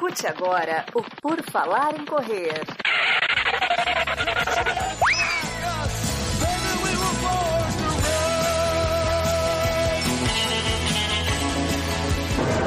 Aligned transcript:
Escute 0.00 0.26
agora 0.26 0.86
o 0.94 1.02
Por 1.20 1.42
Falar 1.42 1.94
em 1.94 2.06
Correr. 2.06 2.64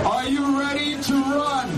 Are 0.06 0.30
you 0.30 0.60
ready 0.60 0.96
to 1.02 1.14
run? 1.14 1.70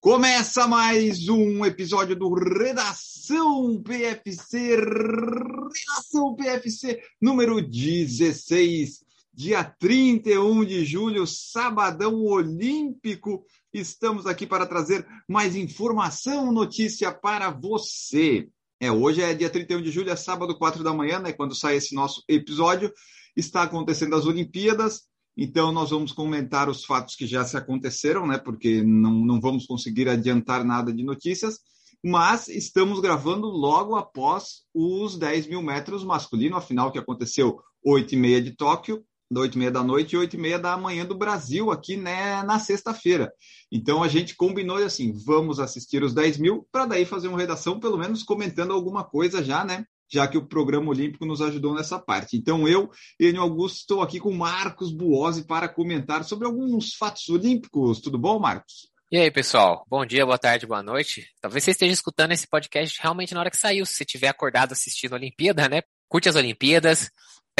Começa 0.00 0.66
mais 0.66 1.28
um 1.28 1.66
episódio 1.66 2.16
do 2.16 2.32
Redação 2.32 3.82
PFC, 3.82 4.76
Redação 4.76 6.34
PFC 6.34 7.02
número 7.20 7.60
16, 7.60 9.09
dia 9.40 9.64
31 9.64 10.66
de 10.66 10.84
julho, 10.84 11.26
sabadão 11.26 12.22
olímpico. 12.26 13.42
Estamos 13.72 14.26
aqui 14.26 14.46
para 14.46 14.66
trazer 14.66 15.06
mais 15.26 15.56
informação, 15.56 16.52
notícia 16.52 17.10
para 17.10 17.48
você. 17.48 18.50
É, 18.78 18.92
hoje 18.92 19.22
é 19.22 19.32
dia 19.32 19.48
31 19.48 19.80
de 19.80 19.90
julho, 19.90 20.10
é 20.10 20.16
sábado, 20.16 20.58
4 20.58 20.84
da 20.84 20.92
manhã, 20.92 21.20
né? 21.20 21.32
Quando 21.32 21.54
sai 21.54 21.76
esse 21.76 21.94
nosso 21.94 22.22
episódio, 22.28 22.92
está 23.34 23.62
acontecendo 23.62 24.14
as 24.14 24.26
Olimpíadas. 24.26 25.04
Então, 25.34 25.72
nós 25.72 25.88
vamos 25.88 26.12
comentar 26.12 26.68
os 26.68 26.84
fatos 26.84 27.16
que 27.16 27.26
já 27.26 27.42
se 27.42 27.56
aconteceram, 27.56 28.26
né? 28.26 28.36
Porque 28.36 28.82
não, 28.82 29.24
não 29.24 29.40
vamos 29.40 29.64
conseguir 29.64 30.06
adiantar 30.06 30.66
nada 30.66 30.92
de 30.92 31.02
notícias, 31.02 31.60
mas 32.04 32.46
estamos 32.46 33.00
gravando 33.00 33.46
logo 33.46 33.96
após 33.96 34.64
os 34.74 35.16
10 35.16 35.46
mil 35.46 35.62
metros 35.62 36.04
masculino, 36.04 36.58
afinal, 36.58 36.92
que 36.92 36.98
aconteceu 36.98 37.58
8 37.82 38.14
e 38.14 38.18
meia 38.18 38.42
de 38.42 38.54
Tóquio, 38.54 39.02
8 39.38 39.54
e 39.54 39.58
meia 39.58 39.70
da 39.70 39.82
noite 39.82 40.14
e 40.14 40.18
8 40.18 40.34
e 40.34 40.38
meia 40.38 40.58
da 40.58 40.76
manhã 40.76 41.06
do 41.06 41.16
Brasil, 41.16 41.70
aqui 41.70 41.96
né, 41.96 42.42
na 42.42 42.58
sexta-feira. 42.58 43.32
Então, 43.70 44.02
a 44.02 44.08
gente 44.08 44.34
combinou 44.34 44.78
assim, 44.78 45.12
vamos 45.24 45.60
assistir 45.60 46.02
os 46.02 46.12
10 46.12 46.38
mil, 46.38 46.66
para 46.72 46.86
daí 46.86 47.04
fazer 47.04 47.28
uma 47.28 47.38
redação, 47.38 47.78
pelo 47.78 47.96
menos 47.96 48.22
comentando 48.22 48.72
alguma 48.72 49.04
coisa 49.04 49.42
já, 49.42 49.64
né? 49.64 49.84
já 50.12 50.26
que 50.26 50.36
o 50.36 50.44
programa 50.44 50.90
olímpico 50.90 51.24
nos 51.24 51.40
ajudou 51.40 51.72
nessa 51.72 51.98
parte. 51.98 52.36
Então, 52.36 52.66
eu, 52.66 52.90
Enio 53.18 53.42
Augusto, 53.42 53.76
estou 53.76 54.02
aqui 54.02 54.18
com 54.18 54.32
Marcos 54.32 54.92
Buozzi 54.92 55.44
para 55.44 55.68
comentar 55.68 56.24
sobre 56.24 56.46
alguns 56.46 56.94
fatos 56.94 57.28
olímpicos. 57.28 58.00
Tudo 58.00 58.18
bom, 58.18 58.40
Marcos? 58.40 58.90
E 59.12 59.16
aí, 59.16 59.30
pessoal? 59.30 59.84
Bom 59.88 60.04
dia, 60.04 60.26
boa 60.26 60.38
tarde, 60.38 60.66
boa 60.66 60.82
noite. 60.82 61.28
Talvez 61.40 61.62
você 61.62 61.70
esteja 61.70 61.92
escutando 61.92 62.32
esse 62.32 62.48
podcast 62.48 62.98
realmente 63.00 63.34
na 63.34 63.40
hora 63.40 63.50
que 63.50 63.56
saiu, 63.56 63.86
se 63.86 63.94
você 63.94 64.04
estiver 64.04 64.28
acordado 64.28 64.72
assistindo 64.72 65.12
a 65.12 65.16
Olimpíada, 65.16 65.68
né? 65.68 65.82
Curte 66.08 66.28
as 66.28 66.36
Olimpíadas, 66.36 67.10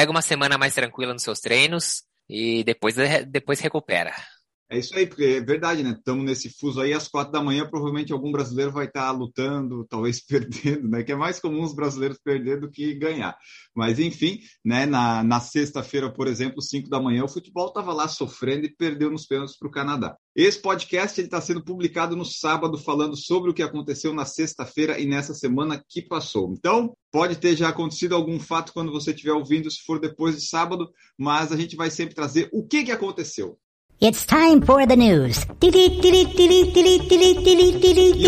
pega 0.00 0.10
uma 0.10 0.22
semana 0.22 0.56
mais 0.56 0.74
tranquila 0.74 1.12
nos 1.12 1.22
seus 1.22 1.40
treinos 1.40 2.04
e 2.26 2.64
depois, 2.64 2.94
depois 3.28 3.60
recupera. 3.60 4.14
É 4.72 4.78
isso 4.78 4.96
aí, 4.96 5.04
porque 5.04 5.24
é 5.24 5.40
verdade, 5.40 5.82
né? 5.82 5.96
Estamos 5.98 6.24
nesse 6.24 6.48
fuso 6.48 6.80
aí 6.80 6.92
às 6.92 7.08
quatro 7.08 7.32
da 7.32 7.42
manhã, 7.42 7.68
provavelmente 7.68 8.12
algum 8.12 8.30
brasileiro 8.30 8.70
vai 8.70 8.86
estar 8.86 9.10
lutando, 9.10 9.84
talvez 9.90 10.24
perdendo, 10.24 10.88
né? 10.88 11.02
Que 11.02 11.10
é 11.10 11.16
mais 11.16 11.40
comum 11.40 11.64
os 11.64 11.74
brasileiros 11.74 12.20
perder 12.22 12.60
do 12.60 12.70
que 12.70 12.94
ganhar. 12.94 13.36
Mas 13.74 13.98
enfim, 13.98 14.38
né? 14.64 14.86
Na, 14.86 15.24
na 15.24 15.40
sexta-feira, 15.40 16.08
por 16.08 16.28
exemplo, 16.28 16.62
cinco 16.62 16.88
da 16.88 17.00
manhã, 17.00 17.24
o 17.24 17.28
futebol 17.28 17.66
estava 17.66 17.92
lá 17.92 18.06
sofrendo 18.06 18.64
e 18.64 18.72
perdeu 18.72 19.10
nos 19.10 19.26
pênaltis 19.26 19.58
para 19.58 19.66
o 19.66 19.72
Canadá. 19.72 20.16
Esse 20.36 20.62
podcast 20.62 21.20
está 21.20 21.40
sendo 21.40 21.64
publicado 21.64 22.14
no 22.14 22.24
sábado, 22.24 22.78
falando 22.78 23.16
sobre 23.16 23.50
o 23.50 23.54
que 23.54 23.64
aconteceu 23.64 24.14
na 24.14 24.24
sexta-feira 24.24 25.00
e 25.00 25.04
nessa 25.04 25.34
semana 25.34 25.84
que 25.88 26.00
passou. 26.00 26.54
Então, 26.56 26.96
pode 27.10 27.34
ter 27.34 27.56
já 27.56 27.70
acontecido 27.70 28.14
algum 28.14 28.38
fato 28.38 28.72
quando 28.72 28.92
você 28.92 29.10
estiver 29.10 29.32
ouvindo, 29.32 29.68
se 29.68 29.82
for 29.82 29.98
depois 29.98 30.36
de 30.36 30.42
sábado, 30.42 30.88
mas 31.18 31.50
a 31.50 31.56
gente 31.56 31.74
vai 31.74 31.90
sempre 31.90 32.14
trazer 32.14 32.48
o 32.52 32.64
que, 32.64 32.84
que 32.84 32.92
aconteceu. 32.92 33.58
It's 34.02 34.24
time 34.24 34.64
for 34.64 34.86
the 34.86 34.96
news. 34.96 35.46
E 35.60 35.68
o 35.68 35.70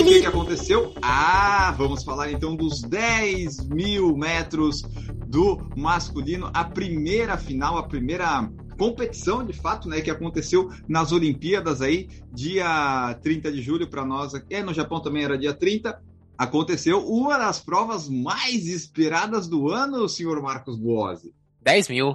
que, 0.05 0.21
que 0.21 0.27
aconteceu? 0.27 0.93
Ah, 1.01 1.75
vamos 1.79 2.05
falar 2.05 2.31
então 2.31 2.55
dos 2.55 2.83
10 2.83 3.69
mil 3.71 4.15
metros 4.15 4.83
do 5.27 5.67
masculino, 5.75 6.51
a 6.53 6.63
primeira 6.63 7.39
final, 7.39 7.79
a 7.79 7.85
primeira 7.85 8.51
competição 8.77 9.43
de 9.43 9.55
fato, 9.55 9.89
né, 9.89 10.03
que 10.03 10.11
aconteceu 10.11 10.69
nas 10.87 11.11
Olimpíadas 11.11 11.81
aí, 11.81 12.07
dia 12.31 13.19
30 13.23 13.51
de 13.51 13.63
julho 13.63 13.89
para 13.89 14.05
nós, 14.05 14.35
é 14.51 14.63
no 14.63 14.75
Japão 14.75 15.01
também 15.01 15.25
era 15.25 15.39
dia 15.39 15.55
30. 15.55 15.99
Aconteceu 16.37 16.99
uma 16.99 17.39
das 17.39 17.61
provas 17.61 18.11
mais 18.11 18.67
esperadas 18.67 19.49
do 19.49 19.71
ano, 19.71 20.07
senhor 20.07 20.39
Marcos 20.43 20.77
Boazzi. 20.77 21.33
10 21.63 21.89
mil. 21.89 22.15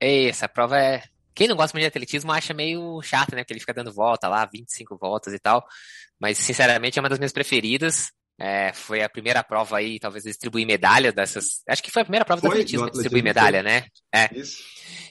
Essa 0.00 0.48
prova 0.48 0.78
é 0.78 1.02
quem 1.34 1.48
não 1.48 1.56
gosta 1.56 1.76
muito 1.76 1.84
de 1.84 1.88
atletismo 1.88 2.32
acha 2.32 2.54
meio 2.54 3.00
chato, 3.02 3.34
né? 3.34 3.42
Porque 3.42 3.52
ele 3.52 3.60
fica 3.60 3.74
dando 3.74 3.92
volta 3.92 4.28
lá, 4.28 4.44
25 4.46 4.96
voltas 4.96 5.32
e 5.34 5.38
tal. 5.38 5.64
Mas, 6.18 6.38
sinceramente, 6.38 6.98
é 6.98 7.02
uma 7.02 7.08
das 7.08 7.18
minhas 7.18 7.32
preferidas. 7.32 8.10
É, 8.38 8.72
foi 8.72 9.02
a 9.02 9.08
primeira 9.08 9.44
prova 9.44 9.78
aí, 9.78 9.98
talvez, 10.00 10.24
distribuir 10.24 10.66
medalha 10.66 11.12
dessas. 11.12 11.62
Acho 11.68 11.82
que 11.82 11.90
foi 11.90 12.02
a 12.02 12.04
primeira 12.04 12.24
prova 12.24 12.40
foi, 12.40 12.50
do 12.50 12.52
atletismo, 12.52 12.84
atletismo 12.84 13.02
distribuir 13.02 13.24
medalha, 13.24 13.62
foi. 13.62 13.70
né? 13.70 13.86
É. 14.12 14.28
Isso. 14.36 14.62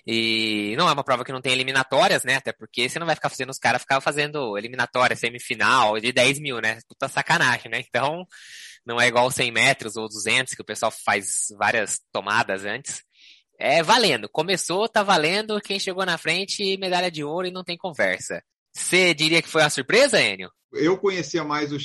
E 0.05 0.75
não 0.77 0.89
é 0.89 0.91
uma 0.91 1.03
prova 1.03 1.23
que 1.23 1.31
não 1.31 1.41
tem 1.41 1.53
eliminatórias, 1.53 2.23
né? 2.23 2.35
Até 2.35 2.51
porque 2.51 2.89
você 2.89 2.99
não 2.99 3.05
vai 3.05 3.15
ficar 3.15 3.29
fazendo 3.29 3.49
os 3.49 3.57
caras 3.57 3.81
ficar 3.81 4.01
fazendo 4.01 4.57
eliminatória, 4.57 5.15
semifinal 5.15 5.97
de 5.99 6.11
10 6.11 6.39
mil, 6.39 6.59
né? 6.59 6.79
Puta 6.87 7.07
sacanagem, 7.07 7.71
né? 7.71 7.81
Então, 7.87 8.25
não 8.85 8.99
é 8.99 9.07
igual 9.07 9.31
100 9.31 9.51
metros 9.51 9.95
ou 9.95 10.09
200, 10.09 10.53
que 10.53 10.61
o 10.61 10.65
pessoal 10.65 10.91
faz 10.91 11.47
várias 11.57 12.01
tomadas 12.11 12.65
antes. 12.65 13.01
É 13.59 13.83
valendo. 13.83 14.27
Começou, 14.29 14.89
tá 14.89 15.03
valendo. 15.03 15.59
Quem 15.61 15.79
chegou 15.79 16.05
na 16.05 16.17
frente, 16.17 16.77
medalha 16.77 17.11
de 17.11 17.23
ouro 17.23 17.47
e 17.47 17.51
não 17.51 17.63
tem 17.63 17.77
conversa. 17.77 18.41
Você 18.73 19.13
diria 19.13 19.41
que 19.41 19.49
foi 19.49 19.61
uma 19.61 19.69
surpresa, 19.69 20.21
Enio? 20.21 20.49
Eu 20.73 20.97
conhecia 20.97 21.43
mais 21.43 21.71
o 21.71 21.79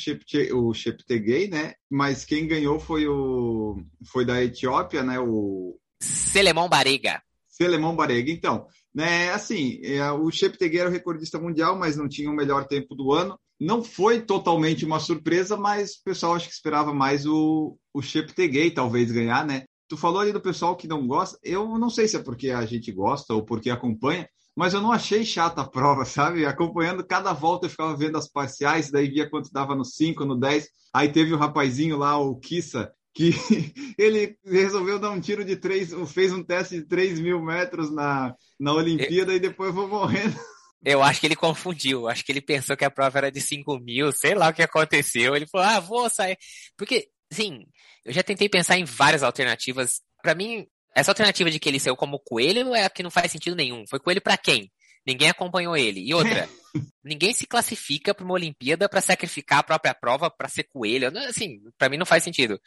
Cheptegei, 0.74 1.48
né? 1.48 1.74
Mas 1.90 2.24
quem 2.24 2.48
ganhou 2.48 2.80
foi 2.80 3.06
o 3.06 3.82
foi 4.06 4.24
da 4.24 4.42
Etiópia, 4.42 5.02
né? 5.02 5.20
O 5.20 5.78
Selemão 6.00 6.68
Barega. 6.68 7.22
Selemão 7.46 7.94
Barega. 7.94 8.30
Então, 8.30 8.66
né? 8.94 9.30
Assim, 9.30 9.78
é, 9.84 10.10
o 10.10 10.30
Cheptegei 10.30 10.80
era 10.80 10.88
o 10.88 10.92
recordista 10.92 11.38
mundial, 11.38 11.76
mas 11.76 11.96
não 11.96 12.08
tinha 12.08 12.30
o 12.30 12.34
melhor 12.34 12.66
tempo 12.66 12.94
do 12.94 13.12
ano. 13.12 13.38
Não 13.60 13.82
foi 13.82 14.20
totalmente 14.22 14.86
uma 14.86 15.00
surpresa, 15.00 15.56
mas 15.56 15.94
o 15.94 16.04
pessoal 16.04 16.34
acho 16.34 16.46
que 16.46 16.54
esperava 16.54 16.94
mais 16.94 17.26
o, 17.26 17.76
o 17.92 18.00
Cheptegei 18.00 18.70
talvez 18.70 19.10
ganhar, 19.10 19.44
né? 19.44 19.64
Tu 19.88 19.96
falou 19.96 20.20
ali 20.20 20.32
do 20.32 20.40
pessoal 20.40 20.76
que 20.76 20.86
não 20.86 21.06
gosta. 21.06 21.38
Eu 21.42 21.78
não 21.78 21.88
sei 21.88 22.06
se 22.06 22.16
é 22.16 22.22
porque 22.22 22.50
a 22.50 22.64
gente 22.66 22.92
gosta 22.92 23.34
ou 23.34 23.44
porque 23.44 23.70
acompanha, 23.70 24.28
mas 24.54 24.74
eu 24.74 24.80
não 24.80 24.92
achei 24.92 25.24
chata 25.24 25.62
a 25.62 25.68
prova, 25.68 26.04
sabe? 26.06 26.44
Acompanhando 26.44 27.06
cada 27.06 27.32
volta 27.32 27.66
eu 27.66 27.70
ficava 27.70 27.96
vendo 27.96 28.18
as 28.18 28.28
parciais, 28.28 28.90
daí 28.90 29.08
via 29.08 29.28
quanto 29.28 29.52
dava 29.52 29.74
no 29.74 29.84
5, 29.84 30.24
no 30.24 30.38
10. 30.38 30.68
Aí 30.92 31.10
teve 31.10 31.32
o 31.32 31.38
rapazinho 31.38 31.96
lá, 31.96 32.18
o 32.18 32.36
Kissa, 32.38 32.90
que 33.14 33.30
ele 33.98 34.36
resolveu 34.44 34.98
dar 34.98 35.10
um 35.10 35.20
tiro 35.20 35.44
de 35.44 35.56
3, 35.56 35.92
fez 36.08 36.32
um 36.32 36.42
teste 36.42 36.76
de 36.76 36.86
3 36.86 37.20
mil 37.20 37.42
metros 37.42 37.90
na, 37.90 38.34
na 38.58 38.72
Olimpíada 38.72 39.32
eu... 39.32 39.36
e 39.36 39.40
depois 39.40 39.74
foi 39.74 39.86
morrendo. 39.86 40.36
Eu 40.84 41.02
acho 41.02 41.20
que 41.20 41.26
ele 41.26 41.34
confundiu. 41.34 42.08
Acho 42.08 42.24
que 42.24 42.30
ele 42.30 42.40
pensou 42.40 42.76
que 42.76 42.84
a 42.84 42.90
prova 42.90 43.18
era 43.18 43.32
de 43.32 43.40
5 43.40 43.80
mil, 43.80 44.12
sei 44.12 44.36
lá 44.36 44.48
o 44.48 44.54
que 44.54 44.62
aconteceu. 44.62 45.34
Ele 45.34 45.44
falou, 45.44 45.66
ah, 45.66 45.80
vou 45.80 46.08
sair. 46.08 46.38
Porque, 46.76 47.08
sim, 47.32 47.66
eu 48.08 48.14
já 48.14 48.22
tentei 48.22 48.48
pensar 48.48 48.78
em 48.78 48.84
várias 48.84 49.22
alternativas. 49.22 50.00
Para 50.22 50.34
mim, 50.34 50.66
essa 50.94 51.10
alternativa 51.10 51.50
de 51.50 51.58
que 51.58 51.68
ele 51.68 51.78
saiu 51.78 51.94
como 51.94 52.18
coelho 52.18 52.74
é 52.74 52.86
a 52.86 52.90
que 52.90 53.02
não 53.02 53.10
faz 53.10 53.30
sentido 53.30 53.54
nenhum. 53.54 53.84
Foi 53.86 54.00
coelho 54.00 54.22
para 54.22 54.38
quem? 54.38 54.72
Ninguém 55.06 55.28
acompanhou 55.28 55.76
ele. 55.76 56.00
E 56.00 56.14
outra, 56.14 56.48
ninguém 57.04 57.34
se 57.34 57.46
classifica 57.46 58.14
para 58.14 58.24
uma 58.24 58.32
Olimpíada 58.32 58.88
para 58.88 59.02
sacrificar 59.02 59.58
a 59.58 59.62
própria 59.62 59.94
prova 59.94 60.30
para 60.30 60.48
ser 60.48 60.64
coelho. 60.64 61.12
Assim, 61.28 61.60
para 61.76 61.90
mim 61.90 61.98
não 61.98 62.06
faz 62.06 62.24
sentido. 62.24 62.58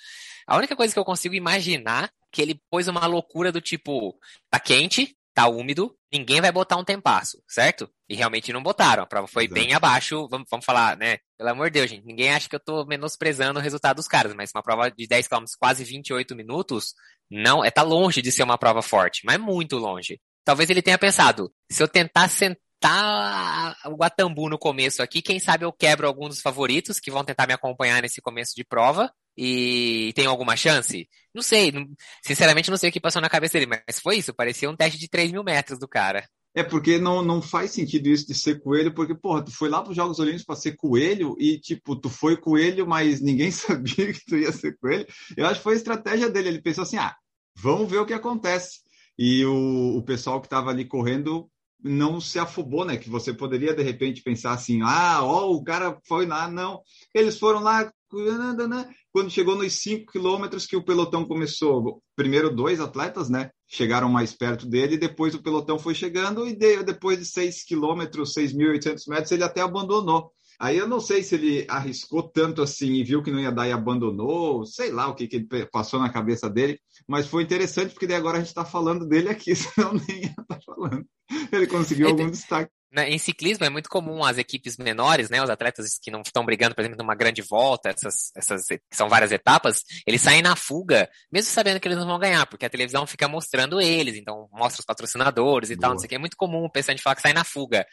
A 0.45 0.57
única 0.57 0.75
coisa 0.75 0.93
que 0.93 0.99
eu 0.99 1.05
consigo 1.05 1.33
imaginar 1.33 2.05
é 2.05 2.09
que 2.31 2.39
ele 2.39 2.61
pôs 2.69 2.87
uma 2.87 3.07
loucura 3.07 3.51
do 3.51 3.59
tipo, 3.59 4.15
tá 4.47 4.59
quente, 4.59 5.17
tá 5.33 5.47
úmido, 5.47 5.95
ninguém 6.11 6.41
vai 6.41 6.51
botar 6.51 6.77
um 6.77 6.83
tempasso, 6.83 7.41
certo? 7.47 7.89
E 8.09 8.15
realmente 8.15 8.51
não 8.51 8.61
botaram. 8.61 9.03
A 9.03 9.07
prova 9.07 9.27
foi 9.27 9.45
Exato. 9.45 9.53
bem 9.53 9.73
abaixo, 9.73 10.27
vamos, 10.29 10.47
vamos 10.49 10.65
falar, 10.65 10.97
né? 10.97 11.19
Pelo 11.37 11.49
amor 11.49 11.69
de 11.69 11.79
Deus, 11.79 11.89
gente, 11.89 12.05
ninguém 12.05 12.33
acha 12.33 12.49
que 12.49 12.55
eu 12.55 12.59
tô 12.59 12.85
menosprezando 12.85 13.59
o 13.59 13.61
resultado 13.63 13.95
dos 13.95 14.07
caras, 14.07 14.33
mas 14.33 14.51
uma 14.53 14.63
prova 14.63 14.91
de 14.91 15.07
10 15.07 15.27
km, 15.27 15.45
quase 15.59 15.83
28 15.83 16.35
minutos, 16.35 16.93
não, 17.29 17.63
é 17.63 17.71
tá 17.71 17.81
longe 17.81 18.21
de 18.21 18.31
ser 18.31 18.43
uma 18.43 18.57
prova 18.57 18.81
forte, 18.81 19.21
mas 19.25 19.39
muito 19.39 19.77
longe. 19.77 20.19
Talvez 20.43 20.69
ele 20.69 20.81
tenha 20.81 20.97
pensado, 20.97 21.51
se 21.71 21.81
eu 21.81 21.87
tentar 21.87 22.27
sentar 22.27 23.77
o 23.85 23.95
Guatambu 23.95 24.49
no 24.49 24.57
começo 24.57 25.01
aqui, 25.01 25.21
quem 25.21 25.39
sabe 25.39 25.65
eu 25.65 25.71
quebro 25.71 26.07
alguns 26.07 26.29
dos 26.29 26.41
favoritos 26.41 26.99
que 26.99 27.11
vão 27.11 27.23
tentar 27.23 27.47
me 27.47 27.53
acompanhar 27.53 28.01
nesse 28.01 28.21
começo 28.21 28.53
de 28.55 28.63
prova 28.63 29.11
e 29.37 30.11
tem 30.15 30.25
alguma 30.25 30.55
chance? 30.55 31.07
Não 31.33 31.41
sei, 31.41 31.71
sinceramente 32.23 32.69
não 32.69 32.77
sei 32.77 32.89
o 32.89 32.93
que 32.93 32.99
passou 32.99 33.21
na 33.21 33.29
cabeça 33.29 33.57
dele, 33.57 33.81
mas 33.87 33.99
foi 33.99 34.17
isso, 34.17 34.33
parecia 34.33 34.69
um 34.69 34.75
teste 34.75 34.99
de 34.99 35.09
3 35.09 35.31
mil 35.31 35.43
metros 35.43 35.79
do 35.79 35.87
cara. 35.87 36.27
É 36.53 36.63
porque 36.63 36.97
não, 36.97 37.23
não 37.23 37.41
faz 37.41 37.71
sentido 37.71 38.07
isso 38.07 38.27
de 38.27 38.35
ser 38.35 38.59
coelho, 38.59 38.93
porque, 38.93 39.15
porra, 39.15 39.43
tu 39.43 39.51
foi 39.51 39.69
lá 39.69 39.81
para 39.81 39.91
os 39.91 39.95
Jogos 39.95 40.19
Olímpicos 40.19 40.45
para 40.45 40.57
ser 40.57 40.75
coelho 40.75 41.35
e, 41.39 41.57
tipo, 41.57 41.95
tu 41.95 42.09
foi 42.09 42.35
coelho, 42.35 42.85
mas 42.85 43.21
ninguém 43.21 43.51
sabia 43.51 44.11
que 44.11 44.25
tu 44.25 44.37
ia 44.37 44.51
ser 44.51 44.77
coelho. 44.77 45.05
Eu 45.37 45.45
acho 45.45 45.59
que 45.59 45.63
foi 45.63 45.73
a 45.73 45.77
estratégia 45.77 46.29
dele. 46.29 46.49
Ele 46.49 46.61
pensou 46.61 46.81
assim: 46.83 46.97
ah, 46.97 47.15
vamos 47.55 47.89
ver 47.89 47.99
o 47.99 48.05
que 48.05 48.13
acontece. 48.13 48.81
e 49.17 49.45
o, 49.45 49.97
o 49.97 50.03
pessoal 50.03 50.41
que 50.41 50.47
estava 50.47 50.71
ali 50.71 50.83
correndo 50.85 51.49
não 51.83 52.21
se 52.21 52.37
afobou, 52.37 52.85
né? 52.85 52.97
Que 52.97 53.09
você 53.09 53.33
poderia 53.33 53.73
de 53.73 53.81
repente 53.81 54.21
pensar 54.21 54.51
assim, 54.53 54.81
ah, 54.83 55.23
ó, 55.23 55.51
o 55.51 55.63
cara 55.63 55.97
foi 56.05 56.25
lá, 56.25 56.49
não. 56.49 56.81
Eles 57.13 57.39
foram 57.39 57.61
lá, 57.61 57.91
quando 59.11 59.29
chegou 59.29 59.55
nos 59.55 59.73
5 59.73 60.11
quilômetros 60.11 60.65
que 60.65 60.75
o 60.75 60.83
pelotão 60.83 61.25
começou. 61.25 62.01
Primeiro 62.15 62.53
dois 62.53 62.79
atletas, 62.79 63.29
né? 63.29 63.49
Chegaram 63.67 64.09
mais 64.09 64.33
perto 64.33 64.67
dele, 64.67 64.97
depois 64.97 65.33
o 65.33 65.41
pelotão 65.41 65.79
foi 65.79 65.93
chegando 65.93 66.47
e 66.47 66.55
depois 66.55 67.19
de 67.19 67.25
6 67.25 67.63
quilômetros, 67.63 68.33
6.800 68.33 69.07
metros, 69.07 69.31
ele 69.31 69.43
até 69.43 69.61
abandonou. 69.61 70.31
Aí 70.59 70.77
eu 70.77 70.87
não 70.87 70.99
sei 70.99 71.23
se 71.23 71.33
ele 71.33 71.65
arriscou 71.67 72.21
tanto 72.21 72.61
assim 72.61 72.93
e 72.93 73.03
viu 73.03 73.23
que 73.23 73.31
não 73.31 73.39
ia 73.39 73.51
dar 73.51 73.67
e 73.67 73.71
abandonou, 73.71 74.63
sei 74.63 74.91
lá 74.91 75.07
o 75.07 75.15
que, 75.15 75.27
que 75.27 75.43
passou 75.71 75.99
na 75.99 76.11
cabeça 76.11 76.47
dele, 76.47 76.79
mas 77.07 77.25
foi 77.25 77.41
interessante 77.41 77.93
porque 77.93 78.05
daí 78.05 78.15
agora 78.15 78.37
a 78.37 78.41
gente 78.41 78.49
está 78.49 78.63
falando 78.63 79.07
dele 79.07 79.29
aqui, 79.29 79.55
senão 79.57 79.93
nem 79.93 80.21
ia 80.21 80.29
estar 80.29 80.43
tá 80.45 80.59
falando. 80.63 81.03
Ele 81.51 81.65
conseguiu 81.65 82.09
algum 82.09 82.29
destaque. 82.29 82.71
Em 82.93 83.17
ciclismo 83.17 83.65
é 83.65 83.69
muito 83.69 83.89
comum 83.89 84.21
as 84.21 84.37
equipes 84.37 84.75
menores, 84.77 85.29
né, 85.29 85.41
os 85.41 85.49
atletas 85.49 85.97
que 86.01 86.11
não 86.11 86.21
estão 86.21 86.45
brigando, 86.45 86.75
por 86.75 86.81
exemplo, 86.81 86.97
numa 86.97 87.15
grande 87.15 87.41
volta, 87.41 87.89
essas, 87.89 88.31
essas 88.35 88.65
são 88.91 89.07
várias 89.07 89.31
etapas, 89.31 89.81
eles 90.05 90.21
saem 90.21 90.41
na 90.41 90.57
fuga, 90.57 91.09
mesmo 91.31 91.49
sabendo 91.51 91.79
que 91.79 91.87
eles 91.87 91.97
não 91.97 92.05
vão 92.05 92.19
ganhar, 92.19 92.45
porque 92.47 92.65
a 92.65 92.69
televisão 92.69 93.07
fica 93.07 93.29
mostrando 93.29 93.79
eles, 93.79 94.15
então 94.17 94.49
mostra 94.51 94.81
os 94.81 94.85
patrocinadores 94.85 95.69
e 95.69 95.75
Boa. 95.75 95.81
tal, 95.81 95.91
não 95.91 95.99
sei 95.99 96.07
o 96.07 96.09
que. 96.09 96.15
É 96.15 96.19
muito 96.19 96.35
comum 96.35 96.65
o 96.65 96.69
pessoal 96.69 96.93
de 96.93 97.01
falar 97.01 97.15
que 97.15 97.21
sai 97.21 97.33
na 97.33 97.45
fuga. 97.45 97.85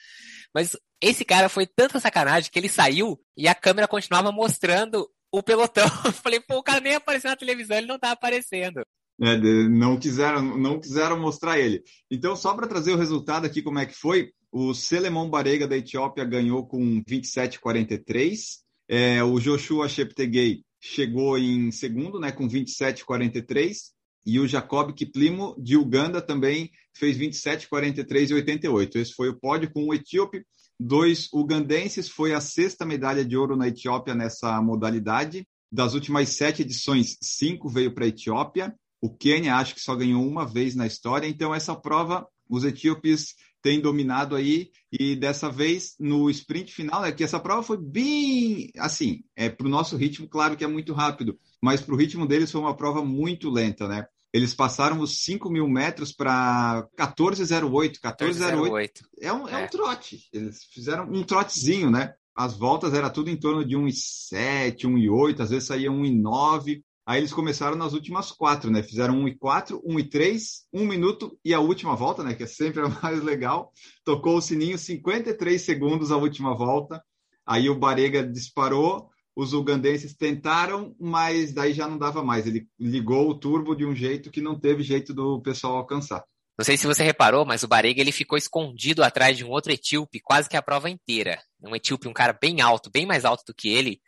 Mas 0.52 0.76
esse 1.00 1.24
cara 1.24 1.48
foi 1.48 1.66
tanta 1.66 2.00
sacanagem 2.00 2.50
que 2.50 2.58
ele 2.58 2.68
saiu 2.68 3.20
e 3.36 3.46
a 3.46 3.54
câmera 3.54 3.86
continuava 3.86 4.32
mostrando 4.32 5.08
o 5.30 5.42
pelotão. 5.42 5.84
Eu 6.04 6.12
falei, 6.12 6.40
pô, 6.40 6.56
o 6.56 6.62
cara 6.62 6.80
nem 6.80 6.94
apareceu 6.94 7.30
na 7.30 7.36
televisão, 7.36 7.76
ele 7.76 7.86
não 7.86 7.98
tá 7.98 8.10
aparecendo. 8.10 8.82
É, 9.20 9.36
não 9.68 9.98
quiseram, 9.98 10.56
não 10.56 10.80
quiseram 10.80 11.18
mostrar 11.18 11.58
ele. 11.58 11.82
Então, 12.10 12.36
só 12.36 12.54
para 12.54 12.68
trazer 12.68 12.92
o 12.92 12.96
resultado 12.96 13.44
aqui, 13.46 13.60
como 13.62 13.80
é 13.80 13.86
que 13.86 13.94
foi, 13.94 14.32
o 14.50 14.74
Selemon 14.74 15.28
Barega 15.28 15.66
da 15.66 15.76
Etiópia 15.76 16.24
ganhou 16.24 16.66
com 16.66 17.02
27,43. 17.04 18.58
É, 18.88 19.22
o 19.22 19.38
Joshua 19.38 19.88
Cheptegei 19.88 20.62
chegou 20.80 21.36
em 21.38 21.70
segundo, 21.70 22.18
né, 22.18 22.32
com 22.32 22.48
27,43. 22.48 23.92
E 24.24 24.38
o 24.38 24.46
Jacob 24.46 24.92
Kiplimo 24.92 25.54
de 25.58 25.76
Uganda 25.76 26.20
também 26.20 26.70
fez 26.94 27.16
27, 27.16 27.68
43 27.68 28.30
e 28.30 28.34
88. 28.34 28.98
Esse 28.98 29.14
foi 29.14 29.28
o 29.28 29.38
pódio 29.38 29.70
com 29.72 29.86
o 29.86 29.94
etíope. 29.94 30.42
Dois 30.78 31.28
ugandenses, 31.32 32.08
foi 32.08 32.32
a 32.32 32.40
sexta 32.40 32.84
medalha 32.84 33.24
de 33.24 33.36
ouro 33.36 33.56
na 33.56 33.68
Etiópia 33.68 34.14
nessa 34.14 34.60
modalidade. 34.60 35.46
Das 35.70 35.94
últimas 35.94 36.30
sete 36.30 36.62
edições, 36.62 37.16
cinco 37.20 37.68
veio 37.68 37.92
para 37.94 38.04
a 38.04 38.08
Etiópia. 38.08 38.74
O 39.00 39.08
Quênia 39.10 39.56
acho 39.56 39.74
que 39.74 39.80
só 39.80 39.94
ganhou 39.94 40.26
uma 40.26 40.46
vez 40.46 40.74
na 40.74 40.86
história. 40.86 41.26
Então, 41.26 41.54
essa 41.54 41.74
prova, 41.74 42.26
os 42.48 42.64
etíopes 42.64 43.34
têm 43.62 43.80
dominado 43.80 44.34
aí. 44.34 44.70
E 44.92 45.16
dessa 45.16 45.50
vez, 45.50 45.94
no 45.98 46.30
sprint 46.30 46.72
final, 46.72 47.04
é 47.04 47.12
que 47.12 47.24
essa 47.24 47.40
prova 47.40 47.62
foi 47.62 47.76
bem 47.76 48.70
assim, 48.78 49.22
é 49.36 49.48
para 49.48 49.66
o 49.66 49.70
nosso 49.70 49.96
ritmo, 49.96 50.28
claro 50.28 50.56
que 50.56 50.64
é 50.64 50.68
muito 50.68 50.92
rápido, 50.92 51.38
mas 51.62 51.80
para 51.80 51.94
o 51.94 51.98
ritmo 51.98 52.26
deles 52.26 52.50
foi 52.50 52.60
uma 52.60 52.76
prova 52.76 53.04
muito 53.04 53.50
lenta, 53.50 53.86
né? 53.86 54.06
Eles 54.32 54.54
passaram 54.54 55.00
os 55.00 55.24
5 55.24 55.50
mil 55.50 55.66
metros 55.66 56.12
para 56.12 56.86
14,08. 56.98 57.98
14,08 57.98 58.90
é, 59.20 59.32
um, 59.32 59.48
é. 59.48 59.52
é 59.52 59.64
um 59.64 59.68
trote. 59.68 60.28
Eles 60.32 60.64
fizeram 60.64 61.04
um 61.04 61.22
trotezinho, 61.22 61.90
né? 61.90 62.12
As 62.36 62.54
voltas 62.56 62.94
era 62.94 63.10
tudo 63.10 63.30
em 63.30 63.36
torno 63.36 63.64
de 63.64 63.74
1,7, 63.74 64.82
1,8, 64.84 65.40
às 65.40 65.50
vezes 65.50 65.66
saía 65.66 65.90
1,9. 65.90 66.82
Aí 67.08 67.20
eles 67.20 67.32
começaram 67.32 67.74
nas 67.74 67.94
últimas 67.94 68.30
quatro, 68.30 68.70
né? 68.70 68.82
Fizeram 68.82 69.14
1 69.20 69.28
e 69.28 69.38
4, 69.38 69.80
1 69.82 69.98
e 69.98 70.04
3, 70.04 70.42
1 70.74 70.84
minuto 70.84 71.38
e 71.42 71.54
a 71.54 71.58
última 71.58 71.96
volta, 71.96 72.22
né? 72.22 72.34
Que 72.34 72.42
é 72.42 72.46
sempre 72.46 72.82
a 72.82 72.88
mais 73.02 73.22
legal. 73.22 73.72
Tocou 74.04 74.36
o 74.36 74.42
sininho 74.42 74.76
53 74.76 75.58
segundos 75.62 76.12
a 76.12 76.18
última 76.18 76.54
volta. 76.54 77.02
Aí 77.46 77.70
o 77.70 77.74
Barega 77.74 78.22
disparou, 78.22 79.08
os 79.34 79.54
ugandenses 79.54 80.14
tentaram, 80.14 80.94
mas 81.00 81.50
daí 81.54 81.72
já 81.72 81.88
não 81.88 81.96
dava 81.96 82.22
mais. 82.22 82.46
Ele 82.46 82.68
ligou 82.78 83.30
o 83.30 83.38
turbo 83.38 83.74
de 83.74 83.86
um 83.86 83.94
jeito 83.94 84.30
que 84.30 84.42
não 84.42 84.60
teve 84.60 84.82
jeito 84.82 85.14
do 85.14 85.40
pessoal 85.40 85.78
alcançar. 85.78 86.22
Não 86.58 86.64
sei 86.64 86.76
se 86.76 86.86
você 86.86 87.02
reparou, 87.02 87.46
mas 87.46 87.62
o 87.62 87.68
Barega 87.68 88.02
ele 88.02 88.12
ficou 88.12 88.36
escondido 88.36 89.02
atrás 89.02 89.34
de 89.34 89.46
um 89.46 89.48
outro 89.48 89.72
etíope 89.72 90.20
quase 90.20 90.46
que 90.46 90.58
a 90.58 90.62
prova 90.62 90.90
inteira. 90.90 91.40
Um 91.58 91.74
etíope, 91.74 92.06
um 92.06 92.12
cara 92.12 92.34
bem 92.38 92.60
alto, 92.60 92.90
bem 92.90 93.06
mais 93.06 93.24
alto 93.24 93.44
do 93.46 93.54
que 93.54 93.70
ele. 93.70 93.98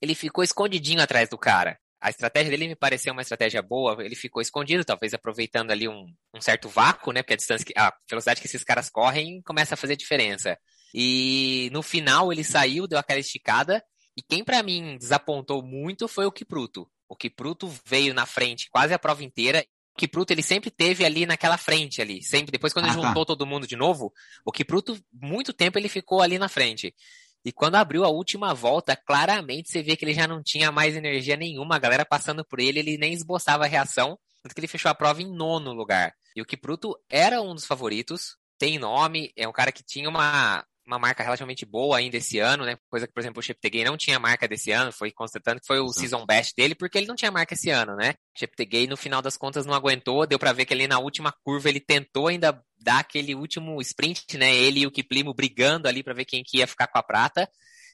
Ele 0.00 0.14
ficou 0.14 0.42
escondidinho 0.42 1.02
atrás 1.02 1.28
do 1.28 1.36
cara. 1.36 1.78
A 2.06 2.10
estratégia 2.10 2.52
dele 2.52 2.68
me 2.68 2.76
pareceu 2.76 3.12
uma 3.12 3.22
estratégia 3.22 3.60
boa. 3.60 3.96
Ele 4.04 4.14
ficou 4.14 4.40
escondido, 4.40 4.84
talvez 4.84 5.12
aproveitando 5.12 5.72
ali 5.72 5.88
um, 5.88 6.06
um 6.32 6.40
certo 6.40 6.68
vácuo, 6.68 7.10
né? 7.10 7.20
Porque 7.20 7.32
a 7.32 7.36
distância, 7.36 7.66
a 7.76 7.92
velocidade 8.08 8.40
que 8.40 8.46
esses 8.46 8.62
caras 8.62 8.88
correm 8.88 9.42
começa 9.42 9.74
a 9.74 9.76
fazer 9.76 9.96
diferença. 9.96 10.56
E 10.94 11.68
no 11.72 11.82
final 11.82 12.32
ele 12.32 12.44
saiu, 12.44 12.86
deu 12.86 12.96
aquela 12.96 13.18
esticada 13.18 13.82
e 14.16 14.22
quem 14.22 14.44
para 14.44 14.62
mim 14.62 14.96
desapontou 14.96 15.64
muito 15.64 16.06
foi 16.06 16.26
o 16.26 16.30
Kipruto. 16.30 16.88
O 17.08 17.16
Kipruto 17.16 17.68
veio 17.84 18.14
na 18.14 18.24
frente 18.24 18.70
quase 18.70 18.94
a 18.94 19.00
prova 19.00 19.24
inteira. 19.24 19.66
O 19.92 19.98
Kipruto 19.98 20.32
ele 20.32 20.44
sempre 20.44 20.70
teve 20.70 21.04
ali 21.04 21.26
naquela 21.26 21.58
frente 21.58 22.00
ali, 22.00 22.22
sempre 22.22 22.52
depois 22.52 22.72
quando 22.72 22.84
ah, 22.84 22.88
ele 22.92 23.00
tá. 23.00 23.08
juntou 23.08 23.26
todo 23.26 23.44
mundo 23.44 23.66
de 23.66 23.74
novo, 23.74 24.12
o 24.44 24.52
Kipruto 24.52 24.96
muito 25.12 25.52
tempo 25.52 25.76
ele 25.76 25.88
ficou 25.88 26.22
ali 26.22 26.38
na 26.38 26.48
frente. 26.48 26.94
E 27.46 27.52
quando 27.52 27.76
abriu 27.76 28.04
a 28.04 28.08
última 28.08 28.52
volta, 28.52 28.96
claramente 28.96 29.70
você 29.70 29.80
vê 29.80 29.94
que 29.94 30.04
ele 30.04 30.12
já 30.12 30.26
não 30.26 30.42
tinha 30.42 30.72
mais 30.72 30.96
energia 30.96 31.36
nenhuma, 31.36 31.76
a 31.76 31.78
galera 31.78 32.04
passando 32.04 32.44
por 32.44 32.58
ele, 32.58 32.80
ele 32.80 32.98
nem 32.98 33.12
esboçava 33.12 33.62
a 33.62 33.68
reação, 33.68 34.18
tanto 34.42 34.52
que 34.52 34.58
ele 34.58 34.66
fechou 34.66 34.90
a 34.90 34.94
prova 34.96 35.22
em 35.22 35.32
nono 35.32 35.72
lugar. 35.72 36.12
E 36.34 36.42
o 36.42 36.44
Kipruto 36.44 36.98
era 37.08 37.40
um 37.40 37.54
dos 37.54 37.64
favoritos, 37.64 38.36
tem 38.58 38.80
nome, 38.80 39.30
é 39.36 39.46
um 39.46 39.52
cara 39.52 39.70
que 39.70 39.84
tinha 39.84 40.08
uma, 40.08 40.66
uma 40.86 40.98
marca 40.98 41.22
relativamente 41.22 41.66
boa 41.66 41.98
ainda 41.98 42.16
esse 42.16 42.38
ano, 42.38 42.64
né? 42.64 42.76
Coisa 42.88 43.06
que, 43.06 43.12
por 43.12 43.20
exemplo, 43.20 43.40
o 43.40 43.42
Cheptegei 43.42 43.84
não 43.84 43.96
tinha 43.96 44.18
marca 44.18 44.46
desse 44.46 44.70
ano, 44.70 44.92
foi 44.92 45.10
constatando 45.10 45.60
que 45.60 45.66
foi 45.66 45.80
o 45.80 45.88
season 45.88 46.24
best 46.24 46.54
dele, 46.56 46.74
porque 46.74 46.96
ele 46.96 47.08
não 47.08 47.16
tinha 47.16 47.30
marca 47.30 47.54
esse 47.54 47.70
ano, 47.70 47.96
né? 47.96 48.14
O 48.34 48.38
Cheptegei, 48.38 48.86
no 48.86 48.96
final 48.96 49.20
das 49.20 49.36
contas, 49.36 49.66
não 49.66 49.74
aguentou, 49.74 50.26
deu 50.26 50.38
para 50.38 50.52
ver 50.52 50.64
que 50.64 50.72
ali 50.72 50.86
na 50.86 50.98
última 50.98 51.34
curva 51.44 51.68
ele 51.68 51.80
tentou 51.80 52.28
ainda 52.28 52.62
dar 52.78 53.00
aquele 53.00 53.34
último 53.34 53.80
sprint, 53.80 54.38
né? 54.38 54.54
Ele 54.54 54.80
e 54.80 54.86
o 54.86 54.90
Kiplimo 54.92 55.34
brigando 55.34 55.88
ali 55.88 56.02
para 56.02 56.14
ver 56.14 56.24
quem 56.24 56.44
que 56.44 56.58
ia 56.58 56.66
ficar 56.66 56.86
com 56.86 56.98
a 56.98 57.02
prata, 57.02 57.50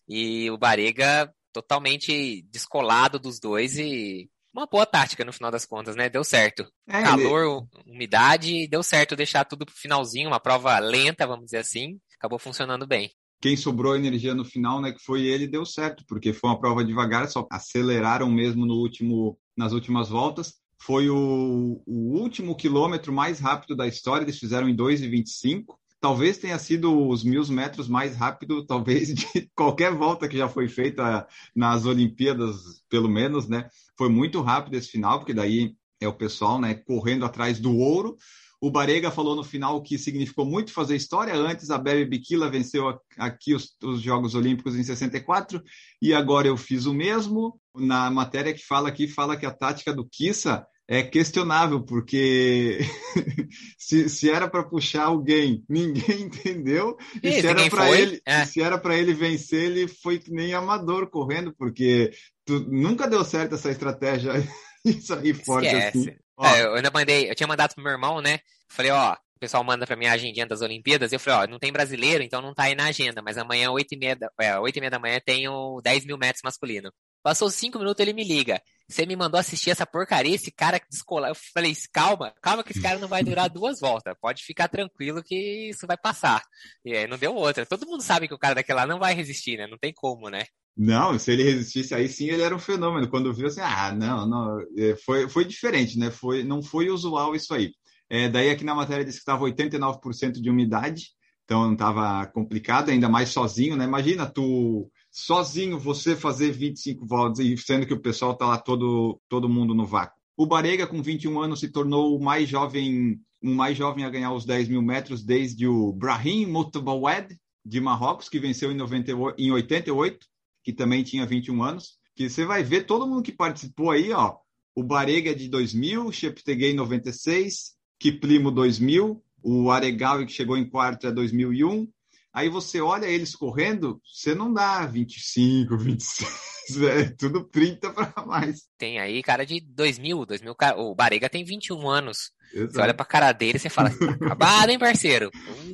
e 0.07 0.51
o 0.51 0.59
Barega 0.59 1.33
totalmente 1.53 2.43
descolado 2.51 3.19
dos 3.19 3.39
dois 3.41 3.79
e 3.79 4.29
uma 4.55 4.67
boa 4.67 4.85
tática 4.85 5.25
no 5.25 5.33
final 5.33 5.51
das 5.51 5.65
contas, 5.65 5.97
né? 5.97 6.11
Deu 6.11 6.23
certo. 6.23 6.67
É, 6.87 7.03
Calor, 7.03 7.67
ele... 7.87 7.95
umidade, 7.95 8.69
deu 8.69 8.83
certo 8.83 9.17
deixar 9.17 9.47
tudo 9.47 9.65
pro 9.65 9.75
finalzinho, 9.75 10.29
uma 10.29 10.41
prova 10.41 10.79
lenta, 10.79 11.27
vamos 11.27 11.47
dizer 11.47 11.59
assim 11.59 11.99
acabou 12.23 12.39
funcionando 12.39 12.87
bem. 12.87 13.11
Quem 13.41 13.57
sobrou 13.57 13.97
energia 13.97 14.33
no 14.33 14.45
final, 14.45 14.81
né, 14.81 14.93
que 14.93 15.03
foi 15.03 15.23
ele, 15.23 15.49
deu 15.49 15.67
certo, 15.67 16.05
porque 16.07 16.33
foi 16.33 16.49
uma 16.49 16.61
prova 16.61 16.85
devagar, 16.85 17.29
só 17.29 17.45
aceleraram 17.51 18.31
mesmo 18.31 18.65
no 18.65 18.75
último, 18.75 19.37
nas 19.57 19.73
últimas 19.73 20.09
voltas. 20.09 20.55
Foi 20.81 21.11
o, 21.11 21.83
o 21.85 22.21
último 22.21 22.55
quilômetro 22.55 23.13
mais 23.13 23.41
rápido 23.41 23.75
da 23.75 23.89
história, 23.89 24.25
eles 24.25 24.39
fizeram 24.39 24.69
em 24.69 24.77
2,25 24.77 25.77
talvez 26.01 26.37
tenha 26.37 26.59
sido 26.59 27.09
os 27.09 27.23
mil 27.23 27.47
metros 27.47 27.87
mais 27.87 28.17
rápido, 28.17 28.67
talvez, 28.67 29.15
de 29.15 29.49
qualquer 29.55 29.95
volta 29.95 30.29
que 30.29 30.37
já 30.37 30.49
foi 30.49 30.67
feita 30.67 31.27
nas 31.55 31.87
Olimpíadas, 31.87 32.83
pelo 32.91 33.09
menos, 33.09 33.49
né? 33.49 33.69
Foi 33.97 34.09
muito 34.09 34.41
rápido 34.43 34.75
esse 34.75 34.89
final, 34.89 35.21
porque 35.21 35.33
daí 35.33 35.77
é 36.01 36.09
o 36.09 36.13
pessoal, 36.13 36.61
né, 36.61 36.75
correndo 36.75 37.25
atrás 37.25 37.61
do 37.61 37.77
ouro. 37.77 38.17
O 38.63 38.71
Barega 38.71 39.11
falou 39.11 39.35
no 39.35 39.43
final 39.43 39.83
que 39.83 39.99
significou 39.99 40.47
muito 40.47 40.73
fazer 40.73 40.95
história. 40.95 41.35
Antes, 41.35 41.69
a 41.69 41.77
Bebe 41.77 42.05
Bikila 42.05 42.49
venceu 42.49 42.97
aqui 43.19 43.57
os, 43.57 43.77
os, 43.83 44.01
Jogos 44.01 44.37
Olímpicos 44.37 44.77
em 44.77 44.85
64 44.85 45.61
e 46.01 46.15
agora 46.15 46.47
eu 46.47 46.57
fiz 46.57 46.87
o 46.87 46.95
mesmo. 46.95 47.61
Na 47.75 48.09
matéria 48.09 48.55
que 48.55 48.65
fala 48.65 48.89
aqui, 48.89 49.09
fala 49.09 49.37
que 49.37 49.45
a 49.45 49.51
tática 49.51 49.93
do 49.93 50.09
Kissa 50.09 50.65
é 50.87 51.03
questionável, 51.03 51.83
porque 51.83 52.79
se, 53.77 54.09
se, 54.09 54.31
era 54.31 54.49
para 54.49 54.63
puxar 54.63 55.07
alguém, 55.07 55.65
ninguém 55.69 56.23
entendeu. 56.31 56.97
E, 57.21 57.31
e 57.31 57.41
se, 57.41 57.47
era 57.49 57.69
para 57.69 57.91
ele, 57.91 58.23
é. 58.25 58.45
se 58.45 58.63
era 58.63 58.79
para 58.79 58.97
ele 58.97 59.13
vencer, 59.13 59.73
ele 59.73 59.89
foi 59.89 60.21
que 60.21 60.31
nem 60.31 60.55
amador 60.55 61.11
correndo, 61.11 61.53
porque 61.59 62.13
tu, 62.45 62.61
nunca 62.71 63.09
deu 63.09 63.25
certo 63.25 63.57
essa 63.57 63.73
estratégia. 63.73 64.35
Isso 64.85 65.13
aí 65.15 65.35
forte 65.35 65.67
Esquece. 65.67 65.99
assim. 65.99 66.22
É, 66.45 66.63
eu 66.65 66.75
ainda 66.75 66.91
mandei, 66.91 67.31
eu 67.31 67.35
tinha 67.35 67.47
mandado 67.47 67.75
pro 67.75 67.83
meu 67.83 67.93
irmão, 67.93 68.21
né? 68.21 68.41
Falei, 68.69 68.91
ó, 68.91 69.13
o 69.13 69.39
pessoal 69.39 69.63
manda 69.65 69.87
pra 69.87 69.97
mim 69.97 70.07
a 70.07 70.13
agendinha 70.13 70.47
das 70.47 70.61
Olimpíadas. 70.61 71.13
Eu 71.13 71.21
falei, 71.21 71.47
ó, 71.47 71.51
não 71.51 71.59
tem 71.59 71.73
brasileiro, 71.73 72.23
então 72.23 72.41
não 72.41 72.55
tá 72.55 72.65
aí 72.65 72.75
na 72.75 72.87
agenda, 72.87 73.23
mas 73.23 73.39
amanhã, 73.39 73.71
8 73.71 73.93
e 73.93 73.99
meia 73.99 74.17
da, 74.17 74.31
é, 74.41 74.59
8 74.59 74.77
e 74.77 74.81
meia 74.81 74.91
da 74.91 74.99
manhã, 74.99 75.21
tem 75.25 75.49
o 75.49 75.81
10 75.81 76.05
mil 76.07 76.19
metros 76.19 76.43
masculino. 76.43 76.93
Passou 77.23 77.49
cinco 77.51 77.79
minutos, 77.79 78.01
ele 78.01 78.13
me 78.13 78.25
liga. 78.25 78.61
Você 78.89 79.07
me 79.07 79.15
mandou 79.15 79.39
assistir 79.39 79.71
essa 79.71 79.87
porcaria, 79.87 80.35
esse 80.35 80.51
cara 80.51 80.81
descolar. 80.91 81.31
Eu 81.31 81.37
falei, 81.55 81.73
calma, 81.93 82.35
calma 82.43 82.65
que 82.65 82.73
esse 82.73 82.83
cara 82.83 82.99
não 82.99 83.07
vai 83.07 83.23
durar 83.23 83.49
duas 83.49 83.79
voltas. 83.79 84.15
Pode 84.21 84.43
ficar 84.43 84.67
tranquilo 84.69 85.23
que 85.23 85.71
isso 85.71 85.87
vai 85.87 85.97
passar. 85.97 86.43
E 86.85 86.97
aí 86.97 87.07
não 87.07 87.17
deu 87.17 87.35
outra. 87.35 87.65
Todo 87.65 87.87
mundo 87.87 88.03
sabe 88.03 88.27
que 88.27 88.35
o 88.35 88.39
cara 88.39 88.57
daquela 88.57 88.87
não 88.87 88.99
vai 88.99 89.15
resistir, 89.15 89.57
né? 89.57 89.69
Não 89.69 89.79
tem 89.79 89.93
como, 89.95 90.29
né? 90.29 90.47
Não, 90.77 91.19
se 91.19 91.31
ele 91.31 91.43
resistisse 91.43 91.95
aí 91.95 92.09
sim, 92.09 92.29
ele 92.29 92.43
era 92.43 92.55
um 92.55 92.59
fenômeno. 92.59 93.09
Quando 93.09 93.33
viu 93.33 93.47
assim, 93.47 93.61
ah, 93.61 93.93
não, 93.93 94.27
não, 94.27 94.61
é, 94.77 94.97
foi, 94.97 95.29
foi 95.29 95.45
diferente, 95.45 95.99
né? 95.99 96.11
Foi, 96.11 96.43
não 96.43 96.63
foi 96.63 96.89
usual 96.89 97.35
isso 97.35 97.53
aí. 97.53 97.73
É, 98.09 98.29
daí 98.29 98.51
aqui 98.51 98.65
na 98.65 98.75
matéria 98.75 99.05
diz 99.05 99.15
que 99.15 99.21
estava 99.21 99.45
89% 99.45 100.33
de 100.33 100.51
umidade, 100.51 101.11
então 101.45 101.65
não 101.65 101.73
estava 101.73 102.27
complicado, 102.27 102.91
ainda 102.91 103.09
mais 103.09 103.31
sozinho, 103.31 103.77
né? 103.77 103.85
Imagina 103.85 104.27
tu 104.27 104.91
sozinho 105.11 105.79
você 105.79 106.17
fazer 106.17 106.51
25 106.53 107.07
voltas, 107.07 107.41
e 107.41 107.57
sendo 107.57 107.87
que 107.87 107.95
o 107.95 108.01
pessoal 108.01 108.33
está 108.33 108.47
lá 108.47 108.59
todo, 108.59 109.21
todo 109.29 109.49
mundo 109.49 109.75
no 109.75 109.87
vácuo. 109.87 110.17
O 110.37 110.47
Barega, 110.47 110.87
com 110.87 111.03
21 111.03 111.41
anos, 111.41 111.61
se 111.61 111.69
tornou 111.69 112.17
o 112.17 112.23
mais 112.23 112.49
jovem, 112.49 113.21
o 113.43 113.51
mais 113.51 113.77
jovem 113.77 114.05
a 114.05 114.11
ganhar 114.11 114.33
os 114.33 114.47
10 114.47 114.69
mil 114.69 114.83
metros 114.83 115.23
desde 115.23 115.67
o 115.67 115.93
Brahim 115.93 116.47
Mutbawed, 116.47 117.37
de 117.65 117.81
Marrocos, 117.81 118.29
que 118.29 118.41
venceu 118.41 118.73
em, 118.73 118.75
98, 118.75 119.41
em 119.41 119.53
88, 119.53 120.27
que 120.63 120.73
também 120.73 121.03
tinha 121.03 121.27
21 121.27 121.63
anos. 121.63 121.99
Que 122.15 122.29
você 122.29 122.45
vai 122.45 122.63
ver 122.63 122.85
todo 122.85 123.07
mundo 123.07 123.23
que 123.23 123.33
participou 123.33 123.91
aí, 123.91 124.13
ó. 124.13 124.37
O 124.75 124.83
Barega 124.83 125.35
de 125.35 125.49
2000, 125.49 126.13
Cheptegei 126.13 126.73
96, 126.75 127.73
Kiplimo 127.99 128.51
2000, 128.51 129.23
o 129.43 129.71
Aregawi 129.71 130.27
que 130.27 130.33
chegou 130.33 130.57
em 130.57 130.69
quarto 130.69 131.07
é 131.07 131.13
2001. 131.13 131.89
Aí 132.33 132.49
você 132.49 132.81
olha 132.81 133.05
eles 133.07 133.37
correndo, 133.37 134.01
você 134.03 134.35
não 134.35 134.51
dá 134.53 134.87
25, 134.87 135.77
26, 135.77 136.83
é 136.83 137.05
tudo 137.11 137.45
30 137.45 137.91
para 137.91 138.25
mais. 138.25 138.63
Tem 138.79 138.99
aí 138.99 139.23
cara 139.23 139.45
de 139.45 139.61
2000, 139.61 140.25
2000, 140.25 140.57
o 140.79 140.95
Barega 140.95 141.29
tem 141.29 141.45
21 141.45 141.87
anos. 141.87 142.33
Exato. 142.55 142.73
Você 142.73 142.81
olha 142.81 142.95
pra 142.95 143.05
cara 143.05 143.33
dele 143.33 143.57
e 143.57 143.61
você 143.61 143.69
fala, 143.69 143.91
tá 143.91 144.11
acabado, 144.13 144.71
hein, 144.71 144.79
parceiro? 144.79 145.31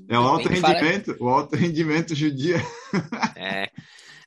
É 0.08 0.18
o 0.18 0.22
alto 0.22 0.48
rendimento, 0.48 1.16
fala... 1.16 1.18
o 1.20 1.28
alto 1.28 1.54
rendimento 1.54 2.14
judia. 2.14 2.60
É. 3.36 3.70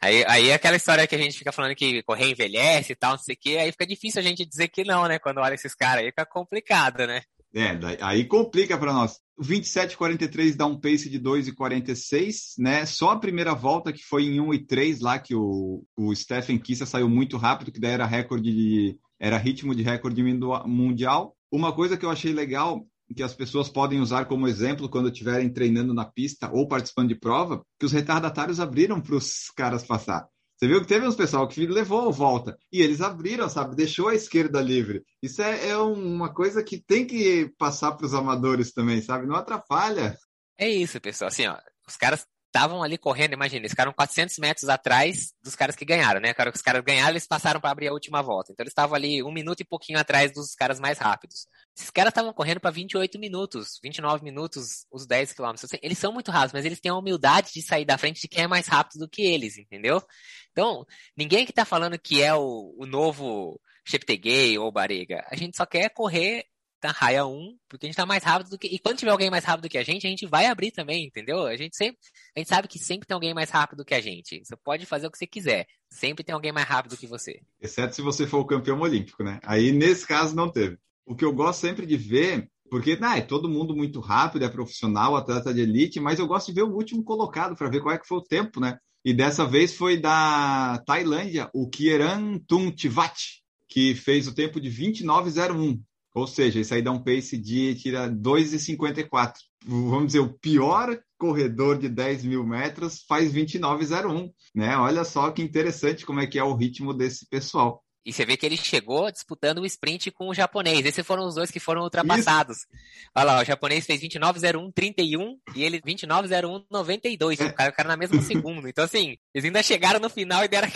Aí, 0.03 0.23
aí 0.27 0.49
é 0.49 0.55
aquela 0.55 0.75
história 0.75 1.05
que 1.05 1.15
a 1.15 1.17
gente 1.17 1.37
fica 1.37 1.51
falando 1.51 1.75
que 1.75 2.01
correr 2.01 2.31
envelhece 2.31 2.93
e 2.93 2.95
tal, 2.95 3.11
não 3.11 3.19
sei 3.19 3.35
o 3.35 3.37
quê, 3.39 3.57
aí 3.57 3.71
fica 3.71 3.85
difícil 3.85 4.19
a 4.19 4.23
gente 4.23 4.43
dizer 4.43 4.67
que 4.69 4.83
não, 4.83 5.07
né? 5.07 5.19
Quando 5.19 5.37
olha 5.37 5.53
esses 5.53 5.75
caras 5.75 6.03
aí, 6.03 6.09
fica 6.09 6.25
complicado, 6.25 7.05
né? 7.05 7.21
É, 7.53 7.77
aí 8.01 8.25
complica 8.25 8.77
para 8.77 8.93
nós. 8.93 9.19
27,43 9.39 10.55
dá 10.55 10.65
um 10.65 10.79
pace 10.79 11.09
de 11.09 11.19
2,46, 11.19 12.53
né? 12.57 12.85
Só 12.85 13.11
a 13.11 13.19
primeira 13.19 13.53
volta 13.53 13.91
que 13.91 14.03
foi 14.03 14.23
em 14.23 14.37
1,3 14.37 14.97
lá 15.01 15.19
que 15.19 15.35
o, 15.35 15.83
o 15.97 16.15
Stephen 16.15 16.57
Kissa 16.57 16.85
saiu 16.85 17.09
muito 17.09 17.37
rápido, 17.37 17.71
que 17.71 17.79
daí 17.79 17.91
era 17.91 18.05
recorde 18.05 18.51
de 18.51 18.97
era 19.19 19.37
ritmo 19.37 19.75
de 19.75 19.83
recorde 19.83 20.23
mundial. 20.65 21.35
Uma 21.51 21.71
coisa 21.73 21.95
que 21.95 22.03
eu 22.05 22.09
achei 22.09 22.33
legal 22.33 22.87
que 23.13 23.23
as 23.23 23.33
pessoas 23.33 23.69
podem 23.69 23.99
usar 23.99 24.25
como 24.25 24.47
exemplo 24.47 24.89
quando 24.89 25.09
estiverem 25.09 25.51
treinando 25.51 25.93
na 25.93 26.05
pista 26.05 26.49
ou 26.51 26.67
participando 26.67 27.09
de 27.09 27.15
prova, 27.15 27.63
que 27.79 27.85
os 27.85 27.91
retardatários 27.91 28.59
abriram 28.59 29.01
para 29.01 29.15
os 29.15 29.49
caras 29.55 29.83
passar. 29.83 30.27
Você 30.61 30.67
viu 30.67 30.79
que 30.79 30.87
teve 30.87 31.07
uns 31.07 31.15
pessoal 31.15 31.47
que 31.47 31.65
levou 31.65 32.13
volta 32.13 32.55
e 32.71 32.83
eles 32.83 33.01
abriram, 33.01 33.49
sabe? 33.49 33.75
Deixou 33.75 34.09
a 34.09 34.15
esquerda 34.15 34.61
livre. 34.61 35.03
Isso 35.19 35.41
é, 35.41 35.69
é 35.69 35.77
uma 35.77 36.31
coisa 36.31 36.63
que 36.63 36.79
tem 36.79 37.05
que 37.07 37.51
passar 37.57 37.93
para 37.93 38.05
os 38.05 38.13
amadores 38.13 38.71
também, 38.71 39.01
sabe? 39.01 39.25
Não 39.25 39.35
atrapalha. 39.35 40.15
É 40.59 40.69
isso, 40.69 41.01
pessoal. 41.01 41.29
Assim, 41.29 41.47
ó, 41.47 41.57
os 41.87 41.97
caras 41.97 42.27
estavam 42.53 42.83
ali 42.83 42.97
correndo, 42.97 43.33
imagina, 43.33 43.61
eles 43.61 43.71
ficaram 43.71 43.93
400 43.93 44.37
metros 44.37 44.67
atrás 44.67 45.33
dos 45.41 45.55
caras 45.55 45.75
que 45.75 45.85
ganharam, 45.85 46.19
né? 46.19 46.33
os 46.53 46.61
caras 46.61 46.83
ganharam, 46.83 47.11
eles 47.11 47.25
passaram 47.25 47.61
para 47.61 47.71
abrir 47.71 47.87
a 47.87 47.93
última 47.93 48.21
volta. 48.21 48.51
Então 48.51 48.63
eles 48.63 48.71
estavam 48.71 48.93
ali 48.93 49.23
um 49.23 49.31
minuto 49.31 49.61
e 49.61 49.63
pouquinho 49.63 49.97
atrás 49.97 50.33
dos 50.33 50.53
caras 50.53 50.79
mais 50.79 50.97
rápidos. 50.97 51.47
Esses 51.75 51.89
caras 51.89 52.11
estavam 52.11 52.33
correndo 52.33 52.59
para 52.59 52.69
28 52.69 53.17
minutos, 53.17 53.79
29 53.81 54.23
minutos, 54.23 54.85
os 54.91 55.07
10 55.07 55.31
quilômetros. 55.31 55.71
Eles 55.81 55.97
são 55.97 56.11
muito 56.11 56.29
rápidos, 56.29 56.53
mas 56.53 56.65
eles 56.65 56.81
têm 56.81 56.91
a 56.91 56.97
humildade 56.97 57.51
de 57.53 57.61
sair 57.61 57.85
da 57.85 57.97
frente 57.97 58.21
de 58.21 58.27
quem 58.27 58.43
é 58.43 58.47
mais 58.47 58.67
rápido 58.67 58.99
do 58.99 59.09
que 59.09 59.21
eles, 59.21 59.57
entendeu? 59.57 60.03
Então, 60.51 60.85
ninguém 61.15 61.45
que 61.45 61.53
tá 61.53 61.63
falando 61.63 61.97
que 61.97 62.21
é 62.21 62.33
o, 62.35 62.75
o 62.77 62.85
novo 62.85 63.59
Cheptegei 63.85 64.57
ou 64.57 64.71
Barega. 64.71 65.25
A 65.31 65.35
gente 65.35 65.55
só 65.55 65.65
quer 65.65 65.89
correr 65.89 66.45
tá 66.81 66.91
raia 66.91 67.25
1, 67.25 67.57
porque 67.69 67.85
a 67.85 67.87
gente 67.87 67.95
tá 67.95 68.05
mais 68.05 68.23
rápido 68.23 68.49
do 68.49 68.57
que. 68.57 68.67
E 68.67 68.79
quando 68.79 68.97
tiver 68.97 69.11
alguém 69.11 69.29
mais 69.29 69.45
rápido 69.45 69.63
do 69.63 69.69
que 69.69 69.77
a 69.77 69.83
gente, 69.83 70.05
a 70.07 70.09
gente 70.09 70.25
vai 70.25 70.47
abrir 70.47 70.71
também, 70.71 71.05
entendeu? 71.05 71.45
A 71.45 71.55
gente 71.55 71.77
sempre. 71.77 71.97
A 72.35 72.39
gente 72.39 72.49
sabe 72.49 72.67
que 72.67 72.79
sempre 72.79 73.07
tem 73.07 73.13
alguém 73.13 73.33
mais 73.33 73.49
rápido 73.49 73.85
que 73.85 73.93
a 73.93 74.01
gente. 74.01 74.41
Você 74.43 74.55
pode 74.57 74.85
fazer 74.85 75.07
o 75.07 75.11
que 75.11 75.17
você 75.17 75.27
quiser. 75.27 75.67
Sempre 75.89 76.23
tem 76.23 76.33
alguém 76.33 76.51
mais 76.51 76.67
rápido 76.67 76.97
que 76.97 77.05
você. 77.05 77.39
Exceto 77.61 77.95
se 77.95 78.01
você 78.01 78.25
for 78.25 78.39
o 78.39 78.45
campeão 78.45 78.79
olímpico, 78.79 79.23
né? 79.23 79.39
Aí 79.43 79.71
nesse 79.71 80.05
caso 80.07 80.35
não 80.35 80.49
teve. 80.49 80.77
O 81.05 81.15
que 81.15 81.23
eu 81.23 81.33
gosto 81.33 81.59
sempre 81.59 81.85
de 81.85 81.97
ver, 81.97 82.49
porque 82.69 82.97
ah, 83.01 83.17
é 83.17 83.21
todo 83.21 83.49
mundo 83.49 83.75
muito 83.75 83.99
rápido, 83.99 84.45
é 84.45 84.49
profissional, 84.49 85.15
atleta 85.15 85.53
de 85.53 85.61
elite, 85.61 85.99
mas 85.99 86.19
eu 86.19 86.27
gosto 86.27 86.47
de 86.47 86.53
ver 86.53 86.63
o 86.63 86.73
último 86.73 87.03
colocado 87.03 87.55
para 87.55 87.69
ver 87.69 87.81
qual 87.81 87.93
é 87.93 87.97
que 87.97 88.07
foi 88.07 88.17
o 88.17 88.23
tempo, 88.23 88.59
né? 88.59 88.77
E 89.03 89.13
dessa 89.13 89.45
vez 89.45 89.75
foi 89.75 89.97
da 89.97 90.81
Tailândia, 90.85 91.49
o 91.53 91.69
Kieran 91.69 92.39
Tumtivat, 92.47 93.41
que 93.67 93.95
fez 93.95 94.27
o 94.27 94.33
tempo 94.33 94.59
de 94.59 94.69
29,01. 94.69 95.79
Ou 96.13 96.27
seja, 96.27 96.59
isso 96.59 96.73
aí 96.73 96.81
dá 96.81 96.91
um 96.91 97.01
pace 97.01 97.37
de 97.37 97.75
tira 97.75 98.09
2,54. 98.09 99.33
Vamos 99.65 100.07
dizer, 100.07 100.19
o 100.19 100.33
pior 100.33 100.99
corredor 101.17 101.77
de 101.77 101.87
10 101.87 102.25
mil 102.25 102.45
metros 102.45 103.03
faz 103.07 103.31
29,01. 103.31 104.31
Né? 104.53 104.75
Olha 104.75 105.03
só 105.03 105.31
que 105.31 105.41
interessante 105.41 106.05
como 106.05 106.19
é 106.19 106.27
que 106.27 106.39
é 106.39 106.43
o 106.43 106.55
ritmo 106.55 106.93
desse 106.93 107.27
pessoal. 107.27 107.83
E 108.03 108.11
você 108.11 108.25
vê 108.25 108.35
que 108.35 108.45
ele 108.45 108.57
chegou 108.57 109.11
disputando 109.11 109.59
o 109.59 109.65
sprint 109.65 110.09
com 110.11 110.29
o 110.29 110.33
japonês. 110.33 110.85
Esses 110.85 111.05
foram 111.05 111.27
os 111.27 111.35
dois 111.35 111.51
que 111.51 111.59
foram 111.59 111.83
ultrapassados. 111.83 112.57
Isso. 112.57 112.67
Olha 113.15 113.25
lá, 113.25 113.41
o 113.41 113.45
japonês 113.45 113.85
fez 113.85 114.01
29,01, 114.01 114.71
31 114.73 115.37
e 115.55 115.63
ele 115.63 115.79
29,01, 115.81 116.65
92. 116.69 117.39
É. 117.39 117.45
O 117.45 117.53
cara, 117.53 117.69
o 117.69 117.73
cara 117.73 117.89
na 117.89 117.97
mesma 117.97 118.19
segunda. 118.23 118.67
Então, 118.67 118.85
assim, 118.85 119.17
eles 119.33 119.45
ainda 119.45 119.61
chegaram 119.61 119.99
no 119.99 120.09
final 120.09 120.43
e 120.43 120.47
deram 120.47 120.67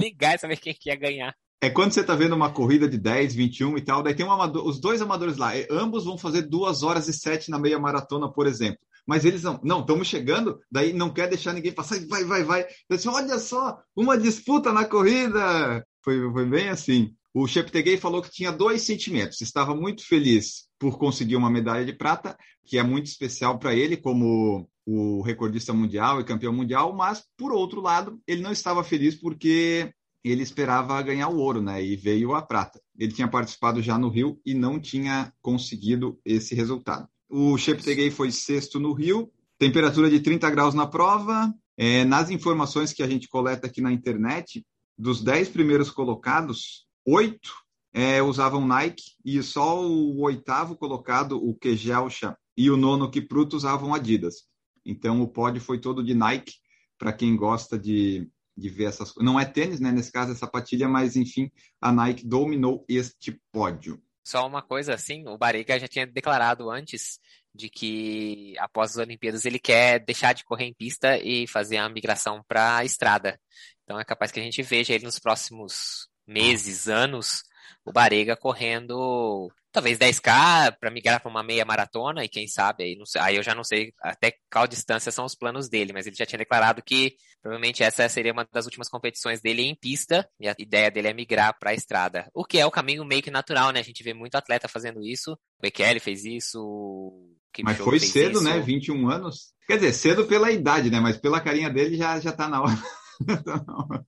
ligar 0.00 0.34
e 0.34 0.38
saber 0.38 0.56
quem 0.56 0.74
que 0.74 0.90
ia 0.90 0.96
ganhar. 0.96 1.34
É 1.60 1.70
quando 1.70 1.92
você 1.92 2.00
está 2.00 2.14
vendo 2.14 2.34
uma 2.34 2.50
corrida 2.50 2.88
de 2.88 2.98
10, 2.98 3.34
21 3.34 3.78
e 3.78 3.80
tal, 3.80 4.02
daí 4.02 4.14
tem 4.14 4.26
um 4.26 4.32
amador, 4.32 4.66
os 4.66 4.78
dois 4.78 5.00
amadores 5.00 5.38
lá, 5.38 5.52
ambos 5.70 6.04
vão 6.04 6.18
fazer 6.18 6.42
2 6.42 6.82
horas 6.82 7.08
e 7.08 7.12
7 7.12 7.50
na 7.50 7.58
meia 7.58 7.78
maratona, 7.78 8.30
por 8.30 8.46
exemplo. 8.46 8.80
Mas 9.06 9.24
eles 9.24 9.42
não, 9.42 9.60
não, 9.62 9.80
estamos 9.80 10.08
chegando, 10.08 10.60
daí 10.70 10.92
não 10.92 11.10
quer 11.10 11.28
deixar 11.28 11.52
ninguém 11.52 11.72
passar, 11.72 11.98
vai, 12.06 12.24
vai, 12.24 12.42
vai. 12.42 12.66
Eu 12.88 12.96
disse, 12.96 13.08
olha 13.08 13.38
só, 13.38 13.78
uma 13.94 14.18
disputa 14.18 14.72
na 14.72 14.84
corrida. 14.84 15.86
Foi, 16.04 16.30
foi 16.30 16.44
bem 16.44 16.68
assim. 16.68 17.14
O 17.32 17.48
Cheptegei 17.48 17.96
falou 17.96 18.22
que 18.22 18.30
tinha 18.30 18.52
dois 18.52 18.82
sentimentos. 18.82 19.40
Estava 19.40 19.74
muito 19.74 20.06
feliz 20.06 20.68
por 20.78 20.98
conseguir 20.98 21.34
uma 21.34 21.50
medalha 21.50 21.84
de 21.84 21.94
prata, 21.94 22.36
que 22.64 22.78
é 22.78 22.82
muito 22.82 23.06
especial 23.06 23.58
para 23.58 23.74
ele, 23.74 23.96
como 23.96 24.68
o 24.86 25.22
recordista 25.22 25.72
mundial 25.72 26.20
e 26.20 26.24
campeão 26.24 26.52
mundial, 26.52 26.94
mas, 26.94 27.24
por 27.38 27.52
outro 27.52 27.80
lado, 27.80 28.20
ele 28.26 28.42
não 28.42 28.52
estava 28.52 28.84
feliz 28.84 29.14
porque 29.14 29.90
ele 30.22 30.42
esperava 30.42 31.00
ganhar 31.00 31.28
o 31.28 31.38
ouro, 31.38 31.62
né? 31.62 31.82
E 31.82 31.96
veio 31.96 32.34
a 32.34 32.42
prata. 32.42 32.80
Ele 32.98 33.12
tinha 33.12 33.26
participado 33.26 33.82
já 33.82 33.98
no 33.98 34.10
Rio 34.10 34.38
e 34.44 34.52
não 34.52 34.78
tinha 34.78 35.32
conseguido 35.40 36.20
esse 36.24 36.54
resultado. 36.54 37.08
O 37.28 37.56
Cheptegei 37.56 38.10
foi 38.10 38.30
sexto 38.30 38.78
no 38.78 38.92
Rio, 38.92 39.30
temperatura 39.58 40.10
de 40.10 40.20
30 40.20 40.50
graus 40.50 40.74
na 40.74 40.86
prova. 40.86 41.52
É, 41.76 42.04
nas 42.04 42.30
informações 42.30 42.92
que 42.92 43.02
a 43.02 43.08
gente 43.08 43.26
coleta 43.26 43.66
aqui 43.66 43.80
na 43.80 43.90
internet, 43.90 44.64
dos 44.96 45.22
10 45.22 45.48
primeiros 45.50 45.90
colocados, 45.90 46.86
oito 47.06 47.52
é, 47.92 48.22
usavam 48.22 48.66
Nike 48.66 49.12
e 49.24 49.42
só 49.42 49.84
o 49.84 50.20
oitavo 50.22 50.76
colocado, 50.76 51.36
o 51.36 51.54
Kejelcha, 51.54 52.36
e 52.56 52.70
o 52.70 52.76
nono 52.76 53.10
Kipruto 53.10 53.56
usavam 53.56 53.94
Adidas. 53.94 54.44
Então 54.84 55.20
o 55.22 55.28
pódio 55.28 55.60
foi 55.60 55.80
todo 55.80 56.02
de 56.04 56.14
Nike, 56.14 56.54
para 56.98 57.12
quem 57.12 57.36
gosta 57.36 57.78
de 57.78 58.30
de 58.56 58.68
ver 58.68 58.84
essas 58.84 59.10
coisas. 59.10 59.24
Não 59.24 59.38
é 59.38 59.44
tênis, 59.44 59.80
né? 59.80 59.90
Nesse 59.90 60.12
caso 60.12 60.32
é 60.32 60.34
sapatilha, 60.34 60.88
mas 60.88 61.16
enfim, 61.16 61.50
a 61.80 61.92
Nike 61.92 62.26
dominou 62.26 62.84
este 62.88 63.40
pódio. 63.52 64.00
Só 64.24 64.46
uma 64.46 64.62
coisa 64.62 64.94
assim, 64.94 65.26
o 65.28 65.36
Barega 65.36 65.78
já 65.78 65.86
tinha 65.86 66.06
declarado 66.06 66.70
antes 66.70 67.18
de 67.54 67.68
que 67.70 68.54
após 68.58 68.92
as 68.92 68.96
Olimpíadas 68.96 69.44
ele 69.44 69.58
quer 69.58 70.00
deixar 70.04 70.32
de 70.32 70.44
correr 70.44 70.64
em 70.64 70.74
pista 70.74 71.16
e 71.18 71.46
fazer 71.46 71.76
a 71.76 71.88
migração 71.88 72.42
para 72.48 72.78
a 72.78 72.84
estrada. 72.84 73.38
Então 73.84 74.00
é 74.00 74.04
capaz 74.04 74.32
que 74.32 74.40
a 74.40 74.42
gente 74.42 74.62
veja 74.62 74.94
ele 74.94 75.04
nos 75.04 75.18
próximos 75.18 76.08
meses, 76.26 76.88
anos, 76.88 77.42
o 77.84 77.92
Barega 77.92 78.36
correndo 78.36 79.50
talvez 79.70 79.98
10K 79.98 80.76
para 80.78 80.90
migrar 80.90 81.20
para 81.20 81.28
uma 81.28 81.42
meia 81.42 81.64
maratona 81.64 82.24
e 82.24 82.28
quem 82.28 82.46
sabe 82.46 82.84
aí, 82.84 82.96
sei, 83.04 83.20
aí, 83.20 83.36
eu 83.36 83.42
já 83.42 83.56
não 83.56 83.64
sei 83.64 83.92
até 84.00 84.32
qual 84.50 84.68
distância 84.68 85.10
são 85.10 85.24
os 85.24 85.34
planos 85.34 85.68
dele, 85.68 85.92
mas 85.92 86.06
ele 86.06 86.14
já 86.14 86.24
tinha 86.24 86.38
declarado 86.38 86.80
que 86.80 87.16
provavelmente 87.42 87.82
essa 87.82 88.08
seria 88.08 88.32
uma 88.32 88.46
das 88.52 88.66
últimas 88.66 88.88
competições 88.88 89.40
dele 89.40 89.62
em 89.62 89.74
pista 89.74 90.28
e 90.38 90.48
a 90.48 90.54
ideia 90.58 90.92
dele 90.92 91.08
é 91.08 91.12
migrar 91.12 91.58
para 91.58 91.70
a 91.70 91.74
estrada, 91.74 92.30
o 92.32 92.44
que 92.44 92.58
é 92.58 92.64
o 92.64 92.70
caminho 92.70 93.04
meio 93.04 93.20
que 93.20 93.32
natural, 93.32 93.72
né? 93.72 93.80
A 93.80 93.84
gente 93.84 94.02
vê 94.04 94.14
muito 94.14 94.36
atleta 94.36 94.68
fazendo 94.68 95.02
isso, 95.02 95.32
o 95.32 95.62
Bekele 95.62 95.98
fez 95.98 96.24
isso, 96.24 96.60
mas 97.62 97.78
foi 97.78 98.00
cedo, 98.00 98.38
isso. 98.38 98.44
né? 98.44 98.60
21 98.60 99.08
anos. 99.08 99.54
Quer 99.66 99.76
dizer, 99.76 99.92
cedo 99.92 100.26
pela 100.26 100.50
idade, 100.50 100.90
né? 100.90 101.00
Mas 101.00 101.16
pela 101.16 101.40
carinha 101.40 101.70
dele 101.70 101.96
já, 101.96 102.18
já 102.20 102.32
tá 102.32 102.48
na 102.48 102.62
hora. 102.62 102.82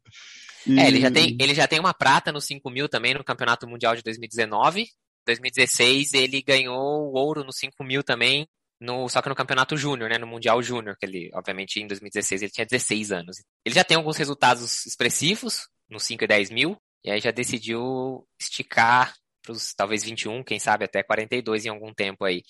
e... 0.67 0.79
É, 0.79 0.89
ele 0.89 1.01
já, 1.01 1.11
tem, 1.11 1.37
ele 1.41 1.55
já 1.55 1.67
tem 1.67 1.79
uma 1.81 1.95
prata 1.95 2.33
no 2.33 2.41
5 2.41 2.69
mil 2.71 2.89
também 2.89 3.15
no 3.15 3.25
Campeonato 3.25 3.67
Mundial 3.67 3.95
de 3.95 4.03
2019. 4.03 4.87
2016 5.27 6.15
ele 6.15 6.41
ganhou 6.43 7.13
ouro 7.13 7.43
no 7.43 7.53
5 7.53 7.83
mil 7.83 8.03
também, 8.03 8.47
no, 8.81 9.09
só 9.09 9.21
que 9.21 9.29
no 9.29 9.35
campeonato 9.35 9.77
júnior, 9.77 10.09
né, 10.11 10.19
no 10.19 10.27
Mundial 10.27 10.63
Júnior, 10.63 10.97
que 10.99 11.07
ele, 11.07 11.31
obviamente, 11.35 11.81
em 11.81 11.87
2016 11.87 12.43
ele 12.43 12.51
tinha 12.51 12.67
16 12.67 13.13
anos. 13.13 13.37
Ele 13.65 13.75
já 13.75 13.83
tem 13.83 13.97
alguns 13.97 14.17
resultados 14.17 14.87
expressivos 14.87 15.69
no 15.89 15.99
5 15.99 16.25
e 16.25 16.27
10 16.27 16.51
mil, 16.51 16.77
e 17.05 17.11
aí 17.11 17.21
já 17.21 17.31
decidiu 17.31 18.27
esticar 18.41 19.15
os 19.53 19.75
talvez 19.75 20.03
21, 20.03 20.43
quem 20.43 20.59
sabe 20.59 20.85
até 20.85 21.03
42 21.03 21.67
em 21.67 21.69
algum 21.69 21.93
tempo 21.93 22.25
aí. 22.25 22.43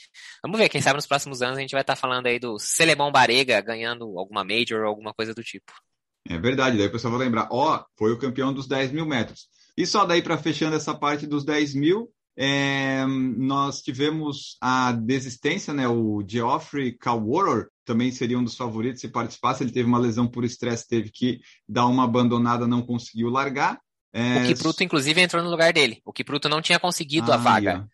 Vamos 0.42 0.58
ver, 0.58 0.68
quem 0.68 0.80
sabe 0.80 0.96
nos 0.96 1.06
próximos 1.06 1.42
anos 1.42 1.58
a 1.58 1.60
gente 1.60 1.72
vai 1.72 1.80
estar 1.80 1.94
tá 1.94 2.00
falando 2.00 2.26
aí 2.26 2.38
do 2.38 2.58
Selemão 2.58 3.10
Barega 3.10 3.60
ganhando 3.60 4.18
alguma 4.18 4.44
Major 4.44 4.82
ou 4.82 4.88
alguma 4.88 5.12
coisa 5.12 5.34
do 5.34 5.42
tipo. 5.42 5.72
É 6.28 6.38
verdade, 6.38 6.76
daí 6.76 6.86
o 6.86 6.92
pessoal 6.92 7.16
vai 7.16 7.26
lembrar, 7.26 7.48
ó, 7.50 7.76
oh, 7.76 7.84
foi 7.96 8.12
o 8.12 8.18
campeão 8.18 8.52
dos 8.52 8.66
10 8.66 8.92
mil 8.92 9.06
metros. 9.06 9.48
E 9.76 9.86
só 9.86 10.04
daí 10.04 10.22
para 10.22 10.38
fechando 10.38 10.74
essa 10.74 10.94
parte 10.94 11.26
dos 11.26 11.44
10 11.44 11.74
mil, 11.74 12.10
é, 12.36 13.06
nós 13.06 13.80
tivemos 13.80 14.58
a 14.60 14.92
desistência, 14.92 15.72
né? 15.72 15.88
O 15.88 16.22
Geoffrey 16.26 16.96
Cowwater 16.98 17.68
também 17.84 18.10
seria 18.12 18.38
um 18.38 18.44
dos 18.44 18.56
favoritos 18.56 19.00
se 19.00 19.08
participasse. 19.08 19.62
Ele 19.62 19.72
teve 19.72 19.88
uma 19.88 19.98
lesão 19.98 20.28
por 20.28 20.44
estresse, 20.44 20.86
teve 20.86 21.10
que 21.10 21.40
dar 21.66 21.86
uma 21.86 22.04
abandonada, 22.04 22.66
não 22.66 22.82
conseguiu 22.82 23.30
largar. 23.30 23.80
É... 24.12 24.44
O 24.44 24.46
Kipruto, 24.46 24.82
inclusive, 24.82 25.20
entrou 25.20 25.42
no 25.42 25.50
lugar 25.50 25.72
dele. 25.72 26.00
O 26.04 26.12
Kipruto 26.12 26.48
não 26.48 26.62
tinha 26.62 26.78
conseguido 26.78 27.32
ah, 27.32 27.34
a 27.34 27.38
vaga. 27.38 27.70
Yeah. 27.70 27.88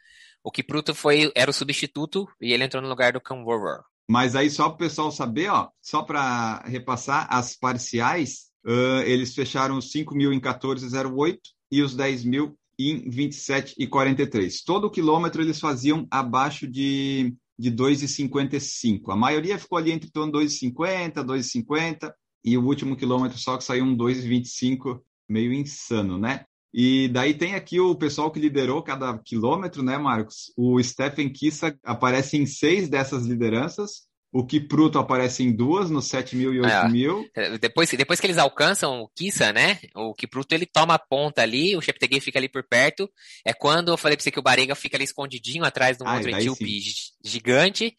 O 0.45 0.51
Kipruto 0.51 0.95
foi, 0.95 1.31
era 1.35 1.51
o 1.51 1.55
substituto 1.55 2.29
e 2.41 2.53
ele 2.53 2.65
entrou 2.65 2.83
no 2.83 2.89
lugar 2.89 3.13
do 3.13 3.21
Cowwater. 3.21 3.85
Mas 4.09 4.35
aí, 4.35 4.51
só 4.51 4.69
para 4.69 4.75
o 4.75 4.79
pessoal 4.79 5.13
saber, 5.13 5.49
ó, 5.49 5.69
só 5.81 6.03
para 6.03 6.63
repassar, 6.67 7.27
as 7.31 7.57
parciais, 7.57 8.51
uh, 8.67 9.03
eles 9.05 9.35
fecharam 9.35 9.79
os 9.79 9.91
5 9.93 10.15
mil 10.15 10.33
em 10.33 10.41
14,08 10.41 11.39
e 11.71 11.81
os 11.81 11.95
10 11.95 12.25
mil 12.25 12.59
em 12.79 13.09
27 13.09 13.75
e 13.79 13.87
43. 13.87 14.63
Todo 14.63 14.91
quilômetro 14.91 15.43
eles 15.43 15.61
faziam 15.61 16.07
abaixo 16.11 16.67
de, 16.67 17.35
de 17.59 17.71
2,55. 17.71 19.13
A 19.13 19.17
maioria 19.17 19.59
ficou 19.59 19.79
ali 19.79 19.93
entre 19.93 20.11
2,50, 20.11 21.25
2,50 21.25 22.13
e 22.45 22.59
o 22.59 22.65
último 22.65 22.97
quilômetro 22.97 23.39
só 23.39 23.57
que 23.57 23.65
saiu 23.65 23.85
um 23.85 23.97
2,25, 23.97 25.01
meio 25.33 25.53
insano, 25.53 26.19
né? 26.19 26.45
E 26.73 27.09
daí 27.09 27.35
tem 27.35 27.55
aqui 27.55 27.79
o 27.81 27.95
pessoal 27.95 28.31
que 28.31 28.41
liderou 28.41 28.83
cada 28.83 29.19
quilômetro, 29.19 29.83
né, 29.83 29.99
Marcos? 29.99 30.53
O 30.57 30.83
Stephen 30.83 31.31
Kissa 31.31 31.77
aparece 31.85 32.37
em 32.37 32.47
seis 32.47 32.89
dessas 32.89 33.27
lideranças. 33.27 34.07
O 34.33 34.47
Kipruto 34.47 34.99
aparece 34.99 35.43
em 35.43 35.55
duas, 35.55 35.91
no 35.91 36.01
7 36.01 36.35
mil 36.35 36.55
e 36.55 36.61
8 36.61 36.71
é, 36.71 36.89
mil. 36.89 37.29
Depois, 37.61 37.91
depois 37.91 38.19
que 38.19 38.27
eles 38.27 38.39
alcançam 38.39 39.03
o 39.03 39.09
Kissa, 39.15 39.53
né? 39.53 39.79
O 39.95 40.15
Kipruto 40.15 40.55
ele 40.55 40.65
toma 40.65 40.95
a 40.95 40.99
ponta 40.99 41.43
ali, 41.43 41.77
o 41.77 41.83
Cheptegei 41.83 42.19
fica 42.19 42.39
ali 42.39 42.49
por 42.49 42.67
perto. 42.67 43.11
É 43.45 43.53
quando 43.53 43.93
eu 43.93 43.99
falei 43.99 44.17
pra 44.17 44.25
você 44.25 44.31
que 44.31 44.39
o 44.39 44.43
Barega 44.43 44.75
fica 44.75 44.97
ali 44.97 45.05
escondidinho 45.05 45.65
atrás 45.65 45.99
de 45.99 46.05
um 46.05 46.09
ah, 46.09 46.15
outro 46.15 46.31
etíope 46.31 46.81
gigante. 47.23 47.95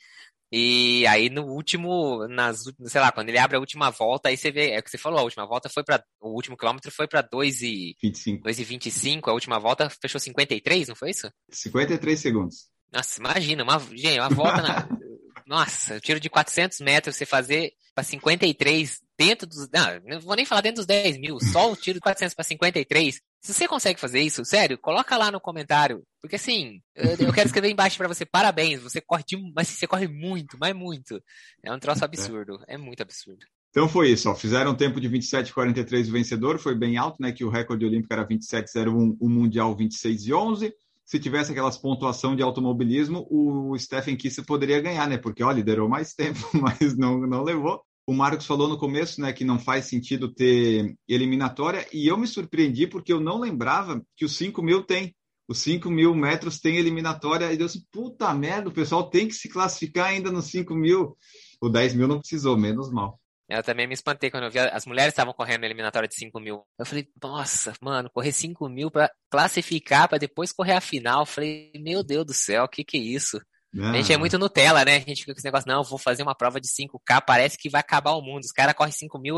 E 0.55 1.07
aí 1.07 1.31
no 1.31 1.47
último, 1.47 2.27
nas, 2.27 2.63
sei 2.85 3.01
lá, 3.01 3.11
quando 3.11 3.29
ele 3.29 3.39
abre 3.39 3.57
a 3.57 3.59
última 3.59 3.89
volta, 3.89 4.29
aí 4.29 4.37
você 4.37 4.51
vê, 4.51 4.69
é 4.69 4.79
o 4.79 4.83
que 4.83 4.91
você 4.91 4.99
falou, 4.99 5.17
a 5.17 5.23
última 5.23 5.47
volta 5.47 5.67
foi 5.67 5.83
para 5.83 6.03
o 6.21 6.29
último 6.29 6.55
quilômetro 6.55 6.91
foi 6.91 7.07
para 7.07 7.23
2 7.23 7.63
e 7.63 7.95
25. 7.99 8.43
2 8.43 8.59
e 8.59 8.63
25, 8.63 9.29
a 9.31 9.33
última 9.33 9.59
volta 9.59 9.89
fechou 9.89 10.21
53, 10.21 10.89
não 10.89 10.95
foi 10.95 11.09
isso? 11.09 11.27
53 11.49 12.19
segundos. 12.19 12.67
Nossa, 12.91 13.19
imagina, 13.19 13.63
uma, 13.63 13.79
gente, 13.79 14.19
uma 14.19 14.29
volta 14.29 14.61
na 14.61 14.87
Nossa, 15.47 15.99
tiro 15.99 16.19
de 16.19 16.29
400 16.29 16.81
metros, 16.81 17.15
você 17.15 17.25
fazer 17.25 17.73
para 17.95 18.03
53 18.03 19.01
dentro 19.17 19.47
dos. 19.47 19.67
Não, 19.73 19.99
não 20.05 20.21
vou 20.21 20.35
nem 20.35 20.45
falar 20.45 20.61
dentro 20.61 20.77
dos 20.77 20.85
10 20.85 21.17
mil, 21.17 21.39
só 21.39 21.71
o 21.71 21.75
tiro 21.75 21.95
de 21.95 22.01
400 22.01 22.35
para 22.35 22.43
53. 22.43 23.19
Se 23.43 23.53
você 23.53 23.67
consegue 23.67 23.99
fazer 23.99 24.21
isso, 24.21 24.45
sério, 24.45 24.77
coloca 24.77 25.17
lá 25.17 25.29
no 25.29 25.39
comentário. 25.39 26.01
Porque 26.21 26.37
assim, 26.37 26.81
eu, 26.95 27.27
eu 27.27 27.33
quero 27.33 27.47
escrever 27.47 27.69
embaixo 27.69 27.97
para 27.97 28.07
você, 28.07 28.25
parabéns, 28.25 28.81
você 28.81 29.01
corre 29.01 29.23
de, 29.27 29.37
mas 29.53 29.67
você 29.67 29.85
corre 29.85 30.07
muito, 30.07 30.57
mas 30.59 30.73
muito. 30.73 31.21
É 31.61 31.71
um 31.73 31.79
troço 31.79 32.05
absurdo, 32.05 32.57
é, 32.67 32.75
é 32.75 32.77
muito 32.77 33.01
absurdo. 33.03 33.45
Então 33.69 33.89
foi 33.89 34.11
isso, 34.11 34.29
ó. 34.29 34.35
fizeram 34.35 34.71
um 34.71 34.75
tempo 34.75 35.01
de 35.01 35.09
27,43 35.09 36.07
o 36.07 36.11
vencedor, 36.11 36.57
foi 36.57 36.73
bem 36.73 36.95
alto, 36.95 37.21
né? 37.21 37.31
Que 37.31 37.43
o 37.43 37.49
recorde 37.49 37.85
olímpico 37.85 38.13
era 38.13 38.25
27,01, 38.25 39.17
o 39.19 39.29
mundial 39.29 39.75
26,11 39.75 40.71
se 41.05 41.19
tivesse 41.19 41.51
aquelas 41.51 41.77
pontuação 41.77 42.35
de 42.35 42.41
automobilismo, 42.41 43.27
o 43.29 43.77
Stephen 43.77 44.15
Kisser 44.15 44.45
poderia 44.45 44.81
ganhar, 44.81 45.07
né? 45.07 45.17
Porque, 45.17 45.43
ó, 45.43 45.51
liderou 45.51 45.89
mais 45.89 46.13
tempo, 46.13 46.39
mas 46.55 46.97
não, 46.97 47.19
não 47.27 47.43
levou. 47.43 47.83
O 48.05 48.13
Marcos 48.13 48.45
falou 48.45 48.67
no 48.67 48.77
começo, 48.77 49.21
né, 49.21 49.31
que 49.31 49.45
não 49.45 49.57
faz 49.57 49.85
sentido 49.85 50.33
ter 50.33 50.93
eliminatória, 51.07 51.87
e 51.93 52.07
eu 52.07 52.17
me 52.17 52.27
surpreendi 52.27 52.85
porque 52.85 53.13
eu 53.13 53.19
não 53.19 53.39
lembrava 53.39 54.03
que 54.15 54.25
os 54.25 54.35
5 54.35 54.61
mil 54.61 54.83
tem. 54.83 55.15
Os 55.47 55.59
5 55.59 55.89
mil 55.89 56.15
metros 56.15 56.59
tem 56.59 56.77
eliminatória, 56.77 57.51
e 57.51 57.59
eu 57.59 57.65
disse, 57.65 57.85
puta 57.91 58.33
merda, 58.33 58.69
o 58.69 58.73
pessoal 58.73 59.09
tem 59.09 59.27
que 59.27 59.33
se 59.33 59.49
classificar 59.49 60.07
ainda 60.07 60.31
nos 60.31 60.45
5 60.45 60.73
mil. 60.73 61.17
O 61.61 61.69
10 61.69 61.95
mil 61.95 62.07
não 62.07 62.19
precisou, 62.19 62.57
menos 62.57 62.91
mal. 62.91 63.19
Eu 63.49 63.61
também 63.61 63.85
me 63.85 63.93
espantei 63.93 64.31
quando 64.31 64.45
eu 64.45 64.51
vi 64.51 64.59
as 64.59 64.85
mulheres 64.85 65.11
estavam 65.11 65.33
correndo 65.33 65.61
na 65.61 65.67
eliminatória 65.67 66.07
de 66.07 66.15
5 66.15 66.39
mil. 66.39 66.65
Eu 66.79 66.85
falei, 66.85 67.07
nossa, 67.21 67.73
mano, 67.81 68.09
correr 68.09 68.31
5 68.31 68.67
mil 68.69 68.89
pra 68.89 69.11
classificar, 69.29 70.07
pra 70.07 70.17
depois 70.17 70.51
correr 70.51 70.73
a 70.73 70.81
final. 70.81 71.21
Eu 71.21 71.25
falei, 71.25 71.71
meu 71.75 72.03
Deus 72.03 72.25
do 72.25 72.33
céu, 72.33 72.63
o 72.63 72.69
que 72.69 72.83
que 72.83 72.97
é 72.97 73.01
isso? 73.01 73.39
A 73.75 73.93
gente 73.93 74.13
é 74.13 74.17
muito 74.17 74.37
Nutella, 74.37 74.85
né? 74.85 74.97
A 74.97 74.99
gente 74.99 75.21
fica 75.21 75.33
com 75.33 75.37
esse 75.37 75.45
negócio, 75.45 75.67
não, 75.67 75.83
vou 75.83 75.97
fazer 75.97 76.21
uma 76.21 76.35
prova 76.35 76.61
de 76.61 76.67
5K, 76.67 77.23
parece 77.25 77.57
que 77.57 77.69
vai 77.69 77.81
acabar 77.81 78.11
o 78.11 78.21
mundo. 78.21 78.43
Os 78.43 78.51
caras 78.51 78.75
correm 78.75 78.91
5 78.91 79.17
mil 79.19 79.37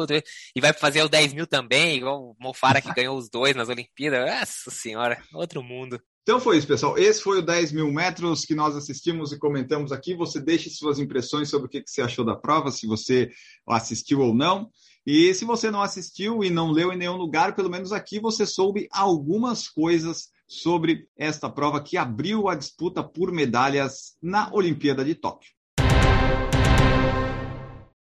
e 0.55 0.61
vai 0.61 0.73
fazer 0.73 1.01
o 1.03 1.09
10 1.09 1.33
mil 1.33 1.47
também, 1.47 1.97
igual 1.97 2.21
o 2.21 2.35
Mofara 2.39 2.81
que 2.81 2.91
ganhou 2.93 3.17
os 3.17 3.29
dois 3.29 3.55
nas 3.55 3.69
Olimpíadas. 3.69 4.25
Nossa 4.25 4.71
senhora, 4.71 5.21
outro 5.33 5.63
mundo. 5.63 6.01
Então 6.23 6.39
foi 6.39 6.57
isso, 6.57 6.67
pessoal. 6.67 6.97
Esse 6.97 7.21
foi 7.21 7.37
o 7.37 7.45
10 7.45 7.71
mil 7.71 7.91
metros 7.91 8.43
que 8.43 8.55
nós 8.55 8.75
assistimos 8.75 9.31
e 9.31 9.37
comentamos 9.37 9.91
aqui. 9.91 10.15
Você 10.15 10.41
deixe 10.41 10.69
suas 10.69 10.99
impressões 10.99 11.49
sobre 11.49 11.67
o 11.67 11.69
que 11.69 11.83
você 11.85 12.01
achou 12.01 12.25
da 12.25 12.35
prova, 12.35 12.71
se 12.71 12.87
você 12.87 13.29
assistiu 13.69 14.21
ou 14.21 14.33
não. 14.33 14.69
E 15.05 15.31
se 15.35 15.45
você 15.45 15.69
não 15.69 15.83
assistiu 15.83 16.43
e 16.43 16.49
não 16.49 16.71
leu 16.71 16.91
em 16.91 16.97
nenhum 16.97 17.15
lugar, 17.15 17.55
pelo 17.55 17.69
menos 17.69 17.91
aqui 17.91 18.19
você 18.19 18.43
soube 18.43 18.87
algumas 18.91 19.67
coisas 19.67 20.29
sobre 20.47 21.07
esta 21.17 21.49
prova 21.49 21.81
que 21.81 21.97
abriu 21.97 22.47
a 22.47 22.55
disputa 22.55 23.03
por 23.03 23.31
medalhas 23.31 24.17
na 24.21 24.53
Olimpíada 24.53 25.03
de 25.03 25.15
Tóquio. 25.15 25.51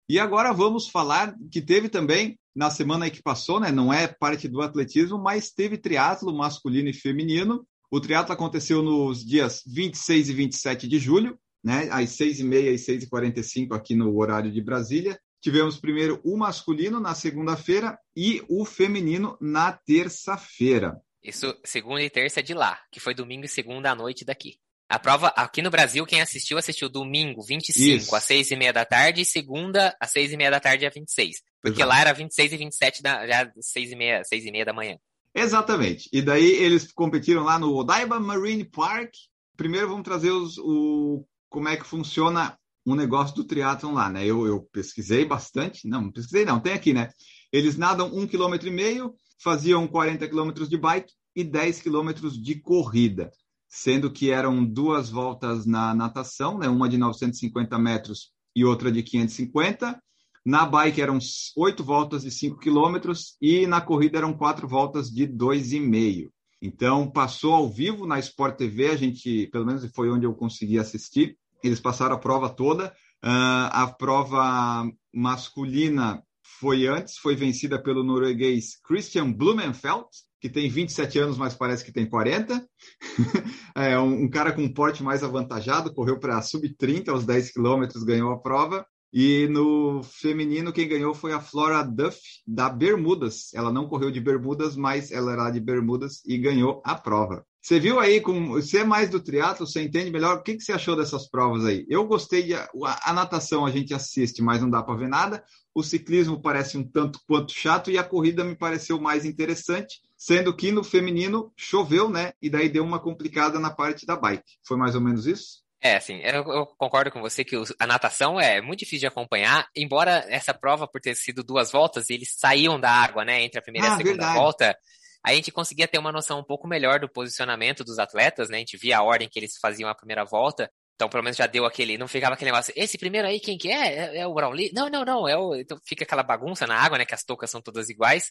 E 0.08 0.18
agora 0.18 0.52
vamos 0.52 0.88
falar 0.88 1.36
que 1.52 1.60
teve 1.60 1.88
também 1.88 2.36
na 2.54 2.68
semana 2.68 3.08
que 3.08 3.22
passou, 3.22 3.60
né? 3.60 3.70
Não 3.70 3.92
é 3.92 4.08
parte 4.08 4.48
do 4.48 4.60
atletismo, 4.60 5.18
mas 5.18 5.50
teve 5.50 5.78
triatlo 5.78 6.36
masculino 6.36 6.88
e 6.88 6.92
feminino. 6.92 7.64
O 7.90 8.00
triatlo 8.00 8.32
aconteceu 8.32 8.82
nos 8.82 9.24
dias 9.24 9.62
26 9.66 10.28
e 10.28 10.32
27 10.32 10.88
de 10.88 10.98
julho, 10.98 11.38
né, 11.62 11.88
às 11.90 12.10
6h30 12.10 12.72
e 12.72 12.74
6h45 12.74 13.72
aqui 13.72 13.94
no 13.94 14.16
horário 14.16 14.50
de 14.50 14.60
Brasília. 14.60 15.18
Tivemos 15.40 15.78
primeiro 15.78 16.20
o 16.24 16.36
masculino 16.36 17.00
na 17.00 17.14
segunda-feira 17.14 17.98
e 18.16 18.42
o 18.48 18.64
feminino 18.64 19.38
na 19.40 19.72
terça-feira. 19.72 21.00
Isso, 21.22 21.54
segunda 21.64 22.02
e 22.02 22.10
terça 22.10 22.42
de 22.42 22.54
lá, 22.54 22.78
que 22.90 23.00
foi 23.00 23.14
domingo 23.14 23.44
e 23.44 23.48
segunda 23.48 23.90
à 23.90 23.94
noite 23.94 24.24
daqui. 24.24 24.58
A 24.88 24.98
prova, 24.98 25.28
aqui 25.28 25.62
no 25.62 25.70
Brasil, 25.70 26.04
quem 26.04 26.20
assistiu, 26.20 26.58
assistiu 26.58 26.88
domingo, 26.88 27.42
25, 27.42 28.02
Isso. 28.02 28.16
às 28.16 28.24
6 28.24 28.50
e 28.50 28.56
meia 28.56 28.72
da 28.72 28.84
tarde, 28.84 29.20
e 29.20 29.24
segunda, 29.24 29.96
às 30.00 30.10
6 30.10 30.32
e 30.32 30.36
meia 30.36 30.50
da 30.50 30.58
tarde, 30.58 30.84
às 30.84 30.92
26. 30.92 31.36
Porque 31.62 31.80
Exato. 31.80 31.88
lá 31.88 32.00
era 32.00 32.12
26 32.12 32.52
e 32.52 32.56
27, 32.56 33.02
da, 33.02 33.26
já 33.26 33.52
6 33.60 33.92
e 33.92 33.96
meia, 33.96 34.24
6 34.24 34.46
e 34.46 34.50
meia 34.50 34.64
da 34.64 34.72
manhã. 34.72 34.96
Exatamente. 35.32 36.08
E 36.12 36.20
daí 36.20 36.50
eles 36.56 36.90
competiram 36.90 37.44
lá 37.44 37.56
no 37.58 37.72
Odaiba 37.72 38.18
Marine 38.18 38.64
Park. 38.64 39.12
Primeiro 39.56 39.88
vamos 39.88 40.02
trazer 40.02 40.30
os, 40.30 40.58
o, 40.58 41.24
como 41.48 41.68
é 41.68 41.76
que 41.76 41.86
funciona 41.86 42.58
o 42.84 42.96
negócio 42.96 43.36
do 43.36 43.44
triatlon 43.44 43.92
lá, 43.92 44.08
né? 44.10 44.24
Eu, 44.24 44.46
eu 44.46 44.62
pesquisei 44.72 45.24
bastante. 45.24 45.86
Não, 45.86 46.02
não 46.02 46.10
pesquisei 46.10 46.44
não, 46.44 46.58
tem 46.58 46.72
aqui, 46.72 46.92
né? 46.92 47.10
Eles 47.52 47.76
nadam 47.76 48.12
um 48.12 48.26
quilômetro 48.26 48.66
e 48.66 48.72
meio, 48.72 49.14
faziam 49.42 49.86
40 49.86 50.26
quilômetros 50.28 50.68
de 50.68 50.76
bike 50.76 51.12
e 51.34 51.42
10 51.42 51.80
quilômetros 51.80 52.40
de 52.40 52.60
corrida, 52.60 53.30
sendo 53.68 54.10
que 54.10 54.30
eram 54.30 54.64
duas 54.64 55.08
voltas 55.08 55.66
na 55.66 55.94
natação, 55.94 56.58
né? 56.58 56.68
Uma 56.68 56.88
de 56.88 56.98
950 56.98 57.78
metros 57.78 58.32
e 58.54 58.64
outra 58.64 58.90
de 58.90 59.02
550 59.02 60.00
na 60.44 60.64
bike 60.64 61.00
eram 61.00 61.18
oito 61.56 61.84
voltas 61.84 62.22
de 62.22 62.30
5 62.30 62.58
quilômetros 62.58 63.36
e 63.40 63.66
na 63.66 63.80
corrida 63.80 64.18
eram 64.18 64.32
quatro 64.32 64.66
voltas 64.66 65.10
de 65.10 65.26
2,5. 65.26 66.30
Então, 66.62 67.10
passou 67.10 67.54
ao 67.54 67.70
vivo 67.70 68.06
na 68.06 68.18
Sport 68.18 68.56
TV, 68.56 68.88
a 68.88 68.96
gente, 68.96 69.46
pelo 69.48 69.64
menos 69.64 69.88
foi 69.94 70.10
onde 70.10 70.26
eu 70.26 70.34
consegui 70.34 70.78
assistir. 70.78 71.36
Eles 71.62 71.80
passaram 71.80 72.16
a 72.16 72.18
prova 72.18 72.50
toda. 72.50 72.88
Uh, 73.22 73.68
a 73.70 73.94
prova 73.98 74.90
masculina 75.12 76.22
foi 76.60 76.86
antes, 76.86 77.16
foi 77.16 77.34
vencida 77.34 77.82
pelo 77.82 78.04
norueguês 78.04 78.78
Christian 78.84 79.32
Blumenfeld, 79.32 80.06
que 80.38 80.48
tem 80.50 80.68
27 80.68 81.18
anos, 81.18 81.38
mas 81.38 81.54
parece 81.54 81.82
que 81.82 81.90
tem 81.90 82.06
40. 82.06 82.62
é 83.74 83.98
um, 83.98 84.24
um, 84.24 84.30
cara 84.30 84.52
com 84.52 84.62
um 84.62 84.72
porte 84.72 85.02
mais 85.02 85.24
avantajado, 85.24 85.94
correu 85.94 86.20
para 86.20 86.42
sub-30 86.42 87.08
aos 87.08 87.24
10 87.24 87.52
quilômetros, 87.52 88.04
ganhou 88.04 88.30
a 88.30 88.38
prova. 88.38 88.86
E 89.10 89.48
no 89.48 90.02
feminino, 90.02 90.72
quem 90.72 90.86
ganhou 90.86 91.14
foi 91.14 91.32
a 91.32 91.40
Flora 91.40 91.82
Duff, 91.82 92.20
da 92.46 92.68
Bermudas. 92.68 93.52
Ela 93.54 93.72
não 93.72 93.88
correu 93.88 94.10
de 94.10 94.20
Bermudas, 94.20 94.76
mas 94.76 95.10
ela 95.10 95.32
era 95.32 95.50
de 95.50 95.60
Bermudas 95.60 96.22
e 96.26 96.36
ganhou 96.36 96.82
a 96.84 96.94
prova. 96.94 97.44
Você 97.62 97.78
viu 97.78 98.00
aí, 98.00 98.20
com, 98.20 98.48
você 98.48 98.78
é 98.78 98.84
mais 98.84 99.10
do 99.10 99.20
triatlo, 99.20 99.66
você 99.66 99.82
entende 99.82 100.10
melhor. 100.10 100.36
O 100.36 100.42
que, 100.42 100.56
que 100.56 100.62
você 100.62 100.72
achou 100.72 100.96
dessas 100.96 101.28
provas 101.28 101.66
aí? 101.66 101.84
Eu 101.88 102.06
gostei 102.06 102.42
de. 102.42 102.54
A, 102.54 102.68
a 103.04 103.12
natação 103.12 103.66
a 103.66 103.70
gente 103.70 103.92
assiste, 103.92 104.42
mas 104.42 104.62
não 104.62 104.70
dá 104.70 104.82
para 104.82 104.96
ver 104.96 105.08
nada. 105.08 105.44
O 105.74 105.82
ciclismo 105.82 106.40
parece 106.40 106.78
um 106.78 106.82
tanto 106.82 107.20
quanto 107.26 107.52
chato 107.52 107.90
e 107.90 107.98
a 107.98 108.04
corrida 108.04 108.42
me 108.42 108.56
pareceu 108.56 108.98
mais 108.98 109.24
interessante, 109.24 110.00
sendo 110.16 110.56
que 110.56 110.72
no 110.72 110.82
feminino 110.82 111.52
choveu, 111.54 112.08
né? 112.08 112.32
E 112.40 112.48
daí 112.48 112.68
deu 112.68 112.82
uma 112.82 112.98
complicada 112.98 113.60
na 113.60 113.70
parte 113.70 114.06
da 114.06 114.16
bike. 114.16 114.58
Foi 114.66 114.76
mais 114.76 114.94
ou 114.94 115.00
menos 115.00 115.26
isso? 115.26 115.60
É, 115.82 115.96
assim, 115.96 116.20
eu, 116.22 116.44
eu 116.44 116.66
concordo 116.78 117.10
com 117.10 117.22
você 117.22 117.42
que 117.42 117.56
o, 117.56 117.64
a 117.78 117.86
natação 117.86 118.38
é 118.38 118.60
muito 118.60 118.80
difícil 118.80 119.00
de 119.00 119.06
acompanhar, 119.06 119.66
embora 119.74 120.26
essa 120.28 120.52
prova, 120.52 120.86
por 120.86 121.00
ter 121.00 121.14
sido 121.14 121.42
duas 121.42 121.72
voltas, 121.72 122.10
eles 122.10 122.34
saíam 122.36 122.78
da 122.78 122.90
água, 122.90 123.24
né, 123.24 123.42
entre 123.42 123.58
a 123.58 123.62
primeira 123.62 123.88
ah, 123.88 123.90
e 123.90 123.94
a 123.94 123.96
segunda 123.96 124.16
verdade. 124.16 124.38
volta, 124.38 124.78
a 125.24 125.34
gente 125.34 125.52
conseguia 125.52 125.86
ter 125.86 125.98
uma 125.98 126.12
noção 126.12 126.40
um 126.40 126.44
pouco 126.44 126.66
melhor 126.66 126.98
do 126.98 127.08
posicionamento 127.08 127.84
dos 127.84 127.98
atletas, 127.98 128.48
né? 128.48 128.56
A 128.56 128.60
gente 128.60 128.76
via 128.76 128.98
a 128.98 129.02
ordem 129.02 129.28
que 129.28 129.38
eles 129.38 129.58
faziam 129.60 129.88
a 129.90 129.94
primeira 129.94 130.24
volta. 130.24 130.70
Então, 130.94 131.08
pelo 131.08 131.22
menos 131.22 131.36
já 131.36 131.46
deu 131.46 131.64
aquele. 131.64 131.98
Não 131.98 132.08
ficava 132.08 132.34
aquele 132.34 132.50
negócio. 132.50 132.72
Esse 132.76 132.98
primeiro 132.98 133.28
aí, 133.28 133.40
quem 133.40 133.56
que 133.58 133.70
é? 133.70 134.16
É, 134.16 134.18
é 134.18 134.26
o 134.26 134.34
Brownlee? 134.34 134.70
Não, 134.74 134.88
não, 134.88 135.04
não. 135.04 135.28
É 135.28 135.36
o, 135.36 135.54
então 135.54 135.78
fica 135.86 136.04
aquela 136.04 136.22
bagunça 136.22 136.66
na 136.66 136.76
água, 136.76 136.98
né? 136.98 137.04
Que 137.04 137.14
as 137.14 137.24
toucas 137.24 137.50
são 137.50 137.60
todas 137.60 137.88
iguais. 137.88 138.30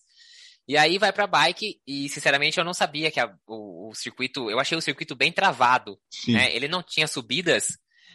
E 0.67 0.78
aí 0.78 0.99
vai 0.99 1.12
pra 1.12 1.25
bike, 1.25 1.82
e 1.88 2.08
sinceramente 2.10 2.60
eu 2.60 2.63
não 2.63 2.75
sabia 2.75 3.10
que 3.10 3.19
a, 3.19 3.34
o, 3.47 3.89
o, 3.89 3.95
circuito. 3.95 4.52
Eu 4.52 4.60
achei 4.60 4.78
o 4.78 4.82
circuito 4.82 5.15
bem 5.15 5.32
travado. 5.32 5.99
Né? 6.28 6.56
Ele 6.56 6.67
não 6.67 6.84
tinha 6.84 7.08
subidas, 7.08 7.69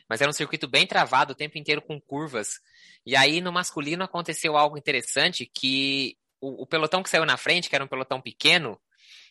mas 0.09 0.21
era 0.21 0.31
um 0.31 0.35
circuito 0.35 0.69
bem 0.69 0.87
travado 0.87 1.33
o 1.33 1.37
tempo 1.37 1.59
inteiro 1.59 1.83
com 1.83 2.01
curvas. 2.01 2.61
E 3.05 3.17
aí 3.17 3.41
no 3.41 3.53
masculino 3.53 4.05
aconteceu 4.05 4.57
algo 4.57 4.79
interessante 4.79 5.51
que 5.53 6.17
o, 6.45 6.63
o, 6.63 6.67
pelotão 6.67 7.03
que 7.03 7.09
saiu 7.09 7.25
na 7.25 7.37
frente, 7.37 7.69
que 7.69 7.75
era 7.75 7.85
um 7.85 7.89
pelotão 7.89 8.21
pequeno, 8.21 8.79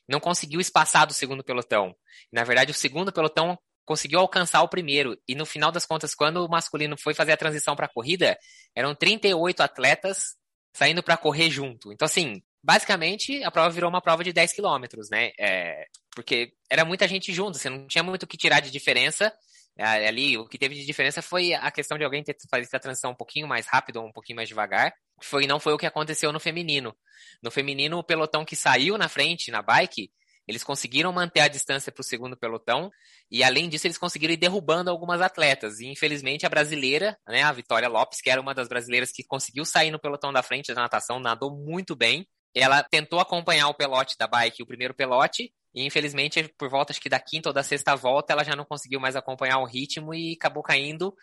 não 0.08 0.20
conseguiu 0.20 0.60
espaçar 0.60 1.06
do 1.06 1.14
segundo 1.14 1.44
pelotão. 1.44 1.96
Na 2.32 2.44
verdade, 2.44 2.72
o 2.72 2.76
segundo 2.76 3.12
pelotão 3.12 3.58
conseguiu 3.86 4.20
alcançar 4.20 4.62
o 4.62 4.70
primeiro. 4.70 5.18
E 5.28 5.36
no 5.36 5.46
final 5.46 5.72
das 5.72 5.86
contas, 5.86 6.16
quando 6.16 6.46
o 6.46 6.50
masculino 6.50 6.98
foi 6.98 7.14
fazer 7.14 7.32
a 7.32 7.38
transição 7.38 7.76
para 7.76 7.86
a 7.86 7.94
corrida, 7.94 8.38
eram 8.76 8.96
38 8.96 9.62
atletas 9.62 10.36
saindo 10.74 11.04
para 11.04 11.18
correr 11.18 11.50
junto. 11.50 11.92
Então, 11.94 12.06
assim, 12.06 12.42
basicamente, 12.64 13.44
a 13.44 13.52
prova 13.52 13.70
virou 13.70 13.90
uma 13.90 14.02
prova 14.02 14.24
de 14.24 14.34
10 14.34 14.54
quilômetros, 14.54 15.10
né? 15.10 15.32
É, 15.40 15.86
porque 16.16 16.54
era 16.70 16.84
muita 16.84 17.08
gente 17.08 17.32
junto, 17.32 17.58
você 17.58 17.70
não 17.70 17.88
tinha 17.88 18.04
muito 18.04 18.24
o 18.24 18.28
que 18.28 18.38
tirar 18.38 18.60
de 18.60 18.72
diferença. 18.72 19.32
É, 19.76 20.08
ali, 20.08 20.38
o 20.38 20.48
que 20.48 20.58
teve 20.58 20.76
de 20.76 20.86
diferença 20.86 21.22
foi 21.22 21.54
a 21.54 21.72
questão 21.72 21.98
de 21.98 22.04
alguém 22.04 22.24
ter 22.24 22.36
fazer 22.50 22.68
a 22.76 22.80
transição 22.80 23.12
um 23.12 23.16
pouquinho 23.16 23.48
mais 23.48 23.66
rápido 23.66 23.98
ou 23.98 24.08
um 24.08 24.12
pouquinho 24.12 24.36
mais 24.36 24.48
devagar. 24.48 24.94
Foi, 25.22 25.48
não 25.48 25.60
foi 25.60 25.74
o 25.74 25.78
que 25.78 25.86
aconteceu 25.86 26.32
no 26.32 26.40
feminino. 26.40 26.96
No 27.42 27.50
feminino, 27.50 27.98
o 27.98 28.04
pelotão 28.04 28.46
que 28.46 28.56
saiu 28.56 28.98
na 28.98 29.10
frente, 29.10 29.50
na 29.50 29.62
bike, 29.62 30.12
eles 30.48 30.64
conseguiram 30.64 31.12
manter 31.12 31.40
a 31.40 31.48
distância 31.48 31.92
para 31.92 32.02
o 32.02 32.04
segundo 32.04 32.38
pelotão 32.38 32.92
e, 33.32 33.44
além 33.44 33.70
disso, 33.70 33.88
eles 33.88 33.98
conseguiram 33.98 34.34
ir 34.34 34.38
derrubando 34.38 34.90
algumas 34.90 35.22
atletas. 35.22 35.80
E, 35.80 35.88
infelizmente, 35.88 36.46
a 36.46 36.50
brasileira, 36.50 37.18
né, 37.28 37.44
a 37.44 37.52
Vitória 37.52 37.88
Lopes, 37.88 38.22
que 38.22 38.30
era 38.30 38.42
uma 38.42 38.54
das 38.54 38.68
brasileiras 38.68 39.12
que 39.12 39.24
conseguiu 39.24 39.66
sair 39.66 39.90
no 39.90 40.00
pelotão 40.00 40.34
da 40.34 40.44
frente 40.44 40.74
da 40.74 40.82
natação, 40.82 41.20
nadou 41.20 41.56
muito 41.56 41.96
bem. 41.96 42.28
Ela 42.56 42.84
tentou 42.84 43.20
acompanhar 43.20 43.68
o 43.68 43.74
pelote 43.74 44.18
da 44.18 44.28
bike, 44.28 44.64
o 44.64 44.68
primeiro 44.68 44.94
pelote, 44.94 45.52
e 45.74 45.86
infelizmente, 45.86 46.54
por 46.58 46.70
volta 46.70 46.92
acho 46.92 47.02
que 47.02 47.10
da 47.10 47.20
quinta 47.20 47.50
ou 47.50 47.54
da 47.54 47.64
sexta 47.64 47.96
volta, 47.96 48.34
ela 48.34 48.44
já 48.44 48.56
não 48.56 48.66
conseguiu 48.66 49.00
mais 49.00 49.16
acompanhar 49.16 49.58
o 49.60 49.66
ritmo 49.66 50.14
e 50.14 50.34
acabou 50.34 50.62
caindo. 50.62 51.16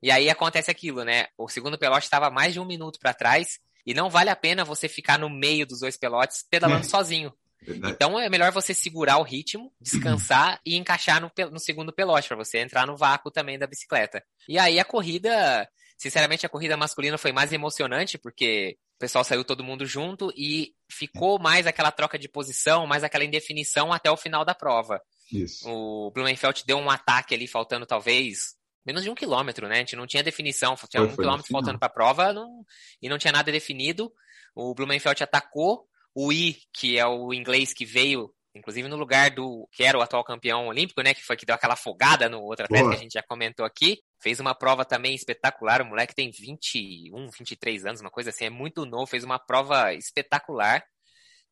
E 0.00 0.10
aí 0.10 0.30
acontece 0.30 0.70
aquilo, 0.70 1.04
né? 1.04 1.26
O 1.36 1.48
segundo 1.48 1.76
pelote 1.76 2.04
estava 2.04 2.30
mais 2.30 2.52
de 2.52 2.60
um 2.60 2.64
minuto 2.64 3.00
para 3.00 3.12
trás 3.12 3.58
e 3.84 3.92
não 3.92 4.08
vale 4.08 4.30
a 4.30 4.36
pena 4.36 4.64
você 4.64 4.88
ficar 4.88 5.18
no 5.18 5.28
meio 5.28 5.66
dos 5.66 5.80
dois 5.80 5.96
pelotes 5.96 6.44
pedalando 6.48 6.86
é. 6.86 6.88
sozinho. 6.88 7.32
Verdade. 7.60 7.94
Então 7.94 8.18
é 8.18 8.28
melhor 8.28 8.52
você 8.52 8.72
segurar 8.72 9.18
o 9.18 9.24
ritmo, 9.24 9.72
descansar 9.80 10.60
e 10.64 10.76
encaixar 10.76 11.20
no, 11.20 11.30
no 11.50 11.58
segundo 11.58 11.92
pelote 11.92 12.28
para 12.28 12.36
você 12.36 12.58
entrar 12.58 12.86
no 12.86 12.96
vácuo 12.96 13.32
também 13.32 13.58
da 13.58 13.66
bicicleta. 13.66 14.22
E 14.48 14.58
aí 14.58 14.78
a 14.78 14.84
corrida, 14.84 15.68
sinceramente, 15.96 16.46
a 16.46 16.48
corrida 16.48 16.76
masculina 16.76 17.18
foi 17.18 17.32
mais 17.32 17.52
emocionante 17.52 18.16
porque 18.16 18.78
o 18.98 19.00
pessoal 19.00 19.22
saiu 19.22 19.44
todo 19.44 19.62
mundo 19.62 19.86
junto 19.86 20.32
e 20.36 20.74
ficou 20.90 21.38
mais 21.38 21.68
aquela 21.68 21.92
troca 21.92 22.18
de 22.18 22.28
posição, 22.28 22.84
mais 22.84 23.04
aquela 23.04 23.24
indefinição 23.24 23.92
até 23.92 24.10
o 24.10 24.16
final 24.16 24.44
da 24.44 24.56
prova. 24.56 25.00
Isso. 25.32 25.70
O 25.70 26.10
Blumenfeld 26.10 26.64
deu 26.66 26.78
um 26.78 26.90
ataque 26.90 27.32
ali, 27.32 27.46
faltando 27.46 27.86
talvez 27.86 28.56
menos 28.84 29.04
de 29.04 29.08
um 29.08 29.14
quilômetro, 29.14 29.68
né? 29.68 29.76
A 29.76 29.78
gente 29.78 29.94
não 29.94 30.04
tinha 30.04 30.20
definição, 30.20 30.74
tinha 30.74 31.00
foi, 31.00 31.06
um 31.06 31.14
foi 31.14 31.24
quilômetro 31.24 31.52
faltando 31.52 31.78
para 31.78 31.86
a 31.86 31.92
prova 31.92 32.32
não, 32.32 32.64
e 33.00 33.08
não 33.08 33.18
tinha 33.18 33.30
nada 33.30 33.52
definido. 33.52 34.12
O 34.52 34.74
Blumenfeld 34.74 35.22
atacou, 35.22 35.86
o 36.12 36.32
I, 36.32 36.56
que 36.72 36.98
é 36.98 37.06
o 37.06 37.32
inglês 37.32 37.72
que 37.72 37.84
veio, 37.84 38.34
inclusive 38.52 38.88
no 38.88 38.96
lugar 38.96 39.30
do 39.30 39.68
que 39.70 39.84
era 39.84 39.96
o 39.96 40.02
atual 40.02 40.24
campeão 40.24 40.66
olímpico, 40.66 41.02
né? 41.02 41.14
Que 41.14 41.22
foi 41.22 41.36
que 41.36 41.46
deu 41.46 41.54
aquela 41.54 41.74
afogada 41.74 42.28
no 42.28 42.40
outro 42.40 42.64
atleta 42.64 42.82
Boa. 42.82 42.94
que 42.94 42.98
a 42.98 43.02
gente 43.04 43.12
já 43.12 43.22
comentou 43.22 43.64
aqui. 43.64 44.00
Fez 44.20 44.40
uma 44.40 44.54
prova 44.54 44.84
também 44.84 45.14
espetacular. 45.14 45.80
O 45.82 45.86
moleque 45.86 46.14
tem 46.14 46.30
21, 46.30 47.28
23 47.30 47.86
anos, 47.86 48.00
uma 48.00 48.10
coisa 48.10 48.30
assim, 48.30 48.46
é 48.46 48.50
muito 48.50 48.84
novo. 48.84 49.06
Fez 49.06 49.24
uma 49.24 49.38
prova 49.38 49.94
espetacular, 49.94 50.82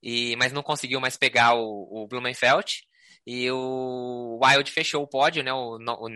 e 0.03 0.37
mas 0.37 0.53
não 0.53 0.63
conseguiu 0.63 1.01
mais 1.01 1.17
pegar 1.17 1.55
o, 1.55 1.89
o 1.91 2.07
Blumenfeld. 2.09 2.85
E 3.27 3.51
o 3.51 4.39
Wild 4.41 4.71
fechou 4.71 5.03
o 5.03 5.09
pódio, 5.09 5.43
né? 5.43 5.53
O, 5.53 5.79
o 5.79 6.09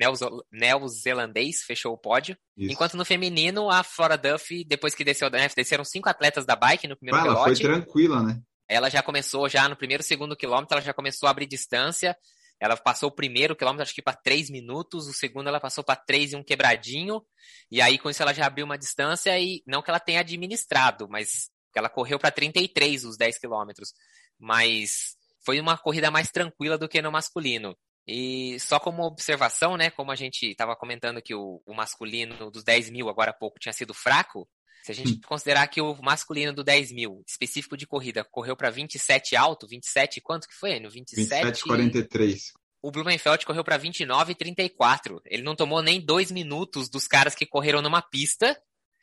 neozelandês 0.52 1.62
fechou 1.62 1.92
o 1.92 1.98
pódio. 1.98 2.36
Isso. 2.56 2.72
Enquanto 2.72 2.96
no 2.96 3.04
feminino, 3.04 3.68
a 3.68 3.82
Flora 3.82 4.16
Duff, 4.16 4.64
depois 4.64 4.94
que 4.94 5.02
desceu 5.02 5.28
da 5.28 5.38
né, 5.38 5.48
desceram 5.56 5.84
cinco 5.84 6.08
atletas 6.08 6.46
da 6.46 6.54
bike 6.54 6.86
no 6.86 6.96
primeiro 6.96 7.20
ah, 7.20 7.34
Ela 7.34 7.44
foi 7.44 7.56
tranquila, 7.56 8.22
né? 8.22 8.40
Ela 8.68 8.88
já 8.88 9.02
começou, 9.02 9.48
já 9.48 9.68
no 9.68 9.74
primeiro, 9.74 10.04
segundo 10.04 10.36
quilômetro, 10.36 10.76
ela 10.76 10.84
já 10.84 10.94
começou 10.94 11.26
a 11.26 11.30
abrir 11.30 11.48
distância. 11.48 12.16
Ela 12.60 12.76
passou 12.76 13.08
o 13.08 13.14
primeiro 13.14 13.56
quilômetro, 13.56 13.82
acho 13.82 13.94
que 13.94 14.02
para 14.02 14.16
3 14.16 14.50
minutos, 14.50 15.08
o 15.08 15.14
segundo 15.14 15.48
ela 15.48 15.58
passou 15.58 15.82
para 15.82 15.96
3 15.96 16.34
e 16.34 16.36
um 16.36 16.44
quebradinho, 16.44 17.24
e 17.70 17.80
aí 17.80 17.98
com 17.98 18.10
isso 18.10 18.22
ela 18.22 18.34
já 18.34 18.46
abriu 18.46 18.66
uma 18.66 18.76
distância 18.76 19.38
e 19.40 19.62
não 19.66 19.82
que 19.82 19.90
ela 19.90 19.98
tenha 19.98 20.20
administrado, 20.20 21.08
mas 21.08 21.50
ela 21.74 21.88
correu 21.88 22.18
para 22.18 22.30
33 22.30 23.04
os 23.04 23.16
10 23.16 23.38
quilômetros, 23.38 23.94
mas 24.38 25.16
foi 25.44 25.58
uma 25.58 25.78
corrida 25.78 26.10
mais 26.10 26.30
tranquila 26.30 26.76
do 26.76 26.88
que 26.88 27.00
no 27.00 27.10
masculino. 27.10 27.76
E 28.06 28.58
só 28.58 28.80
como 28.80 29.04
observação, 29.04 29.76
né, 29.76 29.90
como 29.90 30.10
a 30.10 30.16
gente 30.16 30.46
estava 30.46 30.74
comentando 30.74 31.22
que 31.22 31.34
o, 31.34 31.62
o, 31.64 31.74
masculino 31.74 32.50
dos 32.50 32.64
10 32.64 32.90
mil 32.90 33.08
agora 33.08 33.30
há 33.30 33.34
pouco 33.34 33.58
tinha 33.58 33.72
sido 33.72 33.94
fraco, 33.94 34.48
se 34.82 34.92
a 34.92 34.94
gente 34.94 35.12
hum. 35.12 35.20
considerar 35.26 35.66
que 35.68 35.80
o 35.80 35.94
masculino 36.02 36.52
do 36.52 36.64
10 36.64 36.92
mil, 36.92 37.22
específico 37.26 37.76
de 37.76 37.86
corrida, 37.86 38.24
correu 38.24 38.56
para 38.56 38.70
27 38.70 39.36
alto, 39.36 39.66
27, 39.66 40.20
quanto 40.20 40.48
que 40.48 40.54
foi? 40.54 40.80
No 40.80 40.90
27, 40.90 41.62
43. 41.64 42.52
O 42.82 42.90
Blumenfeld 42.90 43.44
correu 43.44 43.62
para 43.62 43.76
29 43.76 44.32
e 44.32 44.34
34. 44.34 45.20
Ele 45.26 45.42
não 45.42 45.54
tomou 45.54 45.82
nem 45.82 46.00
dois 46.00 46.30
minutos 46.30 46.88
dos 46.88 47.06
caras 47.06 47.34
que 47.34 47.44
correram 47.44 47.82
numa 47.82 48.00
pista, 48.00 48.56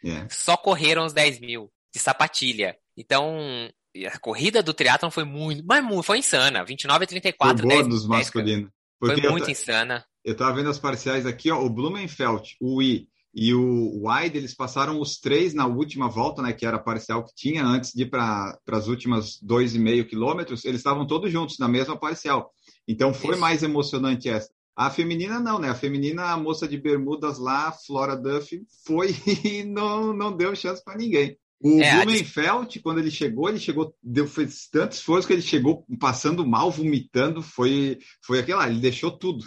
yeah. 0.03 0.25
É. 0.25 0.29
só 0.29 0.57
correram 0.57 1.05
os 1.05 1.13
10 1.13 1.39
mil 1.39 1.71
de 1.93 1.99
sapatilha. 1.99 2.75
Então, 2.97 3.37
a 4.11 4.17
corrida 4.17 4.63
do 4.63 4.73
triatlon 4.73 5.11
foi 5.11 5.23
muito, 5.23 5.63
mas 5.63 6.05
foi 6.05 6.17
insana. 6.17 6.65
29 6.65 7.03
e 7.03 7.07
34. 7.07 7.57
Foi 7.57 7.67
boa 7.67 7.83
10, 7.83 7.87
dos 7.87 8.07
masculinos. 8.07 8.71
Foi 8.99 9.15
muito 9.29 9.51
insana. 9.51 10.03
Eu 10.25 10.35
tava 10.35 10.55
vendo 10.55 10.69
as 10.69 10.79
parciais 10.79 11.27
aqui, 11.27 11.51
ó, 11.51 11.61
o 11.63 11.69
Blumenfeld, 11.69 12.57
o 12.59 12.81
I 12.81 13.07
e 13.39 13.53
o 13.53 14.01
Wide, 14.03 14.35
eles 14.35 14.55
passaram 14.55 14.99
os 14.99 15.19
três 15.19 15.53
na 15.53 15.67
última 15.67 16.09
volta, 16.09 16.41
né, 16.41 16.51
que 16.51 16.65
era 16.65 16.77
a 16.77 16.81
parcial 16.81 17.23
que 17.23 17.35
tinha 17.35 17.63
antes 17.63 17.93
de 17.93 18.01
ir 18.01 18.09
para 18.09 18.57
as 18.71 18.87
últimas 18.87 19.39
dois 19.39 19.75
e 19.75 19.79
meio 19.79 20.07
quilômetros, 20.07 20.65
eles 20.65 20.79
estavam 20.79 21.05
todos 21.05 21.31
juntos 21.31 21.59
na 21.59 21.67
mesma 21.67 21.95
parcial. 21.95 22.51
Então 22.87 23.13
foi 23.13 23.33
Isso. 23.33 23.39
mais 23.39 23.61
emocionante 23.61 24.27
essa. 24.27 24.49
A 24.75 24.89
feminina 24.89 25.39
não, 25.39 25.59
né? 25.59 25.69
A 25.69 25.75
feminina, 25.75 26.31
a 26.31 26.37
moça 26.37 26.67
de 26.67 26.77
bermudas 26.79 27.37
lá, 27.37 27.71
Flora 27.71 28.15
Duff, 28.15 28.59
foi 28.83 29.15
e 29.45 29.63
não, 29.63 30.13
não 30.13 30.35
deu 30.35 30.55
chance 30.55 30.83
para 30.83 30.97
ninguém. 30.97 31.37
O 31.61 31.79
é, 31.79 32.03
Blumenfeld, 32.03 32.79
quando 32.79 32.97
ele 32.97 33.11
chegou, 33.11 33.49
ele 33.49 33.59
chegou, 33.59 33.95
deu, 34.01 34.27
fez 34.27 34.67
tanto 34.67 34.93
esforço 34.93 35.27
que 35.27 35.33
ele 35.33 35.43
chegou 35.43 35.85
passando 35.99 36.43
mal, 36.43 36.71
vomitando, 36.71 37.43
foi, 37.43 37.99
foi 38.25 38.39
aquilo 38.39 38.57
lá, 38.57 38.67
ele 38.67 38.79
deixou 38.79 39.11
tudo. 39.11 39.45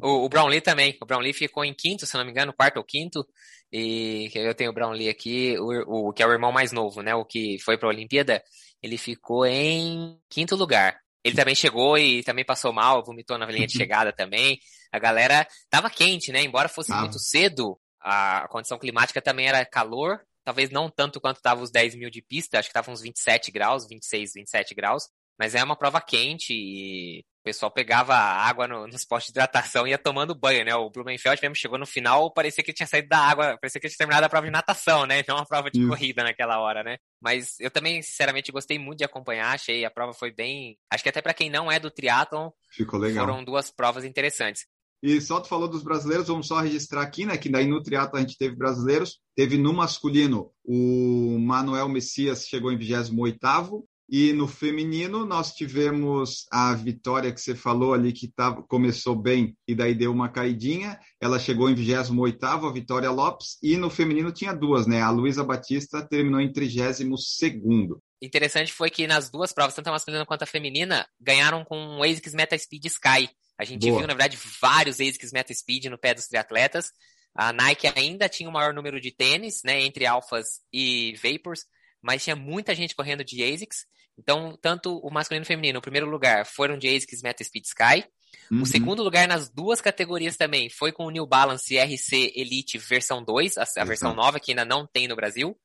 O, 0.00 0.24
o 0.24 0.28
Brownlee 0.28 0.60
também. 0.60 0.96
O 1.00 1.06
Brownlee 1.06 1.32
ficou 1.32 1.64
em 1.64 1.74
quinto, 1.74 2.06
se 2.06 2.16
não 2.16 2.24
me 2.24 2.30
engano, 2.30 2.52
quarto 2.52 2.78
ou 2.78 2.84
quinto. 2.84 3.26
E 3.70 4.30
eu 4.34 4.54
tenho 4.54 4.70
o 4.70 4.74
Brownlee 4.74 5.08
aqui, 5.08 5.56
o, 5.58 6.08
o 6.08 6.12
que 6.12 6.22
é 6.22 6.26
o 6.26 6.32
irmão 6.32 6.52
mais 6.52 6.72
novo, 6.72 7.02
né? 7.02 7.14
O 7.14 7.24
que 7.24 7.58
foi 7.60 7.76
para 7.76 7.88
a 7.88 7.92
Olimpíada, 7.92 8.42
ele 8.82 8.96
ficou 8.96 9.46
em 9.46 10.18
quinto 10.28 10.56
lugar. 10.56 10.98
Ele 11.24 11.36
também 11.36 11.54
chegou 11.54 11.96
e 11.96 12.22
também 12.22 12.44
passou 12.44 12.72
mal, 12.72 13.04
vomitou 13.04 13.38
na 13.38 13.46
linha 13.46 13.66
de 13.66 13.72
chegada 13.76 14.12
também. 14.12 14.58
A 14.90 14.98
galera 14.98 15.46
tava 15.70 15.88
quente, 15.88 16.32
né? 16.32 16.42
Embora 16.42 16.68
fosse 16.68 16.92
ah. 16.92 17.00
muito 17.00 17.18
cedo, 17.18 17.78
a 18.00 18.46
condição 18.48 18.78
climática 18.78 19.22
também 19.22 19.46
era 19.46 19.64
calor. 19.64 20.20
Talvez 20.44 20.70
não 20.70 20.90
tanto 20.90 21.20
quanto 21.20 21.40
tava 21.40 21.62
os 21.62 21.70
10 21.70 21.94
mil 21.94 22.10
de 22.10 22.20
pista, 22.20 22.58
acho 22.58 22.68
que 22.68 22.74
tava 22.74 22.90
uns 22.90 23.00
27 23.00 23.52
graus, 23.52 23.86
26, 23.86 24.32
27 24.34 24.74
graus 24.74 25.08
mas 25.42 25.56
é 25.56 25.64
uma 25.64 25.74
prova 25.74 26.00
quente 26.00 26.54
e 26.54 27.24
o 27.40 27.42
pessoal 27.42 27.68
pegava 27.68 28.14
água 28.14 28.68
no, 28.68 28.86
nos 28.86 29.04
postos 29.04 29.32
de 29.32 29.32
hidratação 29.32 29.84
e 29.84 29.90
ia 29.90 29.98
tomando 29.98 30.36
banho, 30.36 30.64
né? 30.64 30.72
O 30.76 30.88
Blumenfeld 30.88 31.42
mesmo 31.42 31.56
chegou 31.56 31.76
no 31.76 31.84
final, 31.84 32.32
parecia 32.32 32.62
que 32.62 32.72
tinha 32.72 32.86
saído 32.86 33.08
da 33.08 33.18
água, 33.18 33.58
parecia 33.60 33.80
que 33.80 33.88
tinha 33.88 33.98
terminado 33.98 34.24
a 34.24 34.28
prova 34.28 34.46
de 34.46 34.52
natação, 34.52 35.04
né? 35.04 35.18
Então 35.18 35.34
uma 35.34 35.44
prova 35.44 35.68
de 35.68 35.80
Isso. 35.80 35.88
corrida 35.88 36.22
naquela 36.22 36.60
hora, 36.60 36.84
né? 36.84 36.96
Mas 37.20 37.58
eu 37.58 37.72
também, 37.72 38.00
sinceramente, 38.02 38.52
gostei 38.52 38.78
muito 38.78 38.98
de 38.98 39.04
acompanhar, 39.04 39.52
achei 39.52 39.84
a 39.84 39.90
prova 39.90 40.12
foi 40.12 40.30
bem. 40.30 40.78
Acho 40.88 41.02
que 41.02 41.08
até 41.08 41.20
para 41.20 41.34
quem 41.34 41.50
não 41.50 41.72
é 41.72 41.80
do 41.80 41.90
triatlon, 41.90 42.50
Ficou 42.70 43.00
legal. 43.00 43.26
foram 43.26 43.42
duas 43.42 43.68
provas 43.68 44.04
interessantes. 44.04 44.64
E 45.02 45.20
só 45.20 45.40
tu 45.40 45.48
falou 45.48 45.66
dos 45.66 45.82
brasileiros, 45.82 46.28
vamos 46.28 46.46
só 46.46 46.60
registrar 46.60 47.02
aqui, 47.02 47.26
né? 47.26 47.36
Que 47.36 47.48
daí 47.48 47.66
no 47.66 47.82
triatlo 47.82 48.16
a 48.16 48.20
gente 48.20 48.38
teve 48.38 48.54
brasileiros. 48.54 49.18
Teve 49.34 49.58
no 49.58 49.72
masculino 49.72 50.52
o 50.64 51.36
Manuel 51.40 51.88
Messias 51.88 52.46
chegou 52.46 52.70
em 52.70 52.78
28º 52.78 53.82
e 54.14 54.34
no 54.34 54.46
feminino 54.46 55.24
nós 55.24 55.54
tivemos 55.54 56.44
a 56.52 56.74
Vitória 56.74 57.32
que 57.32 57.40
você 57.40 57.54
falou 57.54 57.94
ali 57.94 58.12
que 58.12 58.28
tava, 58.28 58.62
começou 58.62 59.16
bem 59.16 59.56
e 59.66 59.74
daí 59.74 59.94
deu 59.94 60.12
uma 60.12 60.28
caidinha. 60.28 61.00
Ela 61.18 61.38
chegou 61.38 61.70
em 61.70 61.74
28º, 61.74 62.68
a 62.68 62.72
Vitória 62.72 63.10
Lopes, 63.10 63.56
e 63.62 63.78
no 63.78 63.88
feminino 63.88 64.30
tinha 64.30 64.52
duas, 64.52 64.86
né? 64.86 65.00
A 65.00 65.08
Luísa 65.08 65.42
Batista 65.42 66.06
terminou 66.06 66.42
em 66.42 66.52
32º. 66.52 67.98
Interessante 68.20 68.70
foi 68.70 68.90
que 68.90 69.06
nas 69.06 69.30
duas 69.30 69.50
provas, 69.50 69.74
tanto 69.74 69.88
a 69.88 69.92
masculina 69.92 70.26
quanto 70.26 70.42
a 70.42 70.46
feminina, 70.46 71.08
ganharam 71.18 71.64
com 71.64 71.78
um 71.78 72.02
ASICS 72.02 72.34
Meta 72.34 72.58
Speed 72.58 72.84
Sky. 72.84 73.30
A 73.58 73.64
gente 73.64 73.86
Boa. 73.86 74.00
viu, 74.00 74.06
na 74.06 74.12
verdade, 74.12 74.38
vários 74.60 75.00
ASICS 75.00 75.32
Meta 75.32 75.54
Speed 75.54 75.86
no 75.86 75.96
pé 75.96 76.12
dos 76.12 76.26
triatletas. 76.26 76.90
A 77.34 77.50
Nike 77.50 77.90
ainda 77.96 78.28
tinha 78.28 78.46
o 78.46 78.52
maior 78.52 78.74
número 78.74 79.00
de 79.00 79.10
tênis, 79.10 79.62
né, 79.64 79.80
entre 79.80 80.04
alfas 80.04 80.60
e 80.70 81.14
vapors, 81.22 81.64
mas 82.02 82.22
tinha 82.22 82.36
muita 82.36 82.74
gente 82.74 82.94
correndo 82.94 83.24
de 83.24 83.42
ASICS. 83.42 83.86
Então, 84.18 84.58
tanto 84.60 84.98
o 84.98 85.10
masculino 85.10 85.42
e 85.42 85.46
o 85.46 85.46
feminino, 85.46 85.78
o 85.78 85.82
primeiro 85.82 86.08
lugar, 86.08 86.44
foram 86.46 86.76
de 86.76 86.88
ASICS 86.88 87.22
Meta 87.22 87.42
Speed 87.42 87.64
Sky. 87.64 88.04
Uhum. 88.50 88.62
O 88.62 88.66
segundo 88.66 89.02
lugar 89.02 89.26
nas 89.28 89.48
duas 89.48 89.80
categorias 89.80 90.36
também 90.36 90.68
foi 90.68 90.92
com 90.92 91.06
o 91.06 91.10
New 91.10 91.26
Balance 91.26 91.78
RC 91.78 92.32
Elite 92.34 92.78
versão 92.78 93.22
2, 93.22 93.58
a, 93.58 93.64
a 93.78 93.84
versão 93.84 94.14
nova 94.14 94.40
que 94.40 94.52
ainda 94.52 94.64
não 94.64 94.86
tem 94.86 95.08
no 95.08 95.16
Brasil. 95.16 95.56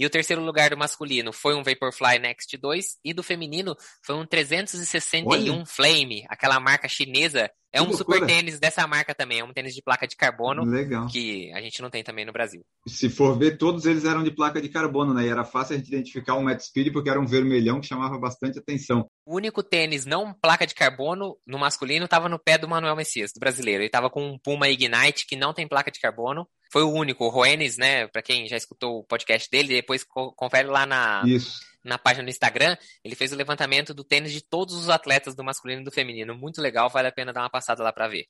E 0.00 0.06
o 0.06 0.08
terceiro 0.08 0.42
lugar 0.42 0.70
do 0.70 0.78
masculino 0.78 1.30
foi 1.30 1.54
um 1.54 1.62
Vaporfly 1.62 2.18
Next 2.18 2.56
2 2.56 2.96
e 3.04 3.12
do 3.12 3.22
feminino 3.22 3.76
foi 4.02 4.16
um 4.16 4.24
361 4.24 5.26
Olha. 5.28 5.66
Flame, 5.66 6.24
aquela 6.26 6.58
marca 6.58 6.88
chinesa. 6.88 7.50
É 7.70 7.78
Que 7.78 7.86
um 7.86 7.92
super 7.92 8.18
loucura. 8.18 8.26
tênis 8.26 8.58
dessa 8.58 8.84
marca 8.86 9.14
também, 9.14 9.40
é 9.40 9.44
um 9.44 9.52
tênis 9.52 9.74
de 9.74 9.82
placa 9.82 10.08
de 10.08 10.16
carbono 10.16 10.64
Legal. 10.64 11.06
que 11.06 11.52
a 11.52 11.60
gente 11.60 11.80
não 11.82 11.90
tem 11.90 12.02
também 12.02 12.24
no 12.24 12.32
Brasil. 12.32 12.64
Se 12.88 13.08
for 13.10 13.38
ver, 13.38 13.58
todos 13.58 13.84
eles 13.84 14.04
eram 14.06 14.24
de 14.24 14.30
placa 14.32 14.60
de 14.60 14.70
carbono, 14.70 15.12
né? 15.14 15.26
E 15.26 15.28
era 15.28 15.44
fácil 15.44 15.74
a 15.74 15.78
gente 15.78 15.88
identificar 15.88 16.34
um 16.34 16.42
Met 16.42 16.64
Speed 16.64 16.92
porque 16.92 17.10
era 17.10 17.20
um 17.20 17.26
vermelhão 17.26 17.78
que 17.78 17.86
chamava 17.86 18.18
bastante 18.18 18.58
atenção. 18.58 19.06
O 19.24 19.36
único 19.36 19.62
tênis 19.62 20.06
não 20.06 20.32
placa 20.32 20.66
de 20.66 20.74
carbono 20.74 21.36
no 21.46 21.58
masculino 21.58 22.06
estava 22.06 22.28
no 22.28 22.38
pé 22.38 22.56
do 22.56 22.66
Manuel 22.66 22.96
Messias, 22.96 23.32
do 23.32 23.38
brasileiro. 23.38 23.82
Ele 23.82 23.88
estava 23.88 24.08
com 24.10 24.26
um 24.26 24.38
Puma 24.38 24.68
Ignite 24.68 25.26
que 25.28 25.36
não 25.36 25.52
tem 25.52 25.68
placa 25.68 25.92
de 25.92 26.00
carbono. 26.00 26.48
Foi 26.70 26.82
o 26.82 26.90
único. 26.90 27.24
O 27.24 27.28
Roenes, 27.28 27.76
né? 27.76 28.06
Para 28.06 28.22
quem 28.22 28.46
já 28.46 28.56
escutou 28.56 28.98
o 29.00 29.04
podcast 29.04 29.50
dele, 29.50 29.74
depois 29.74 30.04
co- 30.04 30.32
confere 30.32 30.68
lá 30.68 30.86
na, 30.86 31.22
Isso. 31.26 31.60
na 31.84 31.98
página 31.98 32.24
do 32.24 32.30
Instagram. 32.30 32.76
Ele 33.04 33.14
fez 33.16 33.32
o 33.32 33.36
levantamento 33.36 33.92
do 33.92 34.04
tênis 34.04 34.32
de 34.32 34.40
todos 34.40 34.74
os 34.74 34.88
atletas 34.88 35.34
do 35.34 35.42
masculino 35.44 35.82
e 35.82 35.84
do 35.84 35.90
feminino. 35.90 36.34
Muito 36.36 36.60
legal, 36.60 36.88
vale 36.88 37.08
a 37.08 37.12
pena 37.12 37.32
dar 37.32 37.42
uma 37.42 37.50
passada 37.50 37.82
lá 37.82 37.92
para 37.92 38.08
ver. 38.08 38.26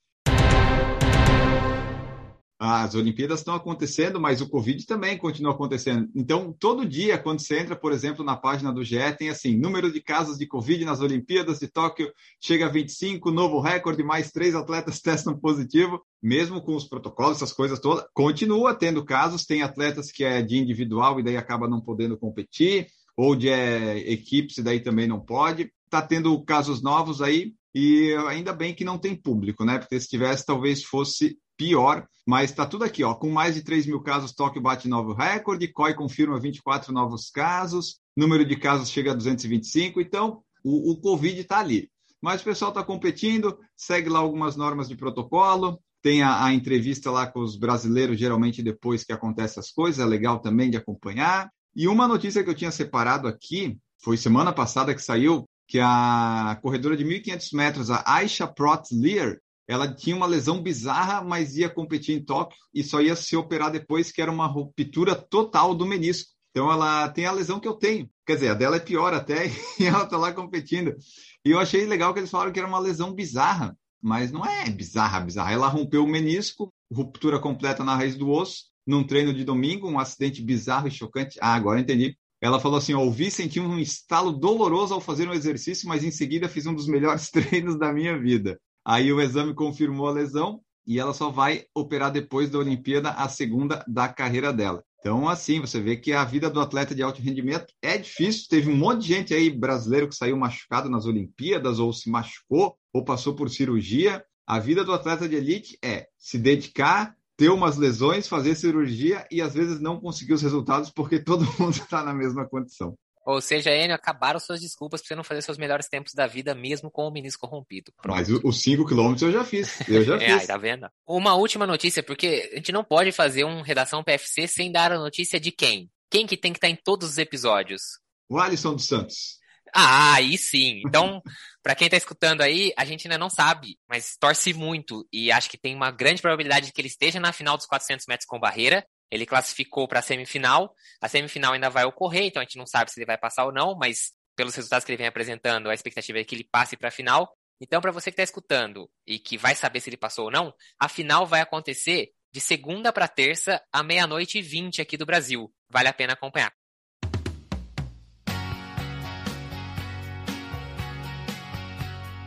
As 2.62 2.94
Olimpíadas 2.94 3.40
estão 3.40 3.54
acontecendo, 3.54 4.20
mas 4.20 4.42
o 4.42 4.48
Covid 4.50 4.84
também 4.84 5.16
continua 5.16 5.52
acontecendo. 5.52 6.10
Então, 6.14 6.52
todo 6.52 6.86
dia, 6.86 7.16
quando 7.16 7.40
você 7.40 7.58
entra, 7.58 7.74
por 7.74 7.90
exemplo, 7.90 8.22
na 8.22 8.36
página 8.36 8.70
do 8.70 8.84
GE, 8.84 8.98
tem 9.16 9.30
assim: 9.30 9.56
número 9.56 9.90
de 9.90 9.98
casos 9.98 10.36
de 10.36 10.46
Covid 10.46 10.84
nas 10.84 11.00
Olimpíadas 11.00 11.58
de 11.58 11.68
Tóquio 11.68 12.12
chega 12.38 12.66
a 12.66 12.68
25, 12.68 13.30
novo 13.30 13.60
recorde, 13.60 14.02
mais 14.02 14.30
três 14.30 14.54
atletas 14.54 15.00
testam 15.00 15.40
positivo. 15.40 16.02
Mesmo 16.22 16.60
com 16.60 16.76
os 16.76 16.84
protocolos, 16.86 17.38
essas 17.38 17.50
coisas 17.50 17.80
todas, 17.80 18.04
continua 18.12 18.74
tendo 18.74 19.02
casos. 19.06 19.46
Tem 19.46 19.62
atletas 19.62 20.12
que 20.12 20.22
é 20.22 20.42
de 20.42 20.58
individual 20.58 21.18
e 21.18 21.22
daí 21.22 21.38
acaba 21.38 21.66
não 21.66 21.80
podendo 21.80 22.18
competir, 22.18 22.88
ou 23.16 23.34
de 23.34 23.48
é, 23.48 23.96
equipes 24.12 24.58
e 24.58 24.62
daí 24.62 24.80
também 24.80 25.06
não 25.06 25.18
pode. 25.18 25.72
Está 25.86 26.02
tendo 26.02 26.38
casos 26.44 26.82
novos 26.82 27.22
aí, 27.22 27.54
e 27.74 28.12
ainda 28.28 28.52
bem 28.52 28.74
que 28.74 28.84
não 28.84 28.98
tem 28.98 29.14
público, 29.14 29.64
né? 29.64 29.78
Porque 29.78 29.98
se 29.98 30.08
tivesse, 30.08 30.44
talvez 30.44 30.84
fosse 30.84 31.38
pior, 31.60 32.08
mas 32.26 32.48
está 32.48 32.64
tudo 32.64 32.84
aqui, 32.84 33.04
ó. 33.04 33.14
Com 33.14 33.28
mais 33.28 33.54
de 33.54 33.62
3 33.62 33.84
mil 33.84 34.00
casos, 34.00 34.32
Tóquio 34.32 34.62
bate 34.62 34.88
novo 34.88 35.12
recorde, 35.12 35.68
COI 35.68 35.92
confirma 35.92 36.40
24 36.40 36.90
novos 36.90 37.28
casos, 37.28 38.00
número 38.16 38.46
de 38.46 38.56
casos 38.56 38.88
chega 38.88 39.10
a 39.10 39.14
225, 39.14 40.00
então 40.00 40.42
o, 40.64 40.92
o 40.92 40.96
Covid 40.98 41.38
está 41.38 41.58
ali. 41.58 41.90
Mas 42.22 42.40
o 42.40 42.44
pessoal 42.44 42.70
está 42.70 42.82
competindo, 42.82 43.58
segue 43.76 44.08
lá 44.08 44.20
algumas 44.20 44.56
normas 44.56 44.88
de 44.88 44.96
protocolo, 44.96 45.78
tem 46.00 46.22
a, 46.22 46.46
a 46.46 46.54
entrevista 46.54 47.10
lá 47.10 47.26
com 47.26 47.40
os 47.40 47.58
brasileiros, 47.58 48.18
geralmente 48.18 48.62
depois 48.62 49.04
que 49.04 49.12
acontecem 49.12 49.60
as 49.60 49.70
coisas, 49.70 50.00
é 50.00 50.08
legal 50.08 50.40
também 50.40 50.70
de 50.70 50.78
acompanhar. 50.78 51.50
E 51.76 51.86
uma 51.86 52.08
notícia 52.08 52.42
que 52.42 52.48
eu 52.48 52.54
tinha 52.54 52.70
separado 52.70 53.28
aqui, 53.28 53.76
foi 54.02 54.16
semana 54.16 54.50
passada 54.50 54.94
que 54.94 55.02
saiu, 55.02 55.44
que 55.68 55.78
a 55.78 56.58
corredora 56.62 56.96
de 56.96 57.04
1.500 57.04 57.48
metros, 57.52 57.90
a 57.90 58.02
Aisha 58.06 58.46
Prot 58.46 58.88
Lear, 58.92 59.36
ela 59.70 59.86
tinha 59.86 60.16
uma 60.16 60.26
lesão 60.26 60.60
bizarra, 60.60 61.22
mas 61.22 61.56
ia 61.56 61.70
competir 61.70 62.16
em 62.16 62.24
Tóquio 62.24 62.58
e 62.74 62.82
só 62.82 63.00
ia 63.00 63.14
se 63.14 63.36
operar 63.36 63.70
depois, 63.70 64.10
que 64.10 64.20
era 64.20 64.30
uma 64.30 64.48
ruptura 64.48 65.14
total 65.14 65.76
do 65.76 65.86
menisco. 65.86 66.28
Então 66.50 66.72
ela 66.72 67.08
tem 67.08 67.24
a 67.24 67.30
lesão 67.30 67.60
que 67.60 67.68
eu 67.68 67.74
tenho. 67.74 68.10
Quer 68.26 68.34
dizer, 68.34 68.48
a 68.48 68.54
dela 68.54 68.76
é 68.76 68.80
pior 68.80 69.14
até, 69.14 69.46
e 69.78 69.84
ela 69.84 70.04
tá 70.06 70.16
lá 70.16 70.32
competindo. 70.32 70.96
E 71.44 71.52
eu 71.52 71.60
achei 71.60 71.86
legal 71.86 72.12
que 72.12 72.18
eles 72.18 72.32
falaram 72.32 72.50
que 72.50 72.58
era 72.58 72.66
uma 72.66 72.80
lesão 72.80 73.14
bizarra, 73.14 73.78
mas 74.02 74.32
não 74.32 74.44
é 74.44 74.68
bizarra, 74.68 75.20
bizarra. 75.20 75.52
Ela 75.52 75.68
rompeu 75.68 76.02
o 76.02 76.08
menisco, 76.08 76.74
ruptura 76.92 77.38
completa 77.38 77.84
na 77.84 77.94
raiz 77.94 78.16
do 78.16 78.28
osso, 78.28 78.64
num 78.84 79.06
treino 79.06 79.32
de 79.32 79.44
domingo, 79.44 79.88
um 79.88 80.00
acidente 80.00 80.42
bizarro 80.42 80.88
e 80.88 80.90
chocante. 80.90 81.38
Ah, 81.40 81.54
agora 81.54 81.78
entendi. 81.78 82.16
Ela 82.40 82.58
falou 82.58 82.78
assim: 82.78 82.94
ouvi 82.94 83.30
senti 83.30 83.60
um 83.60 83.78
estalo 83.78 84.32
doloroso 84.32 84.94
ao 84.94 85.00
fazer 85.00 85.28
um 85.28 85.32
exercício, 85.32 85.88
mas 85.88 86.02
em 86.02 86.10
seguida 86.10 86.48
fiz 86.48 86.66
um 86.66 86.74
dos 86.74 86.88
melhores 86.88 87.30
treinos 87.30 87.78
da 87.78 87.92
minha 87.92 88.18
vida. 88.18 88.58
Aí 88.84 89.12
o 89.12 89.20
exame 89.20 89.54
confirmou 89.54 90.08
a 90.08 90.12
lesão 90.12 90.60
e 90.86 90.98
ela 90.98 91.12
só 91.12 91.30
vai 91.30 91.64
operar 91.74 92.10
depois 92.10 92.50
da 92.50 92.58
Olimpíada, 92.58 93.10
a 93.10 93.28
segunda 93.28 93.84
da 93.86 94.08
carreira 94.08 94.52
dela. 94.52 94.82
Então, 94.98 95.28
assim, 95.28 95.60
você 95.60 95.80
vê 95.80 95.96
que 95.96 96.12
a 96.12 96.24
vida 96.24 96.50
do 96.50 96.60
atleta 96.60 96.94
de 96.94 97.02
alto 97.02 97.22
rendimento 97.22 97.72
é 97.80 97.96
difícil. 97.96 98.46
Teve 98.50 98.70
um 98.70 98.76
monte 98.76 99.02
de 99.02 99.08
gente 99.08 99.34
aí 99.34 99.48
brasileiro 99.48 100.08
que 100.08 100.14
saiu 100.14 100.36
machucado 100.36 100.90
nas 100.90 101.06
Olimpíadas, 101.06 101.78
ou 101.78 101.92
se 101.92 102.10
machucou, 102.10 102.76
ou 102.92 103.04
passou 103.04 103.34
por 103.34 103.48
cirurgia. 103.48 104.22
A 104.46 104.58
vida 104.58 104.84
do 104.84 104.92
atleta 104.92 105.26
de 105.28 105.36
elite 105.36 105.78
é 105.82 106.06
se 106.18 106.36
dedicar, 106.36 107.14
ter 107.36 107.48
umas 107.48 107.78
lesões, 107.78 108.28
fazer 108.28 108.54
cirurgia 108.54 109.26
e 109.30 109.40
às 109.40 109.54
vezes 109.54 109.80
não 109.80 109.98
conseguir 109.98 110.34
os 110.34 110.42
resultados 110.42 110.90
porque 110.90 111.18
todo 111.24 111.46
mundo 111.58 111.72
está 111.72 112.04
na 112.04 112.12
mesma 112.12 112.46
condição. 112.46 112.94
Ou 113.30 113.40
seja, 113.40 113.70
Enio, 113.70 113.94
acabaram 113.94 114.40
suas 114.40 114.60
desculpas 114.60 115.00
para 115.00 115.08
você 115.08 115.14
não 115.14 115.24
fazer 115.24 115.42
seus 115.42 115.58
melhores 115.58 115.88
tempos 115.88 116.12
da 116.14 116.26
vida, 116.26 116.54
mesmo 116.54 116.90
com 116.90 117.06
o 117.06 117.10
menisco 117.10 117.46
rompido. 117.46 117.92
Pronto. 118.00 118.16
Mas 118.16 118.28
os 118.28 118.60
5 118.62 118.86
quilômetros 118.86 119.22
eu 119.22 119.32
já 119.32 119.44
fiz. 119.44 119.88
Eu 119.88 120.04
já 120.04 120.16
É, 120.20 120.32
aí, 120.32 120.38
fiz. 120.38 120.46
tá 120.46 120.56
vendo? 120.56 120.88
Uma 121.06 121.34
última 121.34 121.66
notícia, 121.66 122.02
porque 122.02 122.50
a 122.52 122.56
gente 122.56 122.72
não 122.72 122.84
pode 122.84 123.12
fazer 123.12 123.44
um 123.44 123.62
redação 123.62 124.02
PFC 124.02 124.46
sem 124.46 124.72
dar 124.72 124.92
a 124.92 124.98
notícia 124.98 125.38
de 125.38 125.50
quem? 125.50 125.90
Quem 126.10 126.26
que 126.26 126.36
tem 126.36 126.52
que 126.52 126.58
estar 126.58 126.68
em 126.68 126.76
todos 126.76 127.10
os 127.10 127.18
episódios? 127.18 127.82
O 128.28 128.38
Alisson 128.38 128.74
dos 128.74 128.86
Santos. 128.86 129.38
Ah, 129.72 130.14
aí 130.14 130.36
sim. 130.36 130.82
Então, 130.84 131.22
pra 131.62 131.74
quem 131.74 131.88
tá 131.88 131.96
escutando 131.96 132.40
aí, 132.40 132.72
a 132.76 132.84
gente 132.84 133.06
ainda 133.06 133.18
não 133.18 133.30
sabe, 133.30 133.78
mas 133.88 134.16
torce 134.18 134.52
muito 134.52 135.06
e 135.12 135.30
acho 135.30 135.48
que 135.48 135.58
tem 135.58 135.74
uma 135.74 135.90
grande 135.90 136.20
probabilidade 136.20 136.66
de 136.66 136.72
que 136.72 136.80
ele 136.80 136.88
esteja 136.88 137.20
na 137.20 137.32
final 137.32 137.56
dos 137.56 137.66
400 137.66 138.06
metros 138.08 138.26
com 138.26 138.38
barreira. 138.40 138.84
Ele 139.10 139.26
classificou 139.26 139.88
para 139.88 139.98
a 139.98 140.02
semifinal. 140.02 140.74
A 141.00 141.08
semifinal 141.08 141.52
ainda 141.52 141.68
vai 141.68 141.84
ocorrer, 141.84 142.24
então 142.24 142.40
a 142.40 142.44
gente 142.44 142.58
não 142.58 142.66
sabe 142.66 142.90
se 142.90 142.98
ele 142.98 143.06
vai 143.06 143.18
passar 143.18 143.44
ou 143.44 143.52
não, 143.52 143.76
mas 143.76 144.12
pelos 144.36 144.54
resultados 144.54 144.84
que 144.84 144.92
ele 144.92 144.98
vem 144.98 145.06
apresentando, 145.06 145.68
a 145.68 145.74
expectativa 145.74 146.18
é 146.18 146.24
que 146.24 146.34
ele 146.34 146.48
passe 146.50 146.76
para 146.76 146.88
a 146.88 146.92
final. 146.92 147.36
Então, 147.60 147.80
para 147.80 147.92
você 147.92 148.10
que 148.10 148.14
está 148.14 148.22
escutando 148.22 148.90
e 149.06 149.18
que 149.18 149.36
vai 149.36 149.54
saber 149.54 149.80
se 149.80 149.90
ele 149.90 149.96
passou 149.96 150.26
ou 150.26 150.30
não, 150.30 150.54
a 150.78 150.88
final 150.88 151.26
vai 151.26 151.40
acontecer 151.40 152.10
de 152.32 152.40
segunda 152.40 152.92
para 152.92 153.08
terça, 153.08 153.60
à 153.72 153.82
meia-noite 153.82 154.38
e 154.38 154.42
vinte 154.42 154.80
aqui 154.80 154.96
do 154.96 155.04
Brasil. 155.04 155.52
Vale 155.68 155.88
a 155.88 155.92
pena 155.92 156.12
acompanhar. 156.14 156.52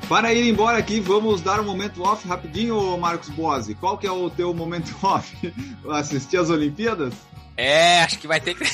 Para 0.08 0.34
ir 0.34 0.48
embora 0.48 0.78
aqui, 0.78 1.00
vamos 1.00 1.42
dar 1.42 1.60
um 1.60 1.64
momento 1.64 2.04
off 2.04 2.28
rapidinho, 2.28 2.98
Marcos 2.98 3.30
Bose. 3.30 3.74
Qual 3.76 3.98
que 3.98 4.06
é 4.06 4.12
o 4.12 4.30
teu 4.30 4.54
momento 4.54 4.94
off? 5.04 5.36
Assistir 5.90 6.38
as 6.38 6.50
Olimpíadas? 6.50 7.14
É, 7.58 8.02
acho 8.04 8.20
que 8.20 8.28
vai 8.28 8.40
ter 8.42 8.54
que. 8.56 8.64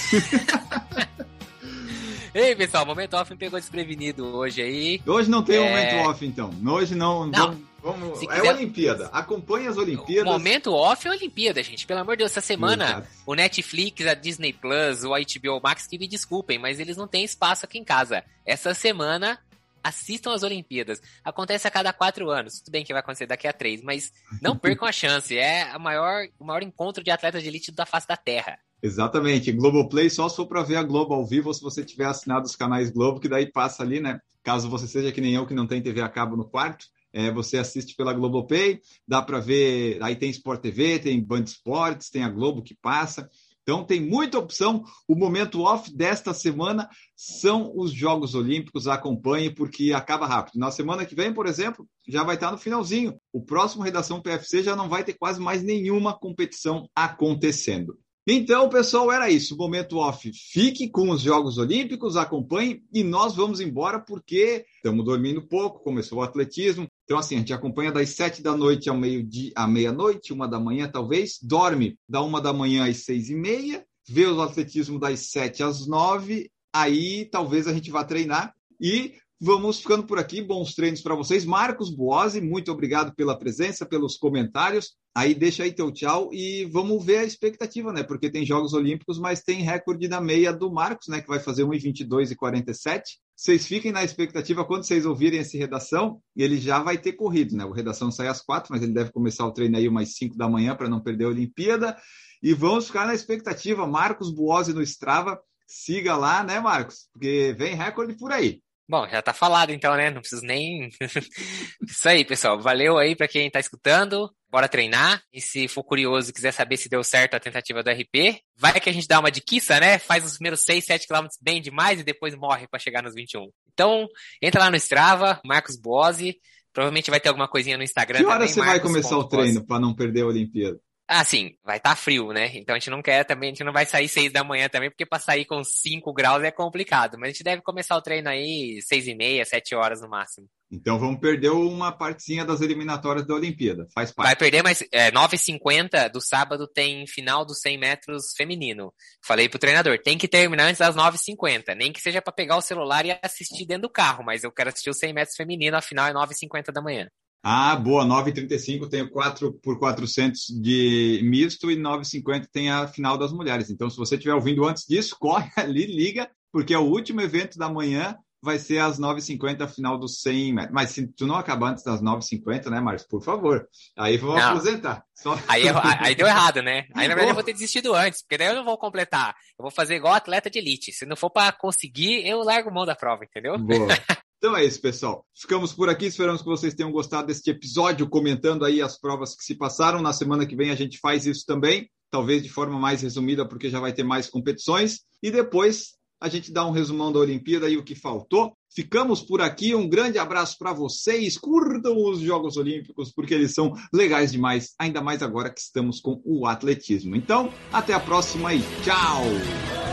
Ei, 2.34 2.56
pessoal, 2.56 2.84
o 2.84 2.88
momento 2.88 3.16
off 3.16 3.32
me 3.32 3.38
pegou 3.38 3.60
desprevenido 3.60 4.26
hoje 4.36 4.62
aí. 4.62 5.02
Hoje 5.06 5.30
não 5.30 5.42
tem 5.44 5.58
É. 5.58 5.70
momento 5.70 6.10
off, 6.10 6.26
então. 6.26 6.52
Hoje 6.68 6.94
não. 6.96 7.26
Não. 7.28 7.58
Vamos, 7.82 8.10
vamos- 8.10 8.22
é 8.24 8.28
quiser- 8.28 8.54
Olimpíada. 8.56 9.10
Acompanhe 9.12 9.68
as 9.68 9.78
O 9.78 9.82
Olimpíadas. 9.82 10.32
momento 10.32 10.74
off 10.74 11.08
é 11.08 11.12
a 11.12 11.14
Olimpíada, 11.14 11.64
gente. 11.64 11.88
Pelo 11.88 12.02
amor 12.02 12.14
de 12.16 12.20
Deus, 12.20 12.32
essa 12.32 12.42
semana 12.42 12.86
Exato. 12.86 13.08
o 13.26 13.34
Netflix, 13.34 14.06
a 14.06 14.14
Disney 14.14 14.54
Plus, 14.54 15.04
o 15.04 15.10
HBO 15.12 15.60
Max, 15.64 15.88
que 15.88 15.98
me 15.98 16.08
desculpem, 16.08 16.60
mas 16.60 16.80
eles 16.80 16.98
não 16.98 17.08
têm 17.08 17.24
espaço 17.24 17.66
aqui 17.66 17.78
em 17.80 17.84
casa. 17.84 18.24
Essa 18.46 18.74
semana 18.74 19.40
assistam 19.84 20.34
as 20.34 20.44
Olimpíadas. 20.44 21.02
Acontece 21.24 21.68
a 21.68 21.72
cada 21.72 21.94
quatro 21.94 22.30
anos. 22.30 22.60
Tudo 22.60 22.72
bem 22.72 22.84
que 22.84 22.94
vai 22.94 23.02
acontecer 23.02 23.26
daqui 23.26 23.48
a 23.48 23.54
três, 23.54 23.82
mas 23.82 24.12
não 24.42 24.56
percam 24.60 24.88
a 24.88 24.92
chance. 24.92 25.38
É 25.38 25.64
a 25.72 25.80
maior, 25.80 26.28
o 26.40 26.46
maior 26.46 26.64
encontro 26.64 27.04
de 27.04 27.12
atletas 27.12 27.42
de 27.42 27.50
elite 27.50 27.72
da 27.72 27.86
face 27.86 28.08
da 28.08 28.18
Terra. 28.18 28.58
Exatamente. 28.82 29.52
Globoplay 29.52 30.10
só 30.10 30.30
se 30.30 30.36
for 30.36 30.46
para 30.46 30.64
ver 30.64 30.78
a 30.78 30.84
Globo 30.84 31.14
ao 31.14 31.26
vivo 31.26 31.50
ou 31.50 31.54
se 31.54 31.62
você 31.62 31.84
tiver 31.84 32.06
assinado 32.06 32.46
os 32.46 32.56
canais 32.56 32.90
Globo, 32.90 33.20
que 33.20 33.28
daí 33.28 33.52
passa 33.52 33.84
ali, 33.84 34.00
né? 34.00 34.20
Caso 34.44 34.70
você 34.70 34.88
seja 34.88 35.12
que 35.12 35.20
nem 35.20 35.36
eu, 35.36 35.46
que 35.46 35.54
não 35.54 35.68
tem 35.68 35.82
TV 35.82 36.02
a 36.02 36.08
cabo 36.08 36.38
no 36.38 36.48
quarto, 36.48 36.86
é, 37.12 37.32
você 37.32 37.58
assiste 37.58 37.96
pela 37.96 38.14
Globoplay, 38.14 38.80
dá 39.08 39.22
para 39.22 39.40
ver. 39.40 40.02
Aí 40.02 40.16
tem 40.16 40.30
Sport 40.30 40.62
TV, 40.62 41.00
tem 41.00 41.22
Band 41.22 41.44
Esportes, 41.44 42.10
tem 42.10 42.24
a 42.24 42.30
Globo 42.30 42.62
que 42.62 42.76
passa. 42.76 43.30
Então 43.70 43.84
tem 43.84 44.02
muita 44.02 44.40
opção. 44.40 44.84
O 45.08 45.16
momento 45.16 45.62
off 45.62 45.96
desta 45.96 46.34
semana 46.34 46.90
são 47.16 47.72
os 47.76 47.94
Jogos 47.94 48.34
Olímpicos. 48.34 48.88
Acompanhe 48.88 49.54
porque 49.54 49.94
acaba 49.94 50.26
rápido. 50.26 50.58
Na 50.58 50.72
semana 50.72 51.06
que 51.06 51.14
vem, 51.14 51.32
por 51.32 51.46
exemplo, 51.46 51.88
já 52.08 52.24
vai 52.24 52.34
estar 52.34 52.52
no 52.52 52.58
finalzinho. 52.58 53.16
O 53.32 53.46
próximo 53.46 53.84
Redação 53.84 54.24
PFC 54.24 54.64
já 54.64 54.76
não 54.76 54.90
vai 54.90 55.04
ter 55.04 55.14
quase 55.14 55.40
mais 55.40 55.62
nenhuma 55.62 56.18
competição 56.18 56.90
acontecendo. 56.96 57.96
Então, 58.32 58.70
pessoal, 58.70 59.12
era 59.12 59.28
isso. 59.28 59.58
Momento 59.58 59.98
off. 59.98 60.32
Fique 60.32 60.88
com 60.88 61.10
os 61.10 61.20
Jogos 61.20 61.58
Olímpicos, 61.58 62.16
acompanhe 62.16 62.84
e 62.94 63.04
nós 63.04 63.36
vamos 63.36 63.60
embora 63.60 64.00
porque 64.00 64.68
estamos 64.76 65.04
dormindo 65.04 65.42
pouco, 65.42 65.84
começou 65.84 66.20
o 66.20 66.22
atletismo. 66.22 66.88
Então, 67.06 67.18
assim, 67.18 67.34
a 67.34 67.38
gente 67.40 67.54
acompanha 67.54 67.92
das 67.92 68.12
sete 68.12 68.44
da 68.44 68.56
noite 68.56 68.88
ao 68.88 68.96
meio-dia, 68.96 69.52
à 69.56 69.68
meia-noite, 69.68 70.32
uma 70.32 70.48
da 70.48 70.60
manhã, 70.60 70.88
talvez, 70.88 71.40
dorme 71.42 71.98
da 72.08 72.22
uma 72.22 72.40
da 72.40 72.54
manhã 72.54 72.88
às 72.88 72.98
seis 72.98 73.32
e 73.32 73.36
meia, 73.36 73.84
vê 74.08 74.28
o 74.28 74.40
atletismo 74.40 75.00
das 75.00 75.32
sete 75.32 75.64
às 75.64 75.88
nove, 75.88 76.52
aí 76.72 77.26
talvez 77.32 77.68
a 77.68 77.74
gente 77.74 77.90
vá 77.90 78.04
treinar 78.04 78.54
e 78.80 79.16
Vamos 79.42 79.80
ficando 79.80 80.04
por 80.04 80.20
aqui. 80.20 80.42
Bons 80.42 80.76
treinos 80.76 81.02
para 81.02 81.16
vocês. 81.16 81.46
Marcos 81.46 81.90
Boazzi, 81.90 82.42
muito 82.42 82.70
obrigado 82.74 83.16
pela 83.16 83.38
presença, 83.38 83.86
pelos 83.86 84.18
comentários. 84.18 84.98
Aí 85.16 85.34
deixa 85.34 85.64
aí 85.64 85.72
teu 85.72 85.92
tchau 85.94 86.30
e 86.34 86.66
vamos 86.66 87.06
ver 87.06 87.20
a 87.20 87.24
expectativa, 87.24 87.94
né? 87.94 88.04
Porque 88.04 88.30
tem 88.30 88.46
Jogos 88.46 88.74
Olímpicos, 88.74 89.18
mas 89.18 89.42
tem 89.42 89.62
recorde 89.62 90.10
na 90.10 90.20
meia 90.20 90.52
do 90.52 90.70
Marcos, 90.70 91.08
né? 91.08 91.22
Que 91.22 91.28
vai 91.30 91.40
fazer 91.40 91.64
1,22 91.64 92.32
e 92.32 92.36
47. 92.36 93.18
Vocês 93.34 93.66
fiquem 93.66 93.94
na 93.94 94.04
expectativa 94.04 94.66
quando 94.66 94.84
vocês 94.84 95.06
ouvirem 95.06 95.40
esse 95.40 95.58
redação, 95.58 96.22
ele 96.36 96.60
já 96.60 96.80
vai 96.84 96.98
ter 96.98 97.14
corrido, 97.14 97.56
né? 97.56 97.64
O 97.64 97.72
redação 97.72 98.12
sai 98.12 98.28
às 98.28 98.42
quatro, 98.42 98.74
mas 98.74 98.84
ele 98.84 98.92
deve 98.92 99.14
começar 99.14 99.46
o 99.48 99.54
treino 99.54 99.78
aí 99.78 99.88
umas 99.88 100.16
5 100.16 100.36
da 100.36 100.50
manhã 100.50 100.76
para 100.76 100.90
não 100.90 101.00
perder 101.00 101.24
a 101.24 101.30
Olimpíada. 101.30 101.98
E 102.44 102.54
vamos 102.54 102.88
ficar 102.88 103.08
na 103.08 103.16
expectativa. 103.16 103.88
Marcos 103.88 104.34
Boazzi 104.34 104.74
no 104.74 104.82
Strava. 104.82 105.40
Siga 105.66 106.18
lá, 106.18 106.44
né, 106.44 106.60
Marcos? 106.60 107.08
Porque 107.14 107.56
vem 107.58 107.74
recorde 107.74 108.18
por 108.18 108.34
aí. 108.34 108.62
Bom, 108.90 109.08
já 109.08 109.22
tá 109.22 109.32
falado 109.32 109.72
então, 109.72 109.96
né? 109.96 110.10
Não 110.10 110.20
preciso 110.20 110.42
nem. 110.42 110.90
Isso 111.88 112.10
aí, 112.10 112.26
pessoal. 112.26 112.60
Valeu 112.60 112.98
aí 112.98 113.16
para 113.16 113.28
quem 113.28 113.48
tá 113.48 113.60
escutando. 113.60 114.28
Bora 114.50 114.68
treinar. 114.68 115.22
E 115.32 115.40
se 115.40 115.68
for 115.68 115.84
curioso 115.84 116.32
e 116.32 116.34
quiser 116.34 116.52
saber 116.52 116.76
se 116.76 116.90
deu 116.90 117.04
certo 117.04 117.36
a 117.36 117.40
tentativa 117.40 117.84
do 117.84 117.92
RP, 117.92 118.42
vai 118.58 118.80
que 118.80 118.90
a 118.90 118.94
gente 118.94 119.08
dá 119.08 119.20
uma 119.20 119.30
diquiça, 119.30 119.80
né? 119.80 120.00
Faz 120.00 120.26
os 120.26 120.34
primeiros 120.34 120.64
6, 120.64 120.84
7 120.84 121.06
quilômetros 121.06 121.38
bem 121.40 121.62
demais 121.62 122.00
e 122.00 122.04
depois 122.04 122.34
morre 122.34 122.68
para 122.68 122.80
chegar 122.80 123.04
nos 123.04 123.14
21. 123.14 123.52
Então, 123.72 124.08
entra 124.42 124.62
lá 124.62 124.72
no 124.72 124.78
Strava, 124.78 125.40
Marcos 125.46 125.80
Bose. 125.80 126.36
Provavelmente 126.74 127.12
vai 127.12 127.20
ter 127.20 127.30
alguma 127.30 127.48
coisinha 127.48 127.78
no 127.78 127.84
Instagram. 127.84 128.18
Que 128.18 128.26
hora 128.26 128.40
também, 128.40 128.48
você 128.48 128.60
vai 128.60 128.80
começar 128.80 129.18
o 129.20 129.28
treino 129.28 129.64
para 129.64 129.80
não 129.80 129.94
perder 129.94 130.22
a 130.22 130.28
Olimpíada? 130.28 130.80
Ah, 131.12 131.26
sim, 131.26 131.56
vai 131.66 131.78
estar 131.78 131.90
tá 131.90 131.96
frio, 131.96 132.32
né? 132.32 132.52
Então 132.54 132.76
a 132.76 132.78
gente 132.78 132.92
não 132.92 133.02
quer 133.02 133.24
também, 133.24 133.50
a 133.50 133.52
gente 133.52 133.64
não 133.64 133.74
vai 133.74 133.84
sair 133.84 134.08
seis 134.08 134.32
da 134.32 134.44
manhã 134.44 134.70
também, 134.70 134.92
porque 134.92 135.08
para 135.08 135.18
sair 135.18 135.44
com 135.44 135.64
5 135.64 136.14
graus 136.14 136.44
é 136.44 136.52
complicado. 136.52 137.18
Mas 137.18 137.30
a 137.30 137.32
gente 137.32 137.44
deve 137.44 137.64
começar 137.64 137.98
o 137.98 138.02
treino 138.02 138.30
aí 138.30 138.80
seis 138.84 139.08
e 139.08 139.16
meia, 139.16 139.44
sete 139.44 139.74
horas 139.74 140.02
no 140.02 140.08
máximo. 140.08 140.48
Então 140.72 141.00
vamos 141.00 141.20
perder 141.20 141.50
uma 141.50 141.92
partezinha 141.92 142.46
das 142.46 142.62
eliminatórias 142.62 143.26
da 143.26 143.34
Olimpíada, 143.34 143.88
faz 143.92 144.12
parte. 144.12 144.28
Vai 144.28 144.36
perder, 144.36 144.62
mas 144.62 144.84
é, 144.92 145.10
9h50 145.10 146.12
do 146.12 146.22
sábado 146.22 146.68
tem 146.68 147.08
final 147.08 147.44
dos 147.44 147.60
100 147.60 147.80
metros 147.80 148.26
feminino. 148.38 148.94
Falei 149.26 149.50
pro 149.50 149.58
treinador, 149.58 149.98
tem 149.98 150.16
que 150.16 150.28
terminar 150.28 150.66
antes 150.66 150.78
das 150.78 150.96
9h50, 150.96 151.76
nem 151.76 151.92
que 151.92 152.00
seja 152.00 152.22
para 152.22 152.32
pegar 152.32 152.56
o 152.56 152.62
celular 152.62 153.04
e 153.04 153.18
assistir 153.24 153.66
dentro 153.66 153.84
do 153.84 153.90
carro, 153.90 154.24
mas 154.24 154.44
eu 154.44 154.52
quero 154.52 154.70
assistir 154.70 154.92
os 154.92 155.00
100 155.00 155.12
metros 155.12 155.36
feminino, 155.36 155.76
afinal 155.76 156.06
é 156.06 156.14
9h50 156.14 156.72
da 156.72 156.84
manhã. 156.84 157.10
Ah, 157.42 157.76
boa, 157.76 158.04
9,35 158.06 158.90
tem 158.90 159.02
o 159.02 159.10
4 159.10 159.54
por 159.64 159.80
400 159.80 160.48
de 160.62 161.22
misto 161.24 161.72
e 161.72 161.78
9,50 161.78 162.48
tem 162.52 162.70
a 162.70 162.88
final 162.88 163.18
das 163.18 163.32
mulheres. 163.32 163.70
Então, 163.70 163.90
se 163.90 163.98
você 163.98 164.16
estiver 164.16 164.34
ouvindo 164.34 164.66
antes 164.66 164.86
disso, 164.86 165.16
corre 165.20 165.50
ali, 165.56 165.86
liga, 165.86 166.30
porque 166.52 166.74
é 166.74 166.80
o 166.80 166.84
último 166.84 167.22
evento 167.22 167.58
da 167.58 167.70
manhã, 167.70 168.18
vai 168.42 168.58
ser 168.58 168.80
às 168.80 169.00
9h50 169.00 169.62
a 169.62 169.68
final 169.68 169.98
dos 169.98 170.22
100 170.22 170.54
metros. 170.54 170.74
Mas 170.74 170.92
se 170.92 171.08
tu 171.08 171.26
não 171.26 171.36
acabar 171.36 171.72
antes 171.72 171.84
das 171.84 172.02
9h50, 172.02 172.70
né, 172.70 172.80
Marcos? 172.82 173.06
Por 173.06 173.22
favor. 173.22 173.68
Aí 173.98 174.18
vamos 174.18 174.36
não. 174.36 174.50
aposentar. 174.52 175.04
Só... 175.14 175.38
Aí, 175.48 175.64
aí 176.00 176.16
deu 176.16 176.28
errado, 176.28 176.62
né? 176.62 176.88
Aí, 176.96 177.08
na 177.08 177.16
verdade, 177.16 177.30
eu 177.30 177.36
vou 177.36 177.44
ter 177.44 177.54
desistido 177.54 177.94
antes, 177.94 178.22
porque 178.22 178.38
daí 178.38 178.48
eu 178.48 178.56
não 178.56 178.66
vou 178.66 178.78
completar. 178.78 179.36
Eu 179.58 179.64
vou 179.64 179.72
fazer 179.72 179.96
igual 179.96 180.14
atleta 180.14 180.50
de 180.50 180.60
elite. 180.60 180.92
Se 180.92 181.06
não 181.06 181.16
for 181.16 181.30
para 181.30 181.52
conseguir, 181.52 182.26
eu 182.28 182.44
largo 182.44 182.72
mão 182.72 182.86
da 182.86 182.96
prova, 182.96 183.24
entendeu? 183.24 183.58
Boa. 183.58 183.88
Então 184.40 184.56
é 184.56 184.64
isso, 184.64 184.82
pessoal. 184.82 185.26
Ficamos 185.36 185.74
por 185.74 185.90
aqui. 185.90 186.06
Esperamos 186.06 186.42
que 186.42 186.48
vocês 186.48 186.74
tenham 186.74 186.92
gostado 186.92 187.28
deste 187.28 187.52
episódio, 187.52 188.10
comentando 188.10 188.64
aí 188.64 188.82
as 188.82 188.98
provas 188.98 189.36
que 189.36 189.44
se 189.44 189.54
passaram. 189.54 190.02
Na 190.02 190.14
semana 190.14 190.46
que 190.46 190.56
vem 190.56 190.72
a 190.72 190.76
gente 190.76 190.98
faz 190.98 191.26
isso 191.26 191.46
também, 191.46 191.90
talvez 192.10 192.42
de 192.42 192.50
forma 192.50 192.80
mais 192.80 193.02
resumida, 193.02 193.46
porque 193.46 193.70
já 193.70 193.82
vai 193.82 193.92
ter 193.92 194.04
mais 194.04 194.30
competições. 194.30 195.02
E 195.22 195.30
depois 195.30 196.00
a 196.22 196.30
gente 196.30 196.54
dá 196.54 196.66
um 196.66 196.72
resumão 196.72 197.12
da 197.12 197.20
Olimpíada 197.20 197.70
e 197.70 197.78
o 197.78 197.84
que 197.84 197.96
faltou. 197.96 198.54
Ficamos 198.74 199.22
por 199.22 199.42
aqui. 199.42 199.76
Um 199.76 199.90
grande 199.90 200.18
abraço 200.18 200.58
para 200.58 200.72
vocês. 200.72 201.38
Curtam 201.38 201.98
os 201.98 202.22
Jogos 202.22 202.56
Olímpicos, 202.56 203.12
porque 203.12 203.34
eles 203.34 203.54
são 203.54 203.74
legais 203.94 204.32
demais, 204.32 204.74
ainda 204.80 205.02
mais 205.02 205.22
agora 205.22 205.50
que 205.50 205.60
estamos 205.60 206.00
com 206.00 206.22
o 206.24 206.46
atletismo. 206.46 207.14
Então, 207.14 207.52
até 207.74 207.94
a 207.94 208.00
próxima 208.00 208.54
e 208.54 208.62
tchau! 208.84 209.89